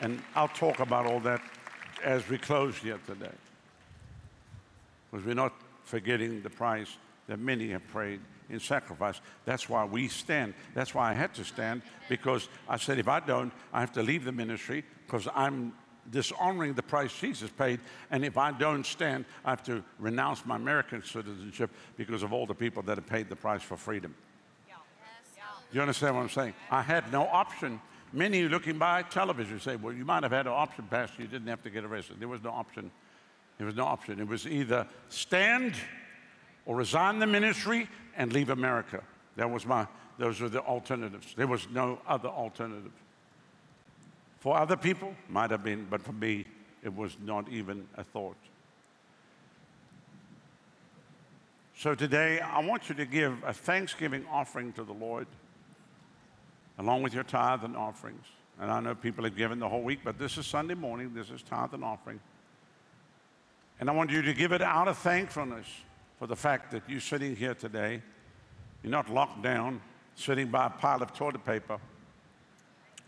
And 0.01 0.22
I'll 0.36 0.49
talk 0.49 0.78
about 0.78 1.07
all 1.07 1.18
that 1.20 1.40
as 2.05 2.28
we 2.28 2.38
close 2.38 2.76
here 2.76 3.01
today. 3.07 3.34
Because 5.11 5.26
we're 5.26 5.34
not 5.34 5.53
forgetting 5.84 6.42
the 6.42 6.51
price 6.51 6.97
that 7.26 7.40
many 7.40 7.70
have 7.70 7.82
paid 7.92 8.20
in 8.51 8.61
sacrifice. 8.61 9.20
That's 9.45 9.68
why 9.68 9.84
we 9.84 10.09
stand. 10.09 10.55
That's 10.74 10.95
why 10.95 11.11
I 11.11 11.14
had 11.14 11.34
to 11.34 11.45
stand 11.45 11.82
because 12.09 12.49
I 12.68 12.76
said, 12.76 12.99
if 12.99 13.09
I 13.09 13.20
don't, 13.20 13.53
I 13.72 13.80
have 13.80 13.92
to 13.92 14.03
leave 14.03 14.24
the 14.24 14.32
ministry 14.32 14.84
because 15.07 15.28
I'm 15.34 15.72
dishonoring 16.11 16.74
the 16.74 16.82
price 16.82 17.18
Jesus 17.18 17.51
paid. 17.51 17.80
And 18.11 18.24
if 18.24 18.36
I 18.36 18.53
don't 18.53 18.84
stand, 18.84 19.24
I 19.45 19.51
have 19.51 19.62
to 19.64 19.82
renounce 19.99 20.45
my 20.45 20.57
American 20.57 21.03
citizenship 21.03 21.70
because 21.97 22.22
of 22.22 22.32
all 22.32 22.47
the 22.47 22.55
people 22.55 22.82
that 22.82 22.99
have 22.99 23.07
paid 23.07 23.28
the 23.28 23.36
price 23.36 23.62
for 23.62 23.76
freedom. 23.76 24.14
You 25.72 25.80
understand 25.80 26.14
what 26.14 26.22
I'm 26.22 26.28
saying? 26.28 26.55
I 26.70 26.82
had 26.82 27.11
no 27.11 27.26
option. 27.26 27.80
Many 28.12 28.42
looking 28.45 28.78
by 28.78 29.03
television 29.03 29.59
say, 29.59 29.74
well, 29.74 29.92
you 29.92 30.05
might 30.05 30.22
have 30.22 30.30
had 30.30 30.47
an 30.47 30.53
option, 30.53 30.86
Pastor. 30.88 31.22
You 31.22 31.26
didn't 31.26 31.49
have 31.49 31.62
to 31.64 31.70
get 31.70 31.84
arrested. 31.84 32.20
There 32.20 32.28
was 32.28 32.45
no 32.45 32.51
option. 32.51 32.92
There 33.59 33.66
was 33.66 33.74
no 33.74 33.84
option. 33.84 34.20
It 34.20 34.28
was 34.28 34.47
either 34.47 34.86
stand 35.09 35.74
or 36.66 36.76
resign 36.76 37.18
the 37.18 37.26
ministry 37.26 37.88
and 38.16 38.32
leave 38.32 38.50
America. 38.50 39.02
That 39.36 39.50
was 39.50 39.66
my, 39.66 39.86
those 40.18 40.40
were 40.40 40.48
the 40.48 40.60
alternatives. 40.60 41.34
There 41.36 41.46
was 41.46 41.68
no 41.70 41.98
other 42.06 42.28
alternative. 42.28 42.92
For 44.38 44.56
other 44.56 44.76
people, 44.76 45.14
might 45.28 45.50
have 45.50 45.64
been, 45.64 45.86
but 45.88 46.02
for 46.02 46.12
me, 46.12 46.44
it 46.82 46.94
was 46.94 47.16
not 47.22 47.48
even 47.48 47.86
a 47.96 48.04
thought. 48.04 48.36
So 51.76 51.94
today, 51.94 52.40
I 52.40 52.64
want 52.64 52.88
you 52.88 52.94
to 52.94 53.04
give 53.04 53.42
a 53.44 53.52
thanksgiving 53.52 54.24
offering 54.30 54.72
to 54.74 54.84
the 54.84 54.92
Lord, 54.92 55.26
along 56.78 57.02
with 57.02 57.14
your 57.14 57.24
tithe 57.24 57.64
and 57.64 57.76
offerings. 57.76 58.24
And 58.60 58.70
I 58.70 58.80
know 58.80 58.94
people 58.94 59.24
have 59.24 59.36
given 59.36 59.58
the 59.58 59.68
whole 59.68 59.82
week, 59.82 60.00
but 60.04 60.18
this 60.18 60.38
is 60.38 60.46
Sunday 60.46 60.74
morning, 60.74 61.12
this 61.14 61.30
is 61.30 61.42
tithe 61.42 61.74
and 61.74 61.82
offering. 61.82 62.20
And 63.80 63.90
I 63.90 63.92
want 63.92 64.10
you 64.10 64.22
to 64.22 64.32
give 64.32 64.52
it 64.52 64.62
out 64.62 64.86
of 64.86 64.96
thankfulness 64.98 65.66
for 66.24 66.28
the 66.28 66.36
fact 66.36 66.70
that 66.70 66.82
you're 66.88 67.00
sitting 67.00 67.36
here 67.36 67.52
today. 67.52 68.00
You're 68.82 68.90
not 68.90 69.10
locked 69.10 69.42
down, 69.42 69.82
sitting 70.14 70.46
by 70.46 70.68
a 70.68 70.70
pile 70.70 71.02
of 71.02 71.12
toilet 71.12 71.44
paper 71.44 71.78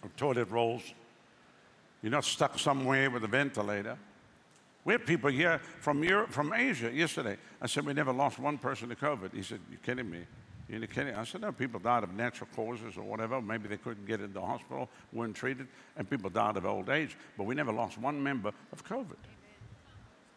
or 0.03 0.11
toilet 0.19 0.51
rolls. 0.51 0.83
You're 2.03 2.13
not 2.13 2.27
stuck 2.27 2.59
somewhere 2.59 3.11
with 3.11 3.25
a 3.25 3.27
ventilator. 3.27 3.97
We 4.85 4.93
have 4.93 5.07
people 5.07 5.31
here 5.31 5.63
from 5.81 6.05
Europe, 6.05 6.31
from 6.31 6.53
Asia 6.53 6.93
yesterday. 6.93 7.39
I 7.63 7.69
said, 7.69 7.87
We 7.87 7.95
never 7.95 8.13
lost 8.13 8.39
one 8.39 8.59
person 8.59 8.91
to 8.91 8.95
COVID. 8.95 9.33
He 9.33 9.43
said, 9.43 9.61
You're 9.71 9.81
kidding 9.83 10.11
me. 10.11 10.27
You're 10.69 10.87
kidding. 10.87 11.15
I 11.15 11.25
said, 11.25 11.41
No, 11.41 11.53
people 11.53 11.81
died 11.81 12.03
of 12.03 12.13
natural 12.13 12.51
causes 12.55 12.99
or 12.99 13.05
whatever. 13.05 13.41
Maybe 13.41 13.67
they 13.67 13.79
couldn't 13.79 14.07
get 14.07 14.21
into 14.21 14.35
the 14.35 14.45
hospital, 14.45 14.91
weren't 15.15 15.37
treated, 15.37 15.69
and 15.97 16.11
people 16.11 16.29
died 16.29 16.59
of 16.59 16.67
old 16.67 16.91
age. 16.91 17.17
But 17.39 17.45
we 17.45 17.55
never 17.55 17.73
lost 17.73 17.97
one 17.97 18.23
member 18.23 18.53
of 18.75 18.85
COVID. 18.85 19.17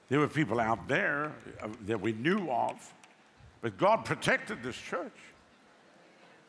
There 0.09 0.19
were 0.19 0.27
people 0.27 0.59
out 0.59 0.87
there 0.87 1.31
uh, 1.61 1.67
that 1.85 2.01
we 2.01 2.13
knew 2.13 2.49
of, 2.49 2.93
but 3.61 3.77
God 3.77 4.05
protected 4.05 4.63
this 4.63 4.75
church. 4.75 5.15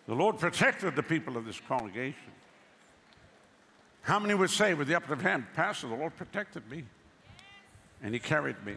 The 0.07 0.15
Lord 0.15 0.39
protected 0.39 0.97
the 0.97 1.03
people 1.03 1.37
of 1.37 1.45
this 1.45 1.61
congregation. 1.69 2.33
How 4.03 4.19
many 4.19 4.35
would 4.35 4.51
say 4.51 4.73
with 4.73 4.89
the 4.89 4.97
uplifted 4.97 5.27
hand, 5.27 5.45
Pastor, 5.55 5.89
the 5.89 5.95
Lord 5.95 6.17
protected 6.17 6.69
me 6.71 6.85
and 8.03 8.15
He 8.15 8.21
carried 8.21 8.65
me? 8.65 8.77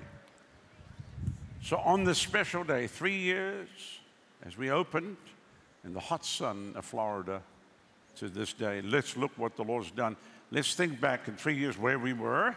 So 1.62 1.78
on 1.78 2.04
this 2.04 2.18
special 2.18 2.66
day, 2.66 2.88
three 2.88 3.18
years 3.18 3.70
as 4.46 4.58
we 4.58 4.70
opened 4.70 5.16
in 5.86 5.94
the 5.94 6.00
hot 6.02 6.26
sun 6.26 6.74
of 6.76 6.84
Florida 6.84 7.42
to 8.18 8.28
this 8.28 8.52
day, 8.52 8.82
let's 8.82 9.16
look 9.16 9.32
what 9.38 9.56
the 9.56 9.64
Lord's 9.64 9.92
done. 9.92 10.18
Let's 10.52 10.76
think 10.76 11.00
back 11.00 11.30
in 11.30 11.38
three 11.38 11.56
years 11.56 11.78
where 11.78 11.98
we 11.98 12.12
were 12.12 12.54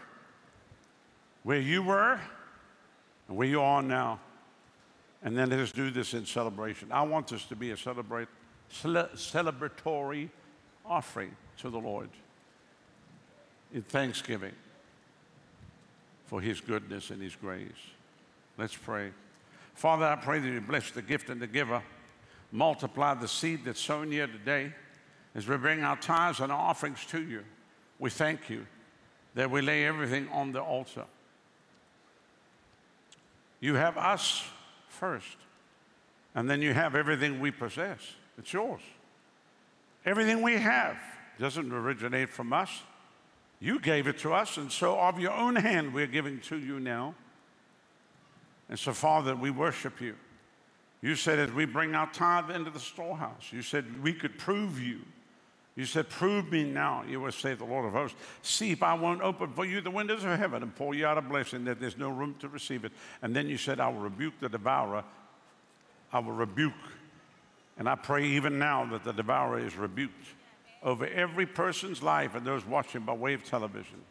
where 1.43 1.59
you 1.59 1.83
were 1.83 2.19
and 3.27 3.37
where 3.37 3.47
you 3.47 3.61
are 3.61 3.81
now. 3.81 4.19
And 5.23 5.37
then 5.37 5.49
let 5.49 5.59
us 5.59 5.71
do 5.71 5.89
this 5.89 6.13
in 6.13 6.25
celebration. 6.25 6.91
I 6.91 7.01
want 7.01 7.27
this 7.27 7.45
to 7.45 7.55
be 7.55 7.71
a 7.71 7.77
celebrate, 7.77 8.27
cele- 8.69 9.09
celebratory 9.15 10.29
offering 10.85 11.35
to 11.57 11.69
the 11.69 11.79
Lord 11.79 12.09
in 13.73 13.81
thanksgiving 13.81 14.53
for 16.27 16.41
his 16.41 16.61
goodness 16.61 17.09
and 17.09 17.21
his 17.21 17.35
grace. 17.35 17.71
Let's 18.57 18.75
pray. 18.75 19.11
Father, 19.73 20.05
I 20.05 20.15
pray 20.15 20.39
that 20.39 20.47
you 20.47 20.61
bless 20.61 20.91
the 20.91 21.01
gift 21.01 21.29
and 21.29 21.41
the 21.41 21.47
giver, 21.47 21.81
multiply 22.51 23.13
the 23.13 23.27
seed 23.27 23.61
that's 23.65 23.79
sown 23.79 24.11
here 24.11 24.27
today 24.27 24.73
as 25.35 25.47
we 25.47 25.57
bring 25.57 25.83
our 25.83 25.97
tithes 25.97 26.39
and 26.39 26.51
our 26.51 26.69
offerings 26.69 27.05
to 27.07 27.21
you. 27.21 27.43
We 27.99 28.09
thank 28.09 28.49
you 28.49 28.65
that 29.35 29.49
we 29.49 29.61
lay 29.61 29.85
everything 29.85 30.27
on 30.29 30.51
the 30.51 30.61
altar. 30.61 31.05
You 33.59 33.75
have 33.75 33.97
us 33.97 34.43
first, 34.87 35.37
and 36.35 36.49
then 36.49 36.61
you 36.61 36.73
have 36.73 36.95
everything 36.95 37.39
we 37.39 37.51
possess. 37.51 37.99
It's 38.37 38.53
yours. 38.53 38.81
Everything 40.05 40.41
we 40.41 40.53
have 40.53 40.97
doesn't 41.39 41.71
originate 41.71 42.29
from 42.29 42.53
us. 42.53 42.69
You 43.59 43.79
gave 43.79 44.07
it 44.07 44.19
to 44.19 44.33
us, 44.33 44.57
and 44.57 44.71
so 44.71 44.97
of 44.99 45.19
your 45.19 45.33
own 45.33 45.55
hand 45.55 45.93
we're 45.93 46.07
giving 46.07 46.39
to 46.41 46.57
you 46.57 46.79
now. 46.79 47.15
And 48.69 48.77
so, 48.77 48.93
Father, 48.93 49.35
we 49.35 49.49
worship 49.49 49.99
you. 50.01 50.15
You 51.01 51.15
said 51.15 51.39
as 51.39 51.51
we 51.51 51.65
bring 51.65 51.95
our 51.95 52.11
tithe 52.11 52.51
into 52.51 52.69
the 52.69 52.79
storehouse, 52.79 53.51
you 53.51 53.61
said 53.61 54.03
we 54.03 54.13
could 54.13 54.37
prove 54.37 54.79
you. 54.79 55.01
You 55.77 55.85
said, 55.85 56.09
Prove 56.09 56.51
me 56.51 56.63
now, 56.63 57.03
you 57.07 57.21
will 57.21 57.31
say 57.31 57.53
the 57.53 57.63
Lord 57.63 57.85
of 57.85 57.93
hosts. 57.93 58.17
See 58.41 58.71
if 58.71 58.81
I 58.81 58.95
won't 58.95 59.21
open 59.21 59.53
for 59.53 59.63
you 59.63 59.79
the 59.79 59.91
windows 59.91 60.23
of 60.23 60.37
heaven 60.37 60.63
and 60.63 60.75
pour 60.75 60.95
you 60.95 61.05
out 61.05 61.19
a 61.19 61.21
blessing 61.21 61.65
that 61.65 61.79
there's 61.79 61.99
no 61.99 62.09
room 62.09 62.35
to 62.39 62.49
receive 62.49 62.83
it. 62.83 62.91
And 63.21 63.35
then 63.35 63.47
you 63.47 63.57
said, 63.57 63.79
I 63.79 63.87
will 63.87 63.99
rebuke 63.99 64.33
the 64.41 64.49
devourer. 64.49 65.03
I 66.11 66.19
will 66.19 66.33
rebuke. 66.33 66.73
And 67.77 67.87
I 67.87 67.93
pray 67.93 68.25
even 68.25 68.57
now 68.57 68.85
that 68.87 69.03
the 69.03 69.13
devourer 69.13 69.59
is 69.59 69.75
rebuked 69.75 70.25
over 70.81 71.05
every 71.05 71.45
person's 71.45 72.01
life 72.01 72.33
and 72.33 72.43
those 72.45 72.65
watching 72.65 73.01
by 73.01 73.13
way 73.13 73.35
of 73.35 73.43
television. 73.43 74.01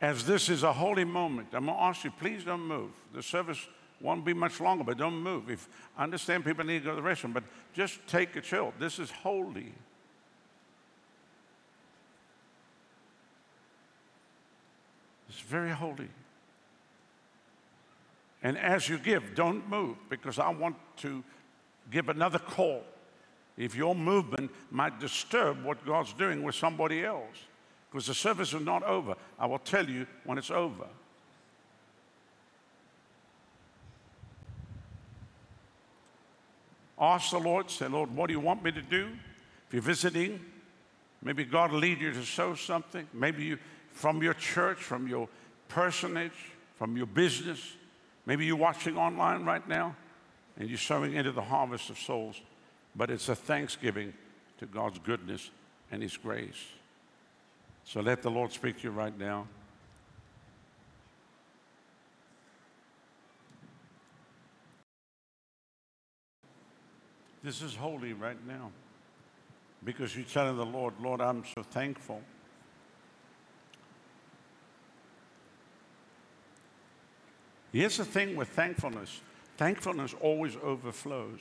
As 0.00 0.26
this 0.26 0.48
is 0.48 0.64
a 0.64 0.72
holy 0.72 1.04
moment, 1.04 1.48
I'm 1.52 1.66
going 1.66 1.78
to 1.78 1.84
ask 1.84 2.02
you, 2.02 2.10
please 2.10 2.42
don't 2.42 2.66
move. 2.66 2.90
The 3.14 3.22
service 3.22 3.68
won't 4.00 4.24
be 4.24 4.34
much 4.34 4.60
longer, 4.60 4.82
but 4.82 4.98
don't 4.98 5.14
move. 5.14 5.48
If 5.48 5.68
I 5.96 6.02
understand 6.02 6.44
people 6.44 6.64
need 6.64 6.80
to 6.80 6.86
go 6.86 6.96
to 6.96 7.00
the 7.00 7.08
restroom, 7.08 7.32
but 7.32 7.44
just 7.72 8.04
take 8.08 8.34
a 8.34 8.40
chill. 8.40 8.74
This 8.80 8.98
is 8.98 9.12
holy. 9.12 9.72
very 15.42 15.70
holy. 15.70 16.08
And 18.42 18.58
as 18.58 18.88
you 18.88 18.98
give, 18.98 19.34
don't 19.34 19.68
move 19.68 19.96
because 20.08 20.38
I 20.38 20.48
want 20.50 20.76
to 20.98 21.22
give 21.90 22.08
another 22.08 22.38
call. 22.38 22.82
If 23.56 23.76
your 23.76 23.94
movement 23.94 24.50
might 24.70 24.98
disturb 24.98 25.62
what 25.62 25.84
God's 25.86 26.12
doing 26.14 26.42
with 26.42 26.54
somebody 26.54 27.04
else, 27.04 27.36
because 27.90 28.06
the 28.06 28.14
service 28.14 28.54
is 28.54 28.62
not 28.62 28.82
over. 28.82 29.14
I 29.38 29.46
will 29.46 29.58
tell 29.58 29.86
you 29.86 30.06
when 30.24 30.38
it's 30.38 30.50
over. 30.50 30.86
Ask 36.98 37.32
the 37.32 37.38
Lord, 37.38 37.70
say, 37.70 37.88
Lord, 37.88 38.14
what 38.14 38.28
do 38.28 38.32
you 38.32 38.40
want 38.40 38.62
me 38.62 38.72
to 38.72 38.80
do? 38.80 39.08
If 39.66 39.74
you're 39.74 39.82
visiting, 39.82 40.40
maybe 41.20 41.44
God 41.44 41.72
will 41.72 41.80
lead 41.80 42.00
you 42.00 42.12
to 42.12 42.24
sow 42.24 42.54
something. 42.54 43.06
Maybe 43.12 43.44
you 43.44 43.58
from 43.92 44.22
your 44.22 44.34
church, 44.34 44.78
from 44.78 45.06
your 45.06 45.28
personage, 45.68 46.32
from 46.76 46.96
your 46.96 47.06
business. 47.06 47.76
Maybe 48.26 48.44
you're 48.44 48.56
watching 48.56 48.96
online 48.96 49.44
right 49.44 49.66
now 49.68 49.96
and 50.58 50.68
you're 50.68 50.78
sowing 50.78 51.14
into 51.14 51.32
the 51.32 51.42
harvest 51.42 51.90
of 51.90 51.98
souls. 51.98 52.40
But 52.94 53.10
it's 53.10 53.28
a 53.28 53.34
thanksgiving 53.34 54.12
to 54.58 54.66
God's 54.66 54.98
goodness 54.98 55.50
and 55.90 56.02
His 56.02 56.16
grace. 56.16 56.66
So 57.84 58.00
let 58.00 58.22
the 58.22 58.30
Lord 58.30 58.52
speak 58.52 58.78
to 58.78 58.84
you 58.84 58.90
right 58.90 59.16
now. 59.18 59.46
This 67.42 67.60
is 67.60 67.74
holy 67.74 68.12
right 68.12 68.36
now 68.46 68.70
because 69.84 70.14
you're 70.14 70.24
telling 70.24 70.56
the 70.56 70.64
Lord, 70.64 70.94
Lord, 71.02 71.20
I'm 71.20 71.42
so 71.56 71.62
thankful. 71.62 72.22
Here's 77.72 77.96
the 77.96 78.04
thing 78.04 78.36
with 78.36 78.48
thankfulness 78.48 79.20
thankfulness 79.56 80.14
always 80.20 80.56
overflows. 80.62 81.40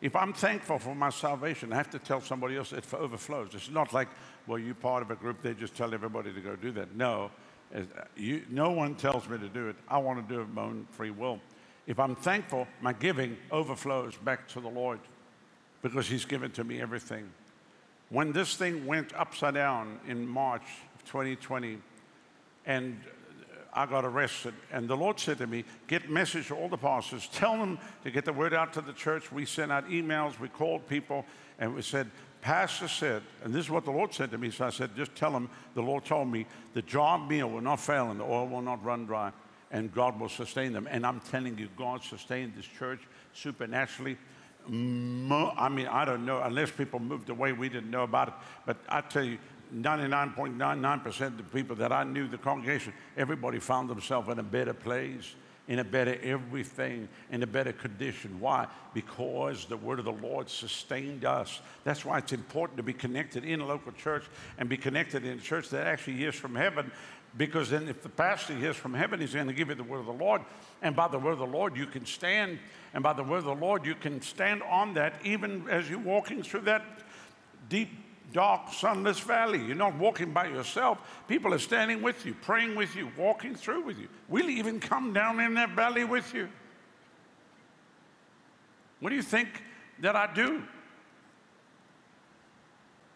If 0.00 0.14
I'm 0.14 0.32
thankful 0.32 0.78
for 0.78 0.94
my 0.94 1.10
salvation, 1.10 1.72
I 1.72 1.76
have 1.76 1.90
to 1.90 1.98
tell 1.98 2.20
somebody 2.20 2.56
else 2.56 2.72
it 2.72 2.84
overflows. 2.92 3.54
It's 3.54 3.70
not 3.70 3.92
like, 3.92 4.08
well, 4.46 4.58
you're 4.58 4.74
part 4.74 5.02
of 5.02 5.10
a 5.10 5.16
group, 5.16 5.42
they 5.42 5.54
just 5.54 5.74
tell 5.74 5.94
everybody 5.94 6.32
to 6.32 6.40
go 6.40 6.54
do 6.54 6.70
that. 6.72 6.94
No, 6.94 7.30
uh, 7.74 7.80
you, 8.16 8.42
no 8.50 8.70
one 8.70 8.94
tells 8.94 9.28
me 9.28 9.38
to 9.38 9.48
do 9.48 9.68
it. 9.68 9.76
I 9.88 9.98
want 9.98 10.26
to 10.26 10.34
do 10.34 10.42
it 10.42 10.52
my 10.52 10.62
own 10.62 10.86
free 10.92 11.10
will. 11.10 11.40
If 11.86 11.98
I'm 11.98 12.14
thankful, 12.14 12.68
my 12.80 12.92
giving 12.92 13.36
overflows 13.50 14.16
back 14.16 14.46
to 14.48 14.60
the 14.60 14.68
Lord 14.68 15.00
because 15.82 16.06
He's 16.06 16.24
given 16.24 16.50
to 16.52 16.64
me 16.64 16.80
everything. 16.80 17.28
When 18.10 18.32
this 18.32 18.54
thing 18.54 18.86
went 18.86 19.14
upside 19.14 19.54
down 19.54 19.98
in 20.06 20.28
March 20.28 20.66
of 20.94 21.04
2020, 21.06 21.78
and 22.66 23.00
I 23.76 23.86
got 23.86 24.04
arrested, 24.04 24.54
and 24.72 24.88
the 24.88 24.96
Lord 24.96 25.20
said 25.20 25.38
to 25.38 25.46
me, 25.46 25.64
Get 25.86 26.10
message 26.10 26.48
to 26.48 26.54
all 26.54 26.68
the 26.68 26.78
pastors, 26.78 27.28
tell 27.32 27.58
them 27.58 27.78
to 28.04 28.10
get 28.10 28.24
the 28.24 28.32
word 28.32 28.54
out 28.54 28.72
to 28.72 28.80
the 28.80 28.94
church. 28.94 29.30
We 29.30 29.44
sent 29.44 29.70
out 29.70 29.88
emails, 29.88 30.40
we 30.40 30.48
called 30.48 30.88
people, 30.88 31.26
and 31.58 31.74
we 31.74 31.82
said, 31.82 32.10
Pastor 32.40 32.88
said, 32.88 33.22
and 33.42 33.52
this 33.52 33.64
is 33.64 33.70
what 33.70 33.84
the 33.84 33.90
Lord 33.90 34.14
said 34.14 34.30
to 34.30 34.38
me. 34.38 34.50
So 34.50 34.66
I 34.66 34.70
said, 34.70 34.94
just 34.94 35.14
tell 35.16 35.32
them 35.32 35.50
the 35.74 35.82
Lord 35.82 36.04
told 36.04 36.30
me 36.30 36.46
the 36.74 36.82
jar 36.82 37.18
meal 37.18 37.50
will 37.50 37.60
not 37.60 37.80
fail 37.80 38.10
and 38.10 38.20
the 38.20 38.24
oil 38.24 38.46
will 38.46 38.62
not 38.62 38.84
run 38.84 39.04
dry 39.04 39.32
and 39.72 39.92
God 39.92 40.20
will 40.20 40.28
sustain 40.28 40.72
them. 40.72 40.86
And 40.88 41.04
I'm 41.04 41.18
telling 41.18 41.58
you, 41.58 41.68
God 41.76 42.04
sustained 42.04 42.52
this 42.56 42.66
church 42.66 43.00
supernaturally. 43.32 44.16
I 44.68 44.70
mean, 44.70 45.86
I 45.88 46.04
don't 46.04 46.24
know, 46.24 46.40
unless 46.40 46.70
people 46.70 47.00
moved 47.00 47.30
away, 47.30 47.52
we 47.52 47.68
didn't 47.68 47.90
know 47.90 48.04
about 48.04 48.28
it. 48.28 48.34
But 48.64 48.76
I 48.88 49.00
tell 49.00 49.24
you, 49.24 49.38
99.99% 49.74 51.20
of 51.26 51.36
the 51.36 51.42
people 51.42 51.76
that 51.76 51.92
I 51.92 52.04
knew, 52.04 52.28
the 52.28 52.38
congregation, 52.38 52.92
everybody 53.16 53.58
found 53.58 53.90
themselves 53.90 54.28
in 54.28 54.38
a 54.38 54.42
better 54.42 54.74
place, 54.74 55.34
in 55.68 55.80
a 55.80 55.84
better 55.84 56.16
everything, 56.22 57.08
in 57.30 57.42
a 57.42 57.46
better 57.46 57.72
condition. 57.72 58.38
Why? 58.38 58.66
Because 58.94 59.64
the 59.64 59.76
word 59.76 59.98
of 59.98 60.04
the 60.04 60.12
Lord 60.12 60.48
sustained 60.48 61.24
us. 61.24 61.60
That's 61.84 62.04
why 62.04 62.18
it's 62.18 62.32
important 62.32 62.76
to 62.76 62.82
be 62.82 62.92
connected 62.92 63.44
in 63.44 63.60
a 63.60 63.66
local 63.66 63.92
church 63.92 64.24
and 64.58 64.68
be 64.68 64.76
connected 64.76 65.24
in 65.24 65.38
a 65.38 65.40
church 65.40 65.70
that 65.70 65.86
actually 65.86 66.16
hears 66.16 66.36
from 66.36 66.54
heaven 66.54 66.90
because 67.36 67.68
then, 67.68 67.88
if 67.88 68.02
the 68.02 68.08
pastor 68.08 68.54
hears 68.54 68.76
from 68.76 68.94
heaven, 68.94 69.20
he's 69.20 69.34
going 69.34 69.46
to 69.46 69.52
give 69.52 69.68
you 69.68 69.74
the 69.74 69.84
word 69.84 70.00
of 70.00 70.06
the 70.06 70.12
Lord. 70.12 70.42
And 70.80 70.96
by 70.96 71.08
the 71.08 71.18
word 71.18 71.32
of 71.32 71.38
the 71.38 71.46
Lord, 71.46 71.76
you 71.76 71.86
can 71.86 72.06
stand. 72.06 72.58
And 72.94 73.02
by 73.02 73.12
the 73.12 73.22
word 73.22 73.38
of 73.38 73.44
the 73.44 73.54
Lord, 73.54 73.84
you 73.84 73.94
can 73.94 74.22
stand 74.22 74.62
on 74.62 74.94
that 74.94 75.14
even 75.22 75.68
as 75.68 75.90
you're 75.90 75.98
walking 75.98 76.42
through 76.42 76.62
that 76.62 76.82
deep, 77.68 77.90
dark, 78.32 78.72
sunless 78.72 79.18
valley. 79.20 79.58
You're 79.58 79.76
not 79.76 79.96
walking 79.96 80.32
by 80.32 80.46
yourself. 80.48 80.98
People 81.28 81.54
are 81.54 81.58
standing 81.58 82.02
with 82.02 82.26
you, 82.26 82.34
praying 82.34 82.74
with 82.74 82.94
you, 82.96 83.10
walking 83.16 83.54
through 83.54 83.82
with 83.82 83.98
you. 83.98 84.08
We'll 84.28 84.50
even 84.50 84.80
come 84.80 85.12
down 85.12 85.40
in 85.40 85.54
that 85.54 85.70
valley 85.70 86.04
with 86.04 86.34
you. 86.34 86.48
What 89.00 89.10
do 89.10 89.16
you 89.16 89.22
think 89.22 89.48
that 90.00 90.16
I 90.16 90.32
do? 90.32 90.62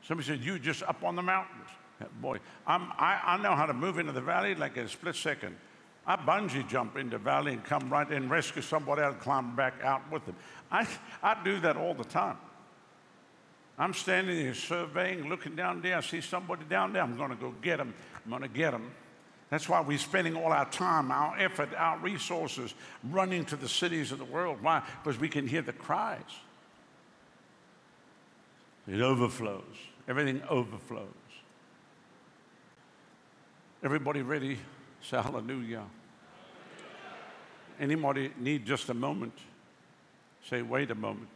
Somebody 0.02 0.28
said, 0.28 0.40
You 0.40 0.58
just 0.58 0.82
up 0.82 1.04
on 1.04 1.16
the 1.16 1.22
mountains. 1.22 1.68
Boy, 2.20 2.38
I'm, 2.66 2.90
I, 2.98 3.20
I 3.24 3.42
know 3.42 3.54
how 3.54 3.66
to 3.66 3.74
move 3.74 3.98
into 3.98 4.12
the 4.12 4.20
valley 4.20 4.54
like 4.54 4.76
in 4.76 4.84
a 4.84 4.88
split 4.88 5.14
second. 5.14 5.56
I 6.06 6.16
bungee 6.16 6.66
jump 6.66 6.96
into 6.96 7.18
the 7.18 7.22
valley 7.22 7.52
and 7.52 7.62
come 7.62 7.90
right 7.90 8.10
in, 8.10 8.28
rescue 8.28 8.62
somebody 8.62 9.02
else, 9.02 9.16
climb 9.20 9.54
back 9.54 9.74
out 9.82 10.10
with 10.10 10.24
them. 10.24 10.34
I, 10.70 10.86
I 11.22 11.36
do 11.44 11.60
that 11.60 11.76
all 11.76 11.94
the 11.94 12.04
time. 12.04 12.38
I'm 13.80 13.94
standing 13.94 14.36
there 14.36 14.52
surveying, 14.52 15.30
looking 15.30 15.56
down 15.56 15.80
there. 15.80 15.96
I 15.96 16.00
see 16.02 16.20
somebody 16.20 16.64
down 16.68 16.92
there. 16.92 17.02
I'm 17.02 17.16
going 17.16 17.30
to 17.30 17.36
go 17.36 17.54
get 17.62 17.78
them. 17.78 17.94
I'm 18.22 18.30
going 18.30 18.42
to 18.42 18.48
get 18.48 18.72
them. 18.72 18.90
That's 19.48 19.70
why 19.70 19.80
we're 19.80 19.96
spending 19.96 20.36
all 20.36 20.52
our 20.52 20.70
time, 20.70 21.10
our 21.10 21.38
effort, 21.38 21.70
our 21.74 21.96
resources 21.98 22.74
running 23.04 23.46
to 23.46 23.56
the 23.56 23.70
cities 23.70 24.12
of 24.12 24.18
the 24.18 24.26
world. 24.26 24.58
Why? 24.60 24.82
Because 25.02 25.18
we 25.18 25.30
can 25.30 25.48
hear 25.48 25.62
the 25.62 25.72
cries. 25.72 26.20
It 28.86 29.00
overflows. 29.00 29.64
Everything 30.06 30.42
overflows. 30.50 31.08
Everybody 33.82 34.20
ready? 34.20 34.58
Say 35.00 35.22
hallelujah. 35.22 35.84
Anybody 37.80 38.30
need 38.38 38.66
just 38.66 38.90
a 38.90 38.94
moment? 38.94 39.32
Say, 40.50 40.60
wait 40.60 40.90
a 40.90 40.94
moment. 40.94 41.30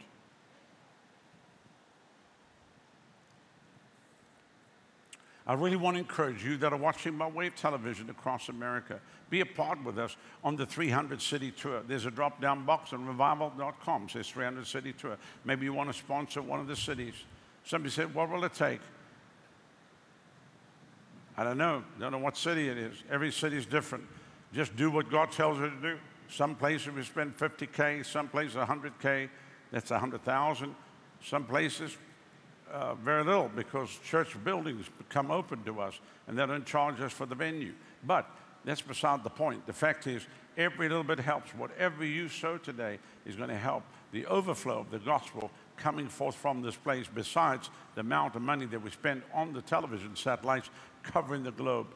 I 5.47 5.53
really 5.53 5.75
want 5.75 5.95
to 5.95 5.99
encourage 5.99 6.43
you 6.43 6.57
that 6.57 6.73
are 6.73 6.77
watching 6.77 7.17
by 7.17 7.27
of 7.27 7.55
television 7.55 8.09
across 8.09 8.49
America. 8.49 8.99
Be 9.29 9.41
a 9.41 9.45
part 9.45 9.83
with 9.83 9.99
us 9.99 10.17
on 10.43 10.55
the 10.55 10.65
300 10.65 11.21
city 11.21 11.51
tour. 11.51 11.83
There's 11.87 12.05
a 12.05 12.11
drop 12.11 12.41
down 12.41 12.65
box 12.65 12.93
on 12.93 13.05
revival.com, 13.05 14.09
says 14.09 14.27
300 14.27 14.65
city 14.65 14.93
tour. 14.93 15.17
Maybe 15.43 15.65
you 15.65 15.73
want 15.73 15.91
to 15.91 15.97
sponsor 15.97 16.41
one 16.41 16.59
of 16.59 16.67
the 16.67 16.75
cities. 16.75 17.13
Somebody 17.63 17.91
said, 17.91 18.13
What 18.13 18.29
will 18.29 18.43
it 18.43 18.53
take? 18.53 18.81
I 21.37 21.43
don't 21.43 21.57
know. 21.57 21.83
Don't 21.99 22.11
know 22.11 22.17
what 22.17 22.37
city 22.37 22.69
it 22.69 22.77
is. 22.77 23.03
Every 23.11 23.31
city 23.31 23.57
is 23.57 23.65
different. 23.65 24.05
Just 24.53 24.75
do 24.75 24.89
what 24.89 25.11
God 25.11 25.31
tells 25.31 25.59
you 25.59 25.69
to 25.69 25.81
do. 25.81 25.97
Some 26.29 26.55
places 26.55 26.91
we 26.93 27.03
spend 27.03 27.37
50K, 27.37 28.05
some 28.05 28.29
places 28.29 28.55
100K. 28.55 29.29
That's 29.71 29.91
100,000. 29.91 30.75
Some 31.23 31.43
places 31.43 31.97
uh, 32.71 32.95
very 32.95 33.23
little 33.23 33.49
because 33.55 33.89
church 34.03 34.35
buildings 34.43 34.85
become 34.97 35.31
open 35.31 35.63
to 35.63 35.79
us 35.81 35.99
and 36.27 36.37
they 36.37 36.45
don't 36.45 36.65
charge 36.65 36.99
us 37.01 37.13
for 37.13 37.25
the 37.25 37.35
venue. 37.35 37.73
But 38.03 38.29
that's 38.63 38.81
beside 38.81 39.23
the 39.23 39.29
point. 39.29 39.65
The 39.65 39.73
fact 39.73 40.07
is, 40.07 40.25
every 40.57 40.89
little 40.89 41.03
bit 41.03 41.19
helps. 41.19 41.51
Whatever 41.51 42.03
you 42.03 42.27
sow 42.27 42.57
today 42.57 42.99
is 43.25 43.35
going 43.35 43.49
to 43.49 43.57
help 43.57 43.83
the 44.11 44.25
overflow 44.25 44.79
of 44.79 44.91
the 44.91 44.99
gospel 44.99 45.51
coming 45.77 46.07
forth 46.07 46.35
from 46.35 46.61
this 46.61 46.75
place, 46.75 47.05
besides 47.13 47.69
the 47.95 48.01
amount 48.01 48.35
of 48.35 48.41
money 48.41 48.65
that 48.65 48.81
we 48.81 48.89
spend 48.89 49.21
on 49.33 49.53
the 49.53 49.61
television 49.61 50.15
satellites 50.15 50.69
covering 51.03 51.43
the 51.43 51.51
globe. 51.51 51.87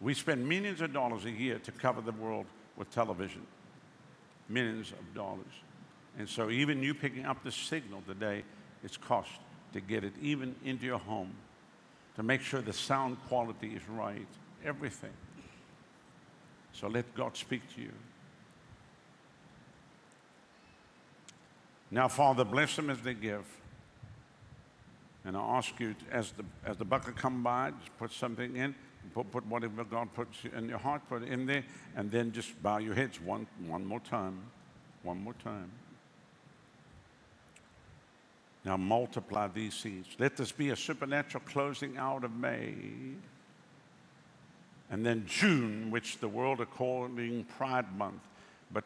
We 0.00 0.14
spend 0.14 0.48
millions 0.48 0.80
of 0.80 0.92
dollars 0.92 1.24
a 1.24 1.30
year 1.30 1.58
to 1.60 1.72
cover 1.72 2.00
the 2.00 2.12
world 2.12 2.46
with 2.76 2.90
television. 2.90 3.46
Millions 4.48 4.92
of 4.92 5.14
dollars. 5.14 5.44
And 6.18 6.28
so, 6.28 6.50
even 6.50 6.82
you 6.82 6.94
picking 6.94 7.26
up 7.26 7.44
the 7.44 7.52
signal 7.52 8.02
today, 8.06 8.42
it's 8.82 8.96
cost 8.96 9.30
to 9.72 9.80
get 9.80 10.04
it 10.04 10.12
even 10.20 10.54
into 10.64 10.86
your 10.86 10.98
home, 10.98 11.32
to 12.16 12.22
make 12.22 12.40
sure 12.40 12.60
the 12.60 12.72
sound 12.72 13.16
quality 13.28 13.68
is 13.68 13.82
right, 13.88 14.26
everything. 14.64 15.12
So, 16.72 16.88
let 16.88 17.14
God 17.14 17.36
speak 17.36 17.62
to 17.74 17.80
you. 17.80 17.92
Now, 21.90 22.08
Father, 22.08 22.44
bless 22.44 22.76
them 22.76 22.90
as 22.90 23.00
they 23.00 23.14
give. 23.14 23.44
And 25.24 25.36
I 25.36 25.40
ask 25.40 25.78
you, 25.80 25.94
as 26.10 26.32
the, 26.32 26.44
as 26.64 26.76
the 26.76 26.84
bucket 26.84 27.16
come 27.16 27.42
by, 27.42 27.72
just 27.78 27.98
put 27.98 28.12
something 28.12 28.56
in, 28.56 28.74
put, 29.14 29.30
put 29.30 29.46
whatever 29.46 29.84
God 29.84 30.12
puts 30.14 30.38
in 30.56 30.68
your 30.68 30.78
heart, 30.78 31.02
put 31.08 31.22
it 31.22 31.28
in 31.28 31.46
there, 31.46 31.64
and 31.96 32.10
then 32.10 32.32
just 32.32 32.62
bow 32.62 32.78
your 32.78 32.94
heads 32.94 33.20
one, 33.20 33.46
one 33.66 33.84
more 33.84 34.00
time. 34.00 34.38
One 35.02 35.22
more 35.22 35.34
time. 35.34 35.70
Now 38.64 38.76
multiply 38.76 39.48
these 39.48 39.74
seeds. 39.74 40.08
Let 40.18 40.36
this 40.36 40.52
be 40.52 40.70
a 40.70 40.76
supernatural 40.76 41.44
closing 41.46 41.96
out 41.96 42.24
of 42.24 42.34
May. 42.34 42.74
And 44.90 45.04
then 45.04 45.24
June, 45.26 45.90
which 45.90 46.18
the 46.18 46.28
world 46.28 46.60
are 46.60 46.66
calling 46.66 47.44
Pride 47.56 47.96
Month. 47.96 48.22
But 48.72 48.84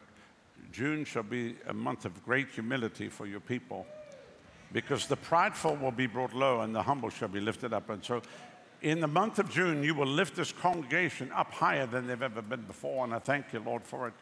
June 0.71 1.05
shall 1.05 1.23
be 1.23 1.55
a 1.67 1.73
month 1.73 2.05
of 2.05 2.23
great 2.25 2.49
humility 2.49 3.09
for 3.09 3.25
your 3.25 3.39
people 3.39 3.85
because 4.71 5.05
the 5.05 5.15
prideful 5.15 5.75
will 5.75 5.91
be 5.91 6.07
brought 6.07 6.33
low 6.33 6.61
and 6.61 6.75
the 6.75 6.81
humble 6.81 7.09
shall 7.09 7.27
be 7.27 7.39
lifted 7.39 7.73
up. 7.73 7.89
And 7.89 8.03
so 8.03 8.21
in 8.81 8.99
the 8.99 9.07
month 9.07 9.39
of 9.39 9.49
June, 9.49 9.83
you 9.83 9.95
will 9.95 10.07
lift 10.07 10.35
this 10.35 10.51
congregation 10.51 11.31
up 11.31 11.51
higher 11.53 11.85
than 11.85 12.07
they've 12.07 12.21
ever 12.21 12.41
been 12.41 12.63
before. 12.63 13.05
And 13.05 13.13
I 13.13 13.19
thank 13.19 13.53
you, 13.53 13.59
Lord, 13.59 13.83
for 13.83 14.07
it. 14.07 14.13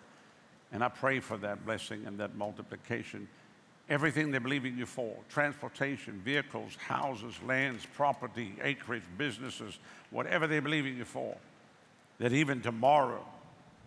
And 0.71 0.83
I 0.83 0.89
pray 0.89 1.19
for 1.19 1.37
that 1.37 1.65
blessing 1.65 2.03
and 2.05 2.17
that 2.19 2.35
multiplication. 2.35 3.27
Everything 3.91 4.31
they're 4.31 4.39
believing 4.39 4.77
you 4.77 4.85
for 4.85 5.13
transportation, 5.27 6.21
vehicles, 6.23 6.77
houses, 6.77 7.35
lands, 7.45 7.85
property, 7.93 8.53
acreage, 8.63 9.03
businesses, 9.17 9.77
whatever 10.11 10.47
they're 10.47 10.61
believing 10.61 10.95
you 10.95 11.03
for. 11.03 11.35
That 12.17 12.31
even 12.31 12.61
tomorrow 12.61 13.25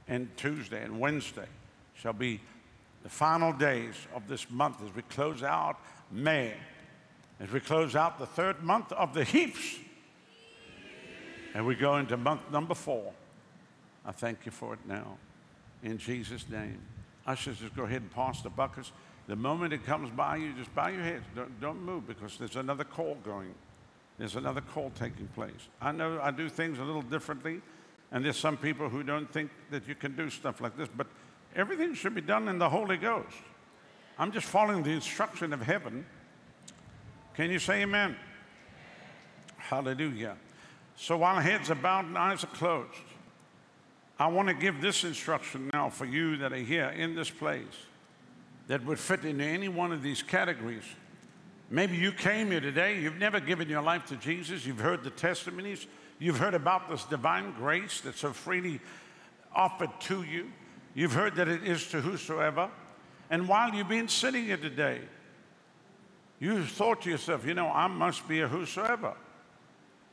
and 0.07 0.29
Tuesday 0.37 0.85
and 0.85 1.01
Wednesday 1.01 1.47
shall 1.95 2.13
be 2.13 2.39
the 3.03 3.09
final 3.09 3.51
days 3.55 3.95
of 4.15 4.29
this 4.29 4.51
month 4.51 4.83
as 4.85 4.95
we 4.95 5.01
close 5.03 5.43
out 5.43 5.79
May, 6.11 6.53
as 7.41 7.51
we 7.51 7.61
close 7.61 7.97
out 7.97 8.19
the 8.19 8.27
third 8.27 8.63
month 8.63 8.93
of 8.93 9.15
the 9.15 9.25
heaps, 9.25 9.79
and 11.55 11.65
we 11.65 11.77
go 11.77 11.97
into 11.97 12.19
month 12.19 12.43
number 12.53 12.75
four. 12.75 13.11
I 14.05 14.13
thank 14.13 14.45
you 14.45 14.53
for 14.53 14.75
it 14.75 14.81
now. 14.87 15.17
In 15.83 15.97
Jesus' 15.97 16.45
name. 16.51 16.79
Ushers, 17.27 17.59
just 17.59 17.75
go 17.75 17.85
ahead 17.85 18.03
and 18.03 18.11
pass 18.11 18.43
the 18.43 18.51
buckets. 18.51 18.93
The 19.27 19.37
moment 19.37 19.73
it 19.73 19.85
comes 19.87 20.11
by 20.11 20.37
you, 20.37 20.53
just 20.53 20.75
bow 20.75 20.89
your 20.89 21.03
heads. 21.03 21.25
Don't, 21.35 21.61
don't 21.61 21.83
move 21.83 22.07
because 22.07 22.37
there's 22.37 22.57
another 22.57 22.85
call 22.85 23.17
going. 23.25 23.55
There's 24.19 24.37
another 24.37 24.61
call 24.61 24.91
taking 24.91 25.27
place. 25.29 25.69
I 25.81 25.93
know 25.93 26.21
I 26.23 26.31
do 26.31 26.49
things 26.49 26.79
a 26.79 26.85
little 26.85 27.03
differently, 27.03 27.63
and 28.13 28.25
there's 28.25 28.37
some 28.37 28.57
people 28.57 28.89
who 28.89 29.03
don't 29.03 29.31
think 29.33 29.51
that 29.71 29.89
you 29.89 29.95
can 29.95 30.15
do 30.15 30.29
stuff 30.29 30.61
like 30.61 30.77
this, 30.77 30.89
but 30.95 31.07
everything 31.57 31.95
should 31.95 32.15
be 32.15 32.21
done 32.21 32.49
in 32.49 32.59
the 32.59 32.69
Holy 32.69 32.97
Ghost. 32.97 33.37
I'm 34.19 34.31
just 34.31 34.47
following 34.47 34.83
the 34.83 34.91
instruction 34.91 35.53
of 35.53 35.63
heaven. 35.63 36.05
Can 37.35 37.51
you 37.51 37.59
say 37.59 37.83
amen? 37.83 38.17
Hallelujah. 39.57 40.37
So 40.97 41.17
while 41.17 41.41
heads 41.41 41.71
are 41.71 41.75
bowed 41.75 42.05
and 42.05 42.17
eyes 42.17 42.45
are 42.45 42.49
closed, 42.49 42.91
I 44.19 44.29
want 44.29 44.47
to 44.49 44.55
give 44.55 44.81
this 44.81 45.03
instruction 45.03 45.71
now 45.73 45.89
for 45.89 46.05
you 46.05 46.37
that 46.37 46.53
are 46.53 46.57
here 46.57 46.91
in 46.91 47.17
this 47.17 47.31
place 47.31 47.65
that 48.67 48.85
would 48.85 48.99
fit 48.99 49.25
into 49.25 49.45
any 49.45 49.69
one 49.69 49.93
of 49.93 50.03
these 50.03 50.23
categories. 50.23 50.85
Maybe 51.71 51.97
you 51.97 52.13
came 52.13 52.51
here 52.51 52.61
today, 52.61 53.01
you've 53.01 53.19
never 53.19 53.41
given 53.41 53.69
your 53.69 53.83
life 53.83 54.07
to 54.07 54.17
Jesus, 54.17 54.65
you've 54.67 54.81
heard 54.81 55.03
the 55.03 55.11
testimonies, 55.11 55.87
you've 56.19 56.39
heard 56.39 56.55
about 56.55 56.89
this 56.89 57.05
divine 57.05 57.53
grace 57.53 58.01
that's 58.01 58.21
so 58.21 58.33
freely 58.33 58.81
offered 59.55 59.91
to 60.01 60.23
you, 60.23 60.51
you've 60.95 61.13
heard 61.13 61.37
that 61.37 61.49
it 61.49 61.65
is 61.65 61.89
to 61.89 62.01
whosoever. 62.01 62.71
And 63.31 63.49
while 63.49 63.75
you've 63.75 63.89
been 63.89 64.09
sitting 64.09 64.45
here 64.45 64.57
today, 64.57 65.01
you 66.39 66.65
thought 66.65 67.03
to 67.03 67.11
yourself, 67.11 67.47
you 67.47 67.55
know, 67.55 67.69
I 67.69 67.87
must 67.87 68.29
be 68.29 68.41
a 68.41 68.49
whosoever. 68.49 69.15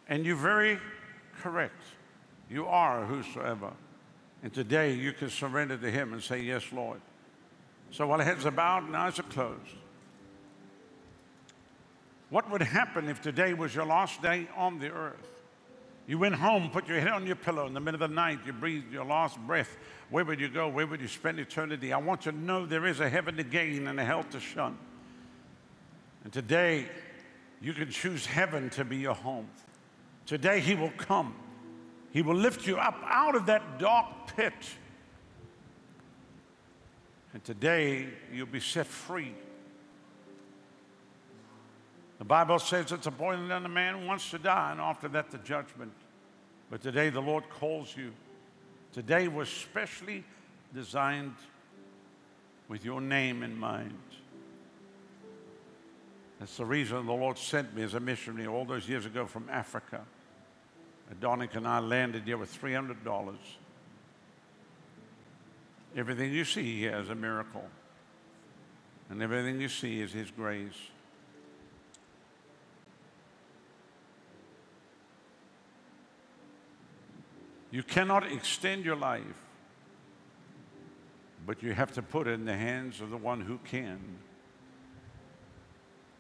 And 0.08 0.26
you're 0.26 0.36
very 0.36 0.80
correct. 1.42 1.82
You 2.50 2.68
are 2.68 3.04
a 3.04 3.06
whosoever. 3.06 3.72
And 4.44 4.54
today 4.54 4.94
you 4.94 5.14
can 5.14 5.30
surrender 5.30 5.78
to 5.78 5.92
Him 5.92 6.14
and 6.14 6.22
say, 6.22 6.42
Yes, 6.42 6.64
Lord. 6.72 7.02
So 7.92 8.08
while 8.08 8.20
heads 8.20 8.46
are 8.46 8.52
bowed 8.52 8.86
and 8.86 8.96
eyes 8.96 9.20
are 9.20 9.24
closed, 9.24 9.60
what 12.30 12.50
would 12.50 12.62
happen 12.62 13.10
if 13.10 13.22
today 13.22 13.54
was 13.54 13.76
your 13.76 13.86
last 13.86 14.22
day 14.22 14.48
on 14.56 14.80
the 14.80 14.90
earth? 14.90 15.28
You 16.08 16.18
went 16.18 16.36
home, 16.36 16.70
put 16.70 16.88
your 16.88 17.00
head 17.00 17.10
on 17.10 17.28
your 17.28 17.36
pillow 17.36 17.68
in 17.68 17.74
the 17.74 17.80
middle 17.80 18.02
of 18.02 18.10
the 18.10 18.16
night, 18.16 18.40
you 18.46 18.54
breathed 18.54 18.92
your 18.92 19.06
last 19.06 19.38
breath. 19.40 19.78
Where 20.10 20.26
would 20.26 20.40
you 20.40 20.50
go? 20.50 20.68
Where 20.70 20.88
would 20.88 21.02
you 21.02 21.08
spend 21.08 21.40
eternity? 21.40 21.94
I 21.94 21.98
want 21.98 22.26
you 22.26 22.32
to 22.32 22.38
know 22.38 22.66
there 22.66 22.86
is 22.86 23.02
a 23.02 23.10
heaven 23.10 23.36
to 23.38 23.44
gain 23.44 23.88
and 23.88 24.00
a 24.00 24.06
hell 24.06 24.24
to 24.32 24.40
shun. 24.40 24.78
And 26.24 26.32
today, 26.32 26.88
you 27.62 27.74
can 27.74 27.90
choose 27.92 28.26
heaven 28.26 28.70
to 28.72 28.86
be 28.86 28.98
your 28.98 29.14
home. 29.14 29.48
Today, 30.26 30.60
He 30.60 30.76
will 30.76 30.92
come. 30.98 31.36
He 32.12 32.22
will 32.22 32.36
lift 32.36 32.66
you 32.66 32.78
up 32.78 33.00
out 33.06 33.36
of 33.36 33.46
that 33.48 33.80
dark 33.80 34.36
pit 34.36 34.54
and 37.34 37.44
today 37.44 38.08
you'll 38.34 38.46
be 38.46 38.60
set 38.60 38.88
free. 38.88 39.34
The 42.20 42.26
Bible 42.26 42.60
says 42.60 42.92
it's 42.92 43.08
appointed 43.08 43.52
unto 43.52 43.68
man 43.68 44.06
wants 44.06 44.30
to 44.32 44.38
die, 44.38 44.72
and 44.72 44.80
after 44.80 45.08
that, 45.10 45.32
the 45.32 45.40
judgment. 45.40 45.92
But 46.70 46.82
today, 46.82 47.10
the 47.10 47.22
Lord 47.22 47.50
calls 47.50 47.96
you. 47.98 48.14
Today 48.94 49.28
was 49.28 49.50
specially 49.50 50.24
designed 50.74 51.34
with 52.68 52.86
your 52.86 53.02
name 53.02 53.44
in 53.44 53.58
mind. 53.58 53.98
That's 56.40 56.58
the 56.58 56.66
reason 56.66 57.06
the 57.06 57.12
Lord 57.14 57.38
sent 57.38 57.76
me 57.76 57.84
as 57.84 57.94
a 57.94 58.00
missionary 58.00 58.48
all 58.48 58.66
those 58.66 58.88
years 58.88 59.06
ago 59.06 59.26
from 59.26 59.50
Africa. 59.50 60.02
Adonica 61.14 61.56
and 61.56 61.68
I 61.68 61.80
landed 61.80 62.24
here 62.24 62.38
with 62.38 62.56
$300. 62.62 63.36
Everything 65.96 66.32
you 66.32 66.46
see 66.46 66.80
here 66.80 66.98
is 66.98 67.10
a 67.10 67.16
miracle. 67.16 67.66
And 69.10 69.22
everything 69.22 69.60
you 69.60 69.68
see 69.68 70.00
is 70.02 70.14
His 70.14 70.32
grace. 70.32 70.78
You 77.72 77.84
cannot 77.84 78.30
extend 78.30 78.84
your 78.84 78.98
life, 78.98 79.24
but 81.46 81.64
you 81.64 81.74
have 81.74 81.94
to 81.94 82.02
put 82.02 82.28
it 82.28 82.32
in 82.32 82.46
the 82.46 82.56
hands 82.56 83.00
of 83.00 83.10
the 83.10 83.18
one 83.18 83.42
who 83.42 83.60
can. 83.64 84.00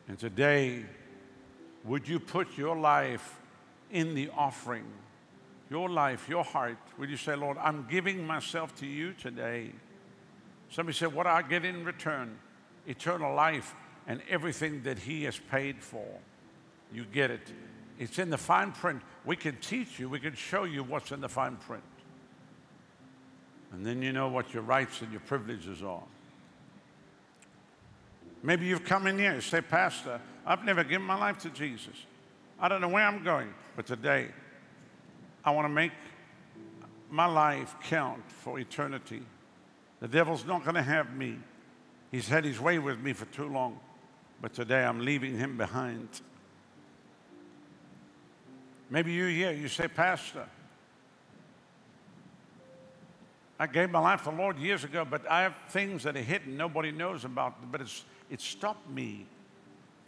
And 0.08 0.18
today, 0.18 0.86
would 1.84 2.08
you 2.08 2.20
put 2.20 2.58
your 2.58 2.76
life 2.76 3.40
in 3.90 4.16
the 4.16 4.30
offering? 4.36 4.86
Your 5.72 5.90
life, 5.90 6.28
your 6.28 6.44
heart, 6.44 6.78
will 6.98 7.10
you 7.10 7.16
say, 7.16 7.34
Lord, 7.34 7.58
I'm 7.58 7.88
giving 7.90 8.28
myself 8.28 8.76
to 8.82 8.86
you 8.86 9.14
today? 9.14 9.72
Somebody 10.70 10.98
said, 10.98 11.14
What 11.14 11.28
I 11.28 11.42
get 11.44 11.64
in 11.64 11.86
return? 11.86 12.38
Eternal 12.86 13.34
life 13.34 13.74
and 14.06 14.22
everything 14.30 14.84
that 14.84 15.00
He 15.00 15.24
has 15.24 15.40
paid 15.40 15.82
for. 15.82 16.06
You 16.94 17.06
get 17.06 17.32
it. 17.32 17.54
It's 17.98 18.20
in 18.20 18.30
the 18.30 18.38
fine 18.38 18.74
print. 18.74 19.02
We 19.24 19.38
can 19.38 19.56
teach 19.58 19.98
you, 19.98 20.10
we 20.10 20.20
can 20.20 20.36
show 20.36 20.66
you 20.66 20.84
what's 20.84 21.14
in 21.14 21.22
the 21.22 21.30
fine 21.30 21.56
print. 21.56 21.84
And 23.72 23.86
then 23.86 24.02
you 24.02 24.12
know 24.12 24.28
what 24.28 24.54
your 24.54 24.64
rights 24.64 25.02
and 25.02 25.10
your 25.10 25.22
privileges 25.22 25.82
are. 25.82 26.04
Maybe 28.44 28.66
you've 28.66 28.84
come 28.84 29.08
in 29.08 29.18
here 29.18 29.32
and 29.32 29.42
say, 29.42 29.62
Pastor, 29.62 30.20
I've 30.46 30.66
never 30.66 30.84
given 30.84 31.08
my 31.08 31.18
life 31.18 31.38
to 31.44 31.50
Jesus. 31.50 31.96
I 32.60 32.68
don't 32.68 32.82
know 32.82 32.90
where 32.90 33.06
I'm 33.06 33.24
going, 33.24 33.54
but 33.78 33.86
today 33.86 34.32
I 35.44 35.52
want 35.52 35.66
to 35.66 35.70
make 35.70 35.92
my 37.10 37.26
life 37.26 37.76
count 37.84 38.22
for 38.30 38.60
eternity. 38.60 39.22
The 40.00 40.08
devil's 40.08 40.46
not 40.46 40.64
going 40.64 40.76
to 40.76 40.82
have 40.82 41.16
me. 41.16 41.38
He's 42.12 42.28
had 42.28 42.46
his 42.46 42.60
way 42.60 42.80
with 42.80 43.00
me 43.00 43.14
for 43.14 43.26
too 43.26 43.48
long, 43.48 43.80
but 44.42 44.54
today 44.54 44.84
I'm 44.84 45.00
leaving 45.00 45.38
him 45.38 45.58
behind. 45.58 46.08
Maybe 48.90 49.14
you're 49.14 49.30
here, 49.30 49.52
you 49.52 49.68
say, 49.68 49.88
Pastor, 49.88 50.46
I 53.58 53.68
gave 53.68 53.90
my 53.92 54.00
life 54.00 54.24
to 54.24 54.32
the 54.32 54.36
Lord 54.36 54.58
years 54.58 54.84
ago, 54.84 55.06
but 55.06 55.30
I 55.30 55.44
have 55.44 55.56
things 55.70 56.04
that 56.04 56.18
are 56.18 56.22
hidden 56.22 56.58
nobody 56.58 56.92
knows 56.92 57.26
about, 57.26 57.72
but 57.72 57.82
it's, 57.82 58.04
it 58.30 58.42
stopped 58.42 58.90
me 58.90 59.26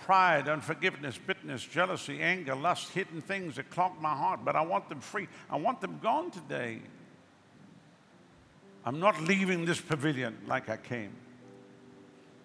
pride, 0.04 0.50
unforgiveness, 0.50 1.18
bitterness, 1.18 1.64
jealousy, 1.64 2.22
anger, 2.22 2.56
lust, 2.56 2.92
hidden 2.92 3.22
things 3.22 3.56
that 3.56 3.70
clog 3.70 3.94
my 4.02 4.14
heart, 4.14 4.42
but 4.44 4.56
I 4.56 4.62
want 4.62 4.90
them 4.90 5.00
free. 5.00 5.28
I 5.50 5.56
want 5.58 5.82
them 5.82 6.00
gone 6.04 6.30
today. 6.30 6.80
I'm 8.86 9.00
not 9.00 9.22
leaving 9.22 9.66
this 9.66 9.80
pavilion 9.80 10.38
like 10.46 10.70
I 10.70 10.78
came. 10.78 11.12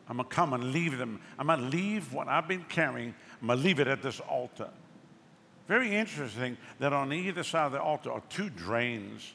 I'm 0.08 0.16
going 0.16 0.28
to 0.28 0.34
come 0.34 0.52
and 0.52 0.72
leave 0.72 0.96
them. 0.96 1.20
I'm 1.38 1.48
going 1.48 1.60
to 1.60 1.66
leave 1.66 2.12
what 2.12 2.28
I've 2.28 2.48
been 2.48 2.64
carrying. 2.68 3.14
I'm 3.40 3.48
going 3.48 3.58
to 3.58 3.64
leave 3.64 3.80
it 3.80 3.88
at 3.88 4.02
this 4.02 4.20
altar. 4.20 4.70
Very 5.66 5.94
interesting 5.94 6.56
that 6.78 6.92
on 6.92 7.12
either 7.12 7.42
side 7.42 7.66
of 7.66 7.72
the 7.72 7.82
altar 7.82 8.12
are 8.12 8.22
two 8.30 8.48
drains. 8.48 9.32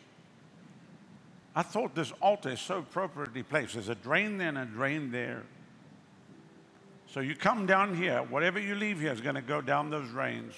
I 1.55 1.61
thought 1.61 1.93
this 1.93 2.11
altar 2.21 2.49
is 2.49 2.61
so 2.61 2.79
appropriately 2.79 3.43
placed. 3.43 3.73
There's 3.73 3.89
a 3.89 3.95
drain 3.95 4.37
there 4.37 4.47
and 4.47 4.57
a 4.57 4.65
drain 4.65 5.11
there. 5.11 5.43
So 7.13 7.19
you 7.19 7.35
come 7.35 7.67
down 7.67 7.95
here, 7.95 8.23
whatever 8.23 8.59
you 8.59 8.73
leave 8.73 8.99
here 8.99 9.11
is 9.11 9.21
going 9.21 9.35
to 9.35 9.41
go 9.43 9.61
down 9.61 9.91
those 9.91 10.09
drains. 10.09 10.55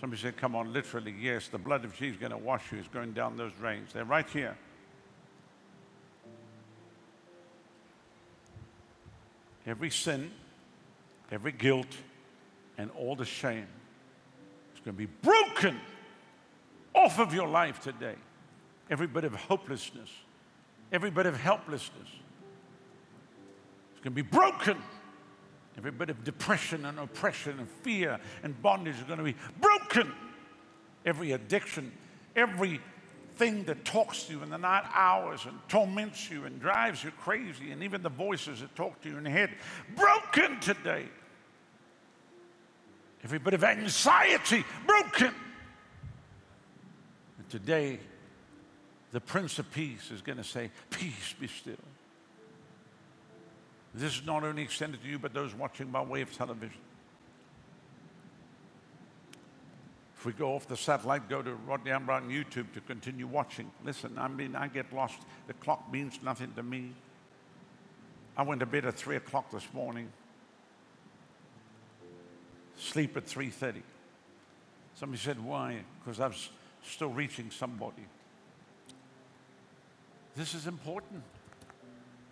Somebody 0.00 0.22
said, 0.22 0.38
Come 0.38 0.56
on, 0.56 0.72
literally, 0.72 1.14
yes, 1.20 1.48
the 1.48 1.58
blood 1.58 1.84
of 1.84 1.92
Jesus 1.94 2.14
is 2.14 2.20
going 2.20 2.32
to 2.32 2.38
wash 2.38 2.72
you. 2.72 2.78
It's 2.78 2.88
going 2.88 3.12
down 3.12 3.36
those 3.36 3.52
drains. 3.52 3.92
They're 3.92 4.06
right 4.06 4.26
here. 4.30 4.56
Every 9.66 9.90
sin, 9.90 10.30
every 11.30 11.52
guilt, 11.52 11.94
and 12.78 12.90
all 12.92 13.14
the 13.14 13.26
shame 13.26 13.66
is 14.74 14.80
going 14.82 14.96
to 14.96 15.06
be 15.06 15.12
broken 15.20 15.78
off 16.94 17.18
of 17.18 17.34
your 17.34 17.48
life 17.48 17.80
today. 17.80 18.16
Every 18.88 19.06
bit 19.06 19.24
of 19.24 19.34
hopelessness, 19.34 20.08
every 20.90 21.10
bit 21.10 21.26
of 21.26 21.38
helplessness 21.38 22.08
is 22.08 24.00
going 24.00 24.16
to 24.16 24.22
be 24.22 24.22
broken 24.22 24.78
Every 25.76 25.90
bit 25.90 26.10
of 26.10 26.22
depression 26.24 26.84
and 26.84 26.98
oppression 26.98 27.58
and 27.58 27.68
fear 27.68 28.18
and 28.42 28.60
bondage 28.62 28.96
is 28.96 29.02
going 29.02 29.18
to 29.18 29.24
be 29.24 29.36
broken. 29.60 30.12
Every 31.04 31.32
addiction, 31.32 31.92
every 32.36 32.80
thing 33.36 33.64
that 33.64 33.84
talks 33.84 34.24
to 34.24 34.32
you 34.32 34.42
in 34.42 34.50
the 34.50 34.58
night 34.58 34.84
hours 34.94 35.44
and 35.46 35.58
torments 35.68 36.30
you 36.30 36.44
and 36.44 36.60
drives 36.60 37.02
you 37.02 37.10
crazy, 37.10 37.72
and 37.72 37.82
even 37.82 38.02
the 38.02 38.08
voices 38.08 38.60
that 38.60 38.74
talk 38.76 39.00
to 39.02 39.08
you 39.08 39.18
in 39.18 39.24
the 39.24 39.30
head, 39.30 39.50
broken 39.96 40.60
today. 40.60 41.06
Every 43.24 43.38
bit 43.38 43.54
of 43.54 43.64
anxiety, 43.64 44.64
broken. 44.86 45.34
And 47.38 47.48
today, 47.50 47.98
the 49.10 49.20
Prince 49.20 49.58
of 49.58 49.70
Peace 49.72 50.10
is 50.10 50.22
going 50.22 50.38
to 50.38 50.44
say, 50.44 50.70
Peace 50.90 51.34
be 51.38 51.48
still. 51.48 51.74
This 53.94 54.16
is 54.16 54.26
not 54.26 54.42
only 54.42 54.62
extended 54.62 55.02
to 55.02 55.08
you, 55.08 55.18
but 55.18 55.32
those 55.32 55.54
watching 55.54 55.86
by 55.86 56.02
way 56.02 56.20
of 56.20 56.36
television. 56.36 56.80
If 60.16 60.26
we 60.26 60.32
go 60.32 60.54
off 60.54 60.66
the 60.66 60.76
satellite, 60.76 61.28
go 61.28 61.42
to 61.42 61.54
Rodney 61.54 61.90
Amber 61.90 62.12
on 62.12 62.28
YouTube 62.28 62.72
to 62.72 62.80
continue 62.80 63.26
watching. 63.26 63.70
Listen, 63.84 64.16
I 64.18 64.26
mean, 64.26 64.56
I 64.56 64.68
get 64.68 64.92
lost. 64.92 65.18
The 65.46 65.52
clock 65.54 65.92
means 65.92 66.18
nothing 66.22 66.52
to 66.56 66.62
me. 66.62 66.92
I 68.36 68.42
went 68.42 68.60
to 68.60 68.66
bed 68.66 68.84
at 68.84 68.96
3 68.96 69.16
o'clock 69.16 69.50
this 69.52 69.66
morning. 69.72 70.10
Sleep 72.76 73.16
at 73.16 73.26
3.30. 73.26 73.82
Somebody 74.96 75.20
said, 75.20 75.44
why? 75.44 75.80
Because 76.02 76.18
I 76.18 76.28
was 76.28 76.48
still 76.82 77.10
reaching 77.10 77.50
somebody. 77.50 78.02
This 80.34 80.54
is 80.54 80.66
important. 80.66 81.22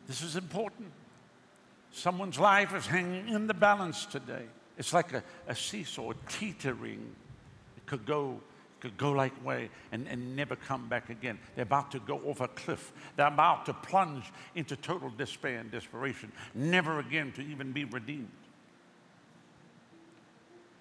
This 0.09 0.23
is 0.23 0.35
important. 0.35 0.91
Someone's 1.93 2.39
life 2.39 2.75
is 2.75 2.87
hanging 2.87 3.29
in 3.29 3.47
the 3.47 3.55
balance 3.55 4.07
today. 4.07 4.45
It's 4.79 4.93
like 4.93 5.13
a, 5.13 5.23
a 5.47 5.55
seesaw 5.55 6.13
teetering 6.29 7.15
It 7.77 7.87
could 7.87 8.07
go 8.07 8.41
could 8.81 8.97
go 8.97 9.13
like 9.13 9.45
way 9.45 9.71
and, 9.93 10.09
and 10.09 10.35
never 10.35 10.57
come 10.57 10.89
back 10.89 11.09
again. 11.09 11.39
They're 11.55 11.63
about 11.63 11.93
to 11.93 12.01
go 12.01 12.19
off 12.27 12.41
a 12.41 12.49
cliff. 12.49 12.93
They're 13.15 13.29
about 13.29 13.65
to 13.67 13.75
plunge 13.75 14.25
into 14.57 14.75
total 14.75 15.09
despair 15.09 15.61
and 15.61 15.71
desperation, 15.71 16.33
never 16.53 16.99
again 16.99 17.31
to 17.37 17.43
even 17.43 17.71
be 17.71 17.85
redeemed. 17.85 18.29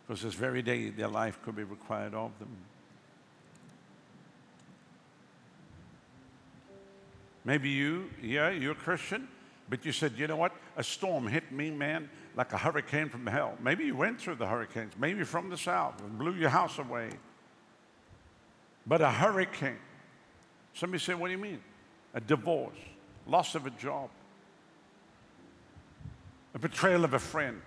Because 0.08 0.24
this 0.24 0.34
very 0.34 0.64
day 0.64 0.90
their 0.90 1.10
life 1.10 1.38
could 1.44 1.56
be 1.56 1.64
required 1.64 2.16
of 2.16 2.32
them. 2.40 2.50
Maybe 7.46 7.70
you, 7.70 8.10
yeah, 8.20 8.50
you're 8.50 8.72
a 8.72 8.76
Christian, 8.76 9.28
but 9.72 9.84
you 9.86 9.92
said, 9.92 10.14
you 10.18 10.28
know 10.28 10.36
what? 10.36 10.52
A 10.78 10.84
storm 10.84 11.28
hit 11.28 11.52
me, 11.52 11.72
man 11.72 12.08
like 12.36 12.54
a 12.54 12.58
hurricane 12.58 13.10
from 13.10 13.26
hell. 13.28 13.58
Maybe 13.62 13.86
you 13.86 13.96
went 13.96 14.20
through 14.20 14.36
the 14.36 14.48
hurricanes, 14.48 14.94
maybe 14.98 15.24
from 15.24 15.50
the 15.50 15.58
south 15.58 16.02
and 16.02 16.18
blew 16.18 16.34
your 16.34 16.50
house 16.50 16.80
away. 16.80 17.10
But 18.86 19.02
a 19.02 19.12
hurricane. 19.12 19.78
Somebody 20.74 21.04
said, 21.04 21.20
What 21.20 21.28
do 21.28 21.34
you 21.34 21.38
mean? 21.38 21.62
A 22.14 22.22
divorce, 22.22 22.78
loss 23.28 23.56
of 23.56 23.66
a 23.66 23.70
job, 23.72 24.10
a 26.54 26.60
betrayal 26.60 27.04
of 27.04 27.14
a 27.14 27.20
friend. 27.20 27.62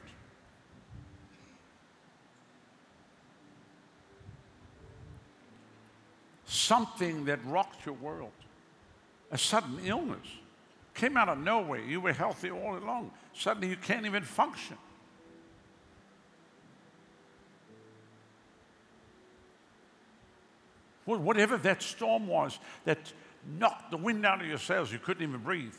Something 6.47 7.27
that 7.27 7.45
rocked 7.45 7.85
your 7.85 7.95
world, 7.97 8.33
a 9.31 9.37
sudden 9.37 9.79
illness 9.85 10.27
Came 10.95 11.17
out 11.17 11.29
of 11.29 11.39
nowhere. 11.39 11.81
You 11.81 12.01
were 12.01 12.13
healthy 12.13 12.51
all 12.51 12.79
along. 12.79 13.11
Suddenly 13.33 13.69
you 13.69 13.77
can't 13.77 14.07
even 14.07 14.23
function. 14.23 14.79
Whatever 21.05 21.59
that 21.59 21.83
storm 21.83 22.27
was 22.27 22.59
that 22.85 23.13
knocked 23.59 23.91
the 23.91 23.97
wind 23.99 24.25
out 24.25 24.41
of 24.41 24.47
your 24.47 24.59
sails, 24.59 24.91
you 24.91 24.99
couldn't 24.99 25.23
even 25.23 25.41
breathe. 25.41 25.75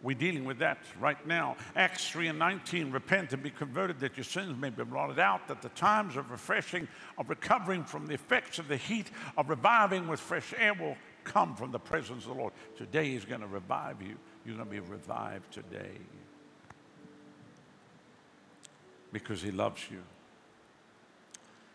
We're 0.00 0.14
dealing 0.14 0.44
with 0.44 0.58
that 0.58 0.78
right 1.00 1.26
now. 1.26 1.56
Acts 1.74 2.08
3 2.10 2.28
and 2.28 2.38
19 2.38 2.90
repent 2.90 3.32
and 3.32 3.42
be 3.42 3.48
converted 3.48 4.00
that 4.00 4.18
your 4.18 4.24
sins 4.24 4.54
may 4.60 4.68
be 4.68 4.84
blotted 4.84 5.18
out, 5.18 5.48
that 5.48 5.62
the 5.62 5.70
times 5.70 6.16
of 6.16 6.30
refreshing, 6.30 6.86
of 7.16 7.30
recovering 7.30 7.84
from 7.84 8.06
the 8.06 8.12
effects 8.12 8.58
of 8.58 8.68
the 8.68 8.76
heat, 8.76 9.10
of 9.38 9.48
reviving 9.48 10.06
with 10.06 10.20
fresh 10.20 10.52
air 10.58 10.74
will 10.74 10.96
come 11.24 11.56
from 11.56 11.72
the 11.72 11.78
presence 11.78 12.24
of 12.24 12.34
the 12.34 12.38
Lord. 12.38 12.52
Today 12.76 13.12
He's 13.12 13.24
going 13.24 13.40
to 13.40 13.46
revive 13.46 14.02
you. 14.02 14.16
You're 14.44 14.56
going 14.56 14.68
to 14.68 14.72
be 14.72 14.80
revived 14.80 15.52
today 15.52 15.98
because 19.12 19.40
He 19.42 19.50
loves 19.50 19.82
you. 19.90 20.02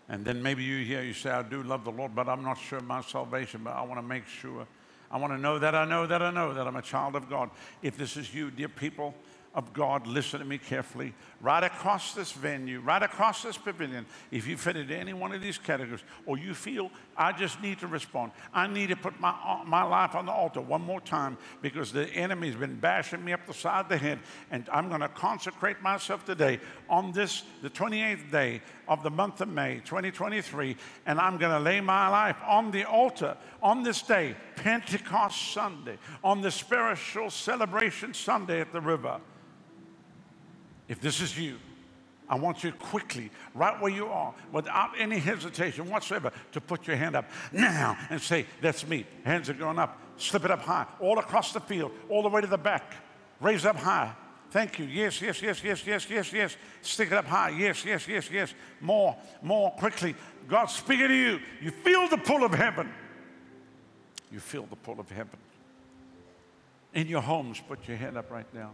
And 0.08 0.26
then 0.26 0.42
maybe 0.42 0.64
you 0.64 0.84
hear, 0.84 1.04
you 1.04 1.14
say, 1.14 1.30
I 1.30 1.44
do 1.44 1.62
love 1.62 1.84
the 1.86 1.92
Lord, 1.92 2.16
but 2.16 2.28
I'm 2.28 2.44
not 2.44 2.58
sure 2.58 2.82
my 2.82 3.02
salvation, 3.02 3.62
but 3.64 3.76
I 3.76 3.82
want 3.84 4.00
to 4.00 4.02
make 4.02 4.26
sure. 4.28 4.68
I 5.12 5.18
want 5.18 5.34
to 5.34 5.40
know 5.40 5.58
that 5.60 5.74
I 5.74 5.86
know 5.86 6.06
that 6.06 6.22
I 6.22 6.32
know 6.32 6.54
that 6.54 6.68
I'm 6.68 6.76
a 6.76 6.82
child 6.82 7.16
of 7.16 7.30
God. 7.30 7.50
If 7.82 7.98
this 7.98 8.18
is 8.18 8.34
you, 8.34 8.52
dear 8.52 8.70
people, 8.70 9.14
of 9.56 9.74
God, 9.74 10.06
listen 10.06 10.40
to 10.40 10.46
me 10.46 10.58
carefully. 10.58 11.14
Right 11.42 11.64
across 11.64 12.14
this 12.14 12.32
venue, 12.32 12.82
right 12.82 13.02
across 13.02 13.42
this 13.42 13.58
pavilion, 13.58 14.06
if 14.32 14.46
you 14.48 14.58
fit 14.58 14.76
into 14.78 14.96
any 14.96 15.14
one 15.14 15.32
of 15.32 15.42
these 15.42 15.58
categories, 15.58 16.04
or 16.26 16.38
you 16.38 16.54
feel 16.54 16.92
I 17.18 17.32
just 17.32 17.62
need 17.62 17.80
to 17.80 17.88
respond, 17.88 18.32
I 18.54 18.68
need 18.68 18.88
to 18.90 18.96
put 18.96 19.20
my, 19.20 19.30
uh, 19.30 19.64
my 19.66 19.84
life 19.84 20.16
on 20.16 20.26
the 20.26 20.32
altar 20.32 20.62
one 20.62 20.82
more 20.82 21.02
time 21.02 21.38
because 21.62 21.92
the 21.92 22.08
enemy's 22.10 22.56
been 22.56 22.80
bashing 22.80 23.24
me 23.24 23.34
up 23.34 23.48
the 23.48 23.54
side 23.54 23.82
of 23.82 23.90
the 23.90 23.98
head, 23.98 24.20
and 24.52 24.68
I'm 24.72 24.88
going 24.88 25.02
to 25.02 25.10
consecrate 25.10 25.82
myself 25.82 26.26
today 26.26 26.60
on 26.90 27.12
this, 27.12 27.44
the 27.62 27.70
28th 27.70 28.32
day 28.32 28.62
of 28.90 29.04
the 29.04 29.10
month 29.10 29.40
of 29.40 29.48
May, 29.48 29.76
2023, 29.86 30.76
and 31.06 31.20
I'm 31.20 31.38
going 31.38 31.52
to 31.52 31.60
lay 31.60 31.80
my 31.80 32.10
life 32.10 32.38
on 32.46 32.72
the 32.72 32.84
altar 32.86 33.38
on 33.62 33.84
this 33.84 34.02
day, 34.02 34.36
Pentecost 34.56 35.54
Sunday, 35.54 35.98
on 36.24 36.42
the 36.42 36.52
spiritual 36.52 37.30
celebration 37.30 38.14
Sunday 38.14 38.60
at 38.60 38.74
the 38.74 38.82
river. 38.82 39.22
If 40.88 41.00
this 41.00 41.22
is 41.22 41.38
you, 41.38 41.58
I 42.28 42.36
want 42.36 42.64
you 42.64 42.72
quickly, 42.72 43.30
right 43.54 43.80
where 43.80 43.92
you 43.92 44.08
are, 44.08 44.34
without 44.52 44.92
any 44.98 45.20
hesitation 45.20 45.88
whatsoever, 45.88 46.32
to 46.52 46.60
put 46.60 46.88
your 46.88 46.96
hand 46.96 47.16
up 47.16 47.30
now 47.52 47.96
and 48.10 48.20
say, 48.20 48.46
That's 48.60 48.88
me. 48.88 49.06
Hands 49.24 49.48
are 49.50 49.54
going 49.54 49.80
up. 49.80 50.00
Slip 50.18 50.46
it 50.46 50.52
up 50.52 50.62
high, 50.62 50.86
all 51.00 51.20
across 51.20 51.54
the 51.54 51.60
field, 51.60 51.92
all 52.10 52.24
the 52.24 52.30
way 52.30 52.42
to 52.42 52.48
the 52.48 52.58
back. 52.58 52.94
Raise 53.40 53.66
up 53.66 53.78
high. 53.78 54.14
Thank 54.52 54.80
you. 54.80 54.86
Yes, 54.86 55.22
yes, 55.22 55.42
yes, 55.42 55.64
yes, 55.64 55.86
yes, 55.86 56.10
yes, 56.10 56.34
yes. 56.34 56.58
Stick 56.82 57.12
it 57.12 57.14
up 57.14 57.26
high. 57.26 57.50
Yes, 57.50 57.86
yes, 57.86 58.08
yes, 58.08 58.30
yes. 58.32 58.54
More, 58.82 59.16
more 59.42 59.72
quickly. 59.72 60.16
God's 60.48 60.74
speaking 60.74 61.08
to 61.08 61.16
you. 61.16 61.40
You 61.62 61.70
feel 61.70 62.08
the 62.08 62.18
pull 62.18 62.44
of 62.44 62.54
heaven. 62.54 62.92
You 64.32 64.40
feel 64.40 64.64
the 64.64 64.76
pull 64.76 65.00
of 65.00 65.10
heaven. 65.10 65.38
In 66.94 67.08
your 67.08 67.22
homes, 67.22 67.62
put 67.68 67.88
your 67.88 67.98
hand 67.98 68.18
up 68.18 68.32
right 68.32 68.52
now. 68.54 68.72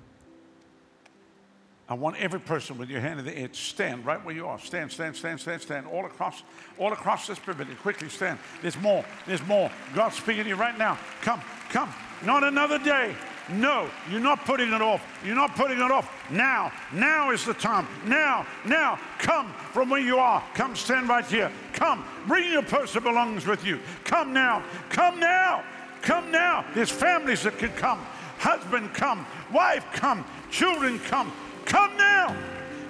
I 1.88 1.94
want 1.94 2.18
every 2.18 2.40
person 2.40 2.78
with 2.78 2.90
your 2.90 3.02
hand 3.02 3.20
in 3.20 3.26
the 3.26 3.38
air 3.38 3.48
to 3.50 3.54
stand 3.54 4.06
right 4.06 4.24
where 4.24 4.34
you 4.34 4.48
are. 4.48 4.58
Stand, 4.58 4.92
stand, 4.92 5.16
stand, 5.16 5.40
stand, 5.40 5.62
stand. 5.62 5.86
All 5.88 6.06
across, 6.06 6.42
all 6.80 6.94
across 6.94 7.28
this 7.28 7.38
pavilion. 7.38 7.76
Quickly 7.78 8.10
stand. 8.10 8.40
There's 8.62 8.78
more. 8.78 9.06
There's 9.28 9.46
more. 9.46 9.70
God's 9.94 10.16
speaking 10.16 10.44
to 10.44 10.50
you 10.50 10.56
right 10.56 10.78
now. 10.78 10.98
Come, 11.22 11.42
come. 11.70 11.94
Not 12.24 12.44
another 12.44 12.80
day. 12.80 13.14
No, 13.50 13.90
you're 14.10 14.20
not 14.20 14.44
putting 14.46 14.74
it 14.74 14.82
off. 14.82 15.06
You're 15.24 15.36
not 15.36 15.56
putting 15.56 15.78
it 15.78 15.92
off. 15.92 16.12
Now, 16.32 16.72
now 16.92 17.32
is 17.32 17.46
the 17.46 17.54
time. 17.54 17.88
Now, 18.06 18.46
now. 18.66 19.00
Come 19.20 19.54
from 19.72 19.90
where 19.90 20.02
you 20.02 20.18
are. 20.18 20.44
Come 20.56 20.76
stand 20.76 21.08
right 21.08 21.26
here. 21.26 21.52
Come. 21.74 22.06
Bring 22.28 22.52
your 22.52 22.64
purse 22.64 22.92
personal 22.92 23.12
belongings 23.12 23.46
with 23.46 23.64
you. 23.64 23.80
Come 24.04 24.34
now. 24.34 24.64
Come 24.90 25.20
now. 25.20 25.64
Come 26.02 26.32
now. 26.32 26.66
There's 26.74 26.90
families 26.90 27.44
that 27.44 27.58
can 27.58 27.72
come. 27.72 28.00
Husband, 28.38 28.94
come. 28.94 29.26
Wife, 29.54 29.86
come. 29.94 30.26
Children, 30.50 31.00
come. 31.00 31.32
Come 31.66 31.96
now. 31.98 32.36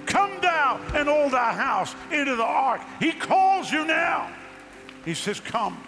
Come 0.06 0.40
down 0.40 0.80
and 0.94 1.08
all 1.08 1.28
thy 1.28 1.52
house 1.52 1.94
into 2.10 2.36
the 2.36 2.44
ark. 2.44 2.80
He 3.00 3.12
calls 3.12 3.70
you 3.70 3.84
now. 3.84 4.30
He 5.04 5.14
says, 5.14 5.40
Come. 5.40 5.82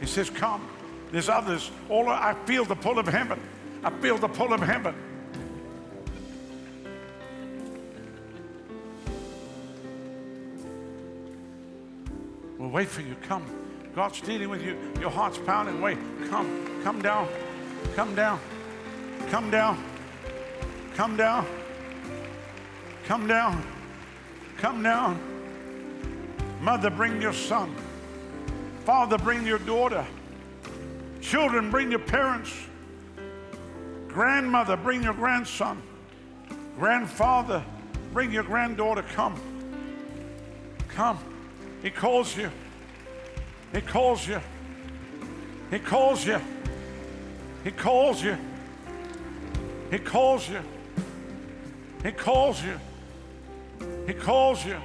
He 0.00 0.06
says, 0.06 0.28
Come. 0.28 0.68
There's 1.12 1.28
others. 1.28 1.70
All 1.88 2.08
I 2.08 2.34
feel 2.44 2.64
the 2.64 2.74
pull 2.74 2.98
of 2.98 3.06
heaven. 3.06 3.40
I 3.84 3.90
feel 3.90 4.18
the 4.18 4.28
pull 4.28 4.52
of 4.52 4.60
heaven. 4.60 4.94
We'll 12.58 12.70
wait 12.70 12.88
for 12.88 13.02
you. 13.02 13.14
Come. 13.22 13.44
God's 13.94 14.20
dealing 14.20 14.48
with 14.48 14.62
you. 14.62 14.76
Your 15.00 15.10
heart's 15.10 15.38
pounding. 15.38 15.80
Wait. 15.80 15.98
Come. 16.28 16.82
Come 16.82 17.00
down. 17.00 17.28
Come 17.94 18.14
down. 18.14 18.40
Come 19.28 19.50
down. 19.50 19.82
Come 20.94 21.16
down. 21.16 21.46
Come 23.04 23.26
down. 23.26 23.64
Come 24.58 24.82
down. 24.82 25.20
Mother, 26.60 26.90
bring 26.90 27.22
your 27.22 27.32
son. 27.32 27.74
Father, 28.84 29.18
bring 29.18 29.46
your 29.46 29.58
daughter. 29.58 30.04
Children, 31.26 31.72
bring 31.72 31.90
your 31.90 31.98
parents. 31.98 32.52
Grandmother, 34.06 34.76
bring 34.76 35.02
your 35.02 35.12
grandson. 35.12 35.82
Grandfather, 36.78 37.64
bring 38.12 38.30
your 38.30 38.44
granddaughter. 38.44 39.02
Come. 39.02 39.34
Come. 40.86 41.18
He 41.82 41.90
calls 41.90 42.36
you. 42.36 42.48
He 43.72 43.80
calls 43.80 44.28
you. 44.28 44.40
He 45.72 45.80
calls 45.80 46.24
you. 46.24 46.40
He 47.64 47.72
calls 47.72 48.22
you. 48.22 48.38
He 49.90 49.98
calls 49.98 50.48
you. 50.48 50.60
He 52.04 52.12
calls 52.12 52.62
you. 52.62 52.78
He 54.06 54.12
calls 54.12 54.64
you. 54.64 54.76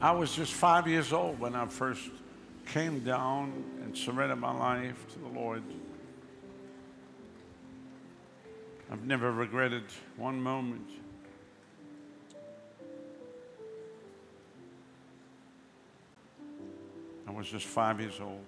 I 0.00 0.12
was 0.12 0.32
just 0.32 0.52
five 0.52 0.86
years 0.86 1.12
old 1.12 1.40
when 1.40 1.56
I 1.56 1.66
first 1.66 2.08
came 2.66 3.00
down 3.00 3.64
and 3.82 3.96
surrendered 3.96 4.38
my 4.38 4.56
life 4.56 5.12
to 5.14 5.18
the 5.18 5.26
Lord. 5.26 5.62
I've 8.92 9.04
never 9.04 9.32
regretted 9.32 9.82
one 10.16 10.40
moment. 10.40 10.88
I 17.26 17.32
was 17.32 17.48
just 17.48 17.66
five 17.66 18.00
years 18.00 18.20
old. 18.20 18.46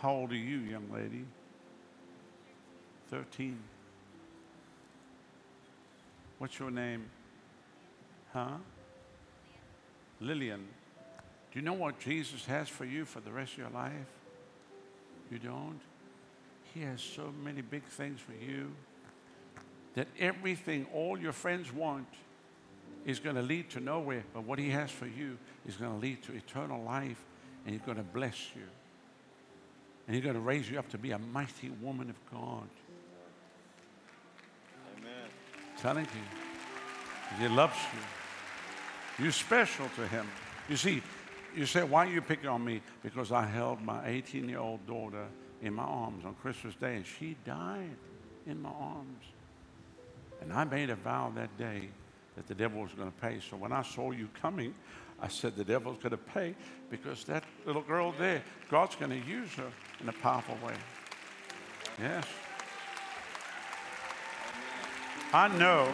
How 0.00 0.12
old 0.12 0.30
are 0.30 0.36
you, 0.36 0.58
young 0.58 0.88
lady? 0.92 1.24
13. 3.10 3.58
What's 6.38 6.58
your 6.60 6.70
name? 6.70 7.10
Huh? 8.32 8.56
Lillian. 10.22 10.66
Do 11.52 11.58
you 11.58 11.64
know 11.64 11.74
what 11.74 11.98
Jesus 11.98 12.46
has 12.46 12.68
for 12.68 12.84
you 12.84 13.04
for 13.04 13.20
the 13.20 13.30
rest 13.30 13.52
of 13.52 13.58
your 13.58 13.70
life? 13.70 13.92
You 15.30 15.38
don't? 15.38 15.80
He 16.74 16.80
has 16.80 17.00
so 17.00 17.32
many 17.42 17.60
big 17.60 17.84
things 17.84 18.20
for 18.20 18.32
you 18.32 18.72
that 19.94 20.08
everything 20.18 20.86
all 20.94 21.18
your 21.18 21.32
friends 21.32 21.72
want 21.72 22.08
is 23.04 23.18
going 23.18 23.36
to 23.36 23.42
lead 23.42 23.68
to 23.70 23.80
nowhere. 23.80 24.24
But 24.32 24.44
what 24.44 24.58
He 24.58 24.70
has 24.70 24.90
for 24.90 25.06
you 25.06 25.36
is 25.66 25.76
going 25.76 25.92
to 25.92 25.98
lead 25.98 26.22
to 26.24 26.32
eternal 26.34 26.82
life, 26.82 27.22
and 27.64 27.74
He's 27.74 27.84
going 27.84 27.98
to 27.98 28.02
bless 28.02 28.54
you. 28.54 28.62
And 30.06 30.14
He's 30.16 30.24
going 30.24 30.36
to 30.36 30.40
raise 30.40 30.70
you 30.70 30.78
up 30.78 30.88
to 30.90 30.98
be 30.98 31.10
a 31.10 31.18
mighty 31.18 31.70
woman 31.80 32.08
of 32.08 32.16
God. 32.30 32.68
Amen. 34.96 35.28
Telling 35.78 36.06
you, 36.06 37.38
He 37.38 37.54
loves 37.54 37.76
you. 37.92 38.21
You're 39.18 39.32
special 39.32 39.88
to 39.96 40.06
Him. 40.06 40.26
You 40.68 40.76
see, 40.76 41.02
you 41.54 41.66
say, 41.66 41.82
why 41.82 42.06
are 42.06 42.10
you 42.10 42.22
picking 42.22 42.48
on 42.48 42.64
me? 42.64 42.80
Because 43.02 43.30
I 43.30 43.44
held 43.44 43.82
my 43.82 44.06
18 44.06 44.48
year 44.48 44.58
old 44.58 44.86
daughter 44.86 45.26
in 45.60 45.74
my 45.74 45.82
arms 45.82 46.24
on 46.24 46.34
Christmas 46.34 46.74
Day, 46.74 46.96
and 46.96 47.06
she 47.06 47.36
died 47.44 47.96
in 48.46 48.60
my 48.60 48.70
arms. 48.70 49.24
And 50.40 50.52
I 50.52 50.64
made 50.64 50.90
a 50.90 50.96
vow 50.96 51.32
that 51.36 51.56
day 51.56 51.88
that 52.36 52.46
the 52.48 52.54
devil 52.54 52.82
was 52.82 52.92
going 52.92 53.10
to 53.10 53.18
pay. 53.18 53.38
So 53.48 53.56
when 53.56 53.72
I 53.72 53.82
saw 53.82 54.10
you 54.10 54.28
coming, 54.40 54.74
I 55.20 55.28
said, 55.28 55.54
The 55.54 55.64
devil's 55.64 55.98
going 55.98 56.10
to 56.10 56.16
pay 56.16 56.54
because 56.90 57.24
that 57.24 57.44
little 57.64 57.82
girl 57.82 58.12
there, 58.18 58.42
God's 58.70 58.96
going 58.96 59.10
to 59.10 59.28
use 59.28 59.52
her 59.54 59.70
in 60.00 60.08
a 60.08 60.12
powerful 60.12 60.56
way. 60.66 60.74
Yes. 62.00 62.24
I 65.32 65.48
know, 65.56 65.90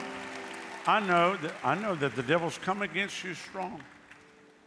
I 0.88 1.00
know 1.00 1.36
that 1.36 1.52
I 1.62 1.74
know 1.74 1.94
that 1.96 2.16
the 2.16 2.22
devil's 2.22 2.56
come 2.56 2.80
against 2.80 3.22
you 3.22 3.34
strong. 3.34 3.78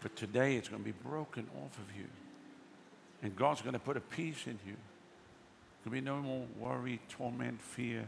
But 0.03 0.15
today 0.15 0.55
it's 0.55 0.69
going 0.69 0.83
to 0.83 0.85
be 0.85 0.91
broken 1.03 1.47
off 1.63 1.75
of 1.79 1.97
you. 1.97 2.05
And 3.23 3.35
God's 3.35 3.61
going 3.61 3.73
to 3.73 3.79
put 3.79 3.97
a 3.97 4.01
peace 4.01 4.45
in 4.45 4.59
you. 4.65 4.75
There'll 5.83 5.93
be 5.93 6.01
no 6.01 6.17
more 6.17 6.45
worry, 6.59 6.99
torment, 7.09 7.59
fear, 7.59 8.05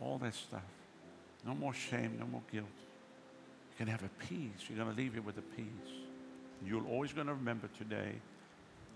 all 0.00 0.18
that 0.18 0.34
stuff. 0.34 0.62
No 1.44 1.56
more 1.56 1.74
shame, 1.74 2.16
no 2.20 2.26
more 2.26 2.42
guilt. 2.52 2.66
You're 3.70 3.86
going 3.86 3.86
to 3.86 3.92
have 3.92 4.04
a 4.04 4.24
peace. 4.26 4.68
You're 4.68 4.78
going 4.78 4.94
to 4.94 4.96
leave 4.96 5.14
here 5.14 5.22
with 5.22 5.38
a 5.38 5.42
peace. 5.42 5.66
You're 6.64 6.86
always 6.86 7.12
going 7.12 7.26
to 7.26 7.34
remember 7.34 7.68
today, 7.78 8.12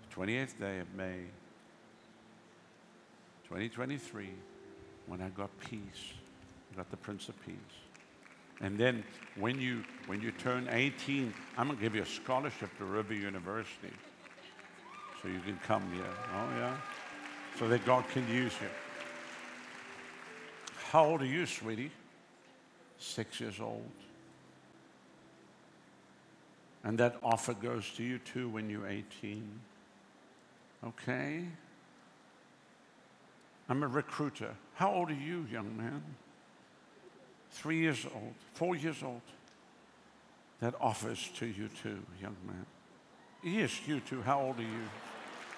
the 0.08 0.14
28th 0.14 0.60
day 0.60 0.78
of 0.78 0.94
May, 0.94 1.22
2023, 3.48 4.28
when 5.08 5.20
I 5.20 5.28
got 5.30 5.50
peace. 5.58 6.12
I 6.72 6.76
got 6.76 6.90
the 6.92 6.96
Prince 6.96 7.28
of 7.28 7.44
Peace. 7.44 7.83
And 8.60 8.78
then 8.78 9.04
when 9.36 9.60
you, 9.60 9.84
when 10.06 10.20
you 10.20 10.30
turn 10.30 10.68
18, 10.70 11.32
I'm 11.58 11.66
going 11.66 11.78
to 11.78 11.82
give 11.82 11.94
you 11.94 12.02
a 12.02 12.06
scholarship 12.06 12.76
to 12.78 12.84
River 12.84 13.14
University 13.14 13.92
so 15.20 15.28
you 15.28 15.40
can 15.40 15.58
come 15.66 15.82
here. 15.92 16.04
Oh, 16.34 16.48
yeah? 16.58 16.76
So 17.58 17.68
that 17.68 17.84
God 17.84 18.08
can 18.08 18.26
use 18.28 18.52
you. 18.60 18.68
How 20.90 21.06
old 21.06 21.22
are 21.22 21.26
you, 21.26 21.46
sweetie? 21.46 21.90
Six 22.98 23.40
years 23.40 23.58
old. 23.60 23.90
And 26.84 26.98
that 26.98 27.16
offer 27.22 27.54
goes 27.54 27.90
to 27.96 28.04
you 28.04 28.18
too 28.18 28.48
when 28.48 28.68
you're 28.68 28.86
18. 28.86 29.48
Okay? 30.86 31.44
I'm 33.68 33.82
a 33.82 33.88
recruiter. 33.88 34.54
How 34.74 34.92
old 34.92 35.10
are 35.10 35.14
you, 35.14 35.46
young 35.50 35.76
man? 35.76 36.02
Three 37.54 37.78
years 37.78 38.04
old, 38.12 38.34
four 38.52 38.74
years 38.76 39.02
old, 39.02 39.22
that 40.60 40.74
offers 40.80 41.30
to 41.36 41.46
you 41.46 41.68
too, 41.82 41.98
young 42.20 42.36
man. 42.46 42.66
Yes, 43.42 43.86
you 43.86 44.00
too. 44.00 44.22
How 44.22 44.40
old 44.40 44.58
are 44.58 44.62
you? 44.62 44.88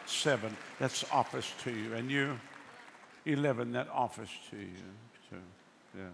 Seven. 0.04 0.56
That's 0.78 1.04
offers 1.10 1.50
to 1.64 1.70
you. 1.70 1.94
And 1.94 2.10
you, 2.10 2.38
11, 3.24 3.72
that 3.72 3.88
offers 3.92 4.28
to 4.50 4.56
you 4.56 4.66
too. 5.30 5.36
Yes. 5.96 6.12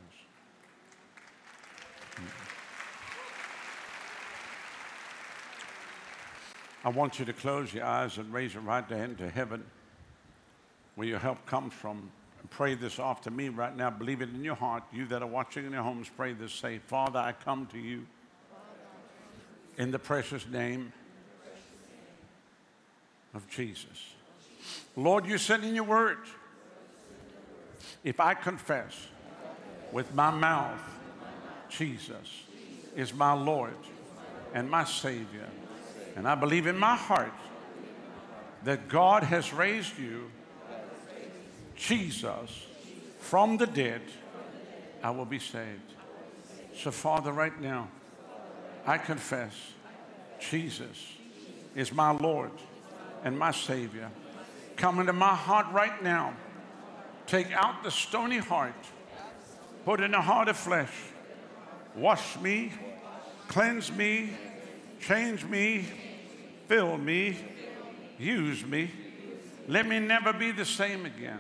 I 6.85 6.89
want 6.89 7.19
you 7.19 7.25
to 7.25 7.33
close 7.33 7.73
your 7.73 7.85
eyes 7.85 8.19
and 8.19 8.33
raise 8.33 8.55
your 8.55 8.63
right 8.63 8.89
hand 8.89 9.19
to 9.19 9.29
heaven 9.29 9.65
where 10.95 11.07
your 11.07 11.19
help 11.19 11.45
comes 11.47 11.73
from 11.73 12.11
pray 12.53 12.75
this 12.75 12.99
after 12.99 13.31
me 13.31 13.49
right 13.49 13.75
now. 13.75 13.91
Believe 13.91 14.21
it 14.23 14.29
in 14.29 14.45
your 14.45 14.55
heart. 14.55 14.83
You 14.93 15.07
that 15.07 15.23
are 15.23 15.27
watching 15.27 15.65
in 15.65 15.73
your 15.73 15.83
homes, 15.83 16.09
pray 16.15 16.35
this. 16.35 16.53
Say, 16.53 16.79
Father, 16.79 17.19
I 17.19 17.33
come 17.33 17.67
to 17.67 17.79
you 17.79 18.07
in 19.79 19.91
the 19.91 19.99
precious 19.99 20.47
name 20.47 20.93
of 23.35 23.49
Jesus. 23.49 24.15
Lord, 24.97 25.27
you 25.27 25.39
said 25.39 25.65
in 25.65 25.75
your 25.75 25.85
word, 25.85 26.19
if 28.05 28.21
I 28.21 28.35
confess 28.35 29.09
with 29.91 30.15
my 30.15 30.31
mouth, 30.31 30.81
Jesus 31.71 32.45
is 32.95 33.15
my 33.15 33.33
Lord 33.33 33.77
and 34.53 34.71
my 34.71 34.85
Savior, 34.85 35.49
and 36.17 36.29
I 36.29 36.35
believe 36.35 36.67
in 36.67 36.77
my 36.77 36.97
heart 36.97 37.33
that 38.65 38.89
God 38.89 39.23
has 39.23 39.53
raised 39.53 39.99
you 39.99 40.31
Jesus 41.77 42.67
from 43.21 43.57
the 43.57 43.67
dead, 43.67 44.03
I 45.03 45.11
will 45.11 45.25
be 45.25 45.39
saved. 45.39 45.95
So, 46.77 46.91
Father, 46.91 47.33
right 47.33 47.59
now, 47.61 47.89
I 48.87 48.99
confess 48.99 49.55
Jesus 50.41 51.07
is 51.75 51.93
my 51.93 52.11
Lord 52.11 52.51
and 53.25 53.39
my 53.39 53.53
Savior. 53.53 54.11
Come 54.77 55.01
into 55.01 55.13
my 55.13 55.35
heart 55.35 55.67
right 55.73 56.03
now. 56.03 56.35
Take 57.27 57.53
out 57.53 57.83
the 57.85 57.91
stony 57.91 58.39
heart, 58.39 58.75
put 59.85 60.01
in 60.01 60.13
a 60.15 60.21
heart 60.21 60.49
of 60.49 60.57
flesh. 60.57 60.93
Wash 61.95 62.39
me, 62.41 62.73
cleanse 63.49 63.93
me, 63.93 64.31
change 65.01 65.45
me, 65.45 65.85
fill 66.67 66.97
me, 66.97 67.37
use 68.19 68.65
me. 68.65 68.91
Let 69.69 69.87
me 69.87 70.01
never 70.01 70.33
be 70.33 70.53
the 70.53 70.65
same 70.65 71.07
again. 71.07 71.39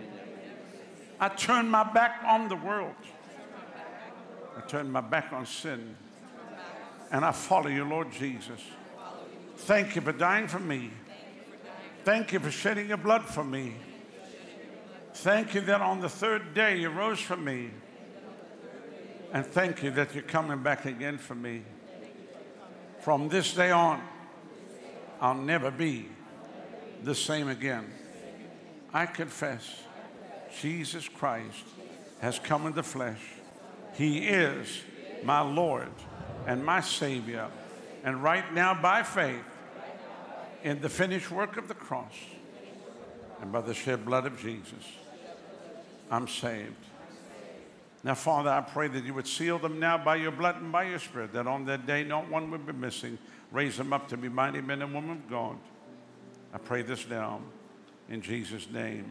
I 1.23 1.28
turn 1.28 1.69
my 1.69 1.85
back 1.85 2.20
on 2.27 2.49
the 2.49 2.57
world. 2.57 2.97
I 4.57 4.61
turn 4.62 4.90
my 4.90 5.01
back 5.01 5.32
on 5.32 5.47
sin. 5.47 5.94
And 7.12 7.24
I 7.24 7.31
follow 7.31 7.69
you, 7.69 7.85
Lord 7.85 8.11
Jesus. 8.11 8.61
Thank 9.59 9.94
you 9.94 10.03
for 10.03 10.11
dying 10.11 10.49
for 10.49 10.59
me. 10.59 10.90
Thank 12.03 12.32
you 12.32 12.40
for 12.40 12.51
shedding 12.51 12.89
your 12.89 12.97
blood 12.97 13.23
for 13.24 13.44
me. 13.44 13.77
Thank 15.15 15.55
you 15.55 15.61
that 15.61 15.81
on 15.81 16.01
the 16.01 16.09
third 16.09 16.55
day 16.55 16.78
you 16.78 16.89
rose 16.89 17.20
for 17.20 17.36
me. 17.36 17.70
And 19.32 19.47
thank 19.47 19.85
you 19.85 19.93
that 19.93 20.15
you're 20.15 20.24
coming 20.24 20.61
back 20.61 20.86
again 20.86 21.19
for 21.19 21.36
me. 21.36 21.62
From 22.99 23.28
this 23.28 23.55
day 23.55 23.70
on, 23.70 24.03
I'll 25.20 25.36
never 25.36 25.70
be 25.70 26.09
the 27.05 27.15
same 27.15 27.47
again. 27.47 27.89
I 28.93 29.07
confess 29.07 29.82
Jesus 30.60 31.08
Christ 31.08 31.64
has 32.20 32.38
come 32.38 32.66
in 32.66 32.72
the 32.72 32.82
flesh. 32.82 33.20
He 33.94 34.18
is 34.26 34.82
my 35.24 35.40
Lord 35.40 35.90
and 36.46 36.64
my 36.64 36.80
Savior. 36.80 37.48
And 38.04 38.22
right 38.22 38.52
now, 38.52 38.74
by 38.74 39.02
faith, 39.02 39.44
in 40.62 40.80
the 40.80 40.88
finished 40.88 41.30
work 41.30 41.56
of 41.56 41.68
the 41.68 41.74
cross 41.74 42.14
and 43.40 43.50
by 43.52 43.60
the 43.60 43.74
shed 43.74 44.04
blood 44.04 44.26
of 44.26 44.38
Jesus, 44.40 44.84
I'm 46.10 46.28
saved. 46.28 46.74
Now, 48.04 48.14
Father, 48.14 48.50
I 48.50 48.60
pray 48.60 48.88
that 48.88 49.04
you 49.04 49.14
would 49.14 49.28
seal 49.28 49.58
them 49.58 49.78
now 49.78 49.96
by 49.96 50.16
your 50.16 50.32
blood 50.32 50.56
and 50.56 50.72
by 50.72 50.84
your 50.84 50.98
spirit, 50.98 51.32
that 51.34 51.46
on 51.46 51.64
that 51.66 51.86
day 51.86 52.02
not 52.02 52.28
one 52.28 52.50
would 52.50 52.66
be 52.66 52.72
missing. 52.72 53.18
Raise 53.52 53.76
them 53.76 53.92
up 53.92 54.08
to 54.08 54.16
be 54.16 54.28
mighty 54.28 54.60
men 54.60 54.82
and 54.82 54.92
women 54.92 55.10
of 55.10 55.30
God. 55.30 55.56
I 56.52 56.58
pray 56.58 56.82
this 56.82 57.08
now 57.08 57.40
in 58.08 58.20
Jesus' 58.20 58.68
name. 58.70 59.10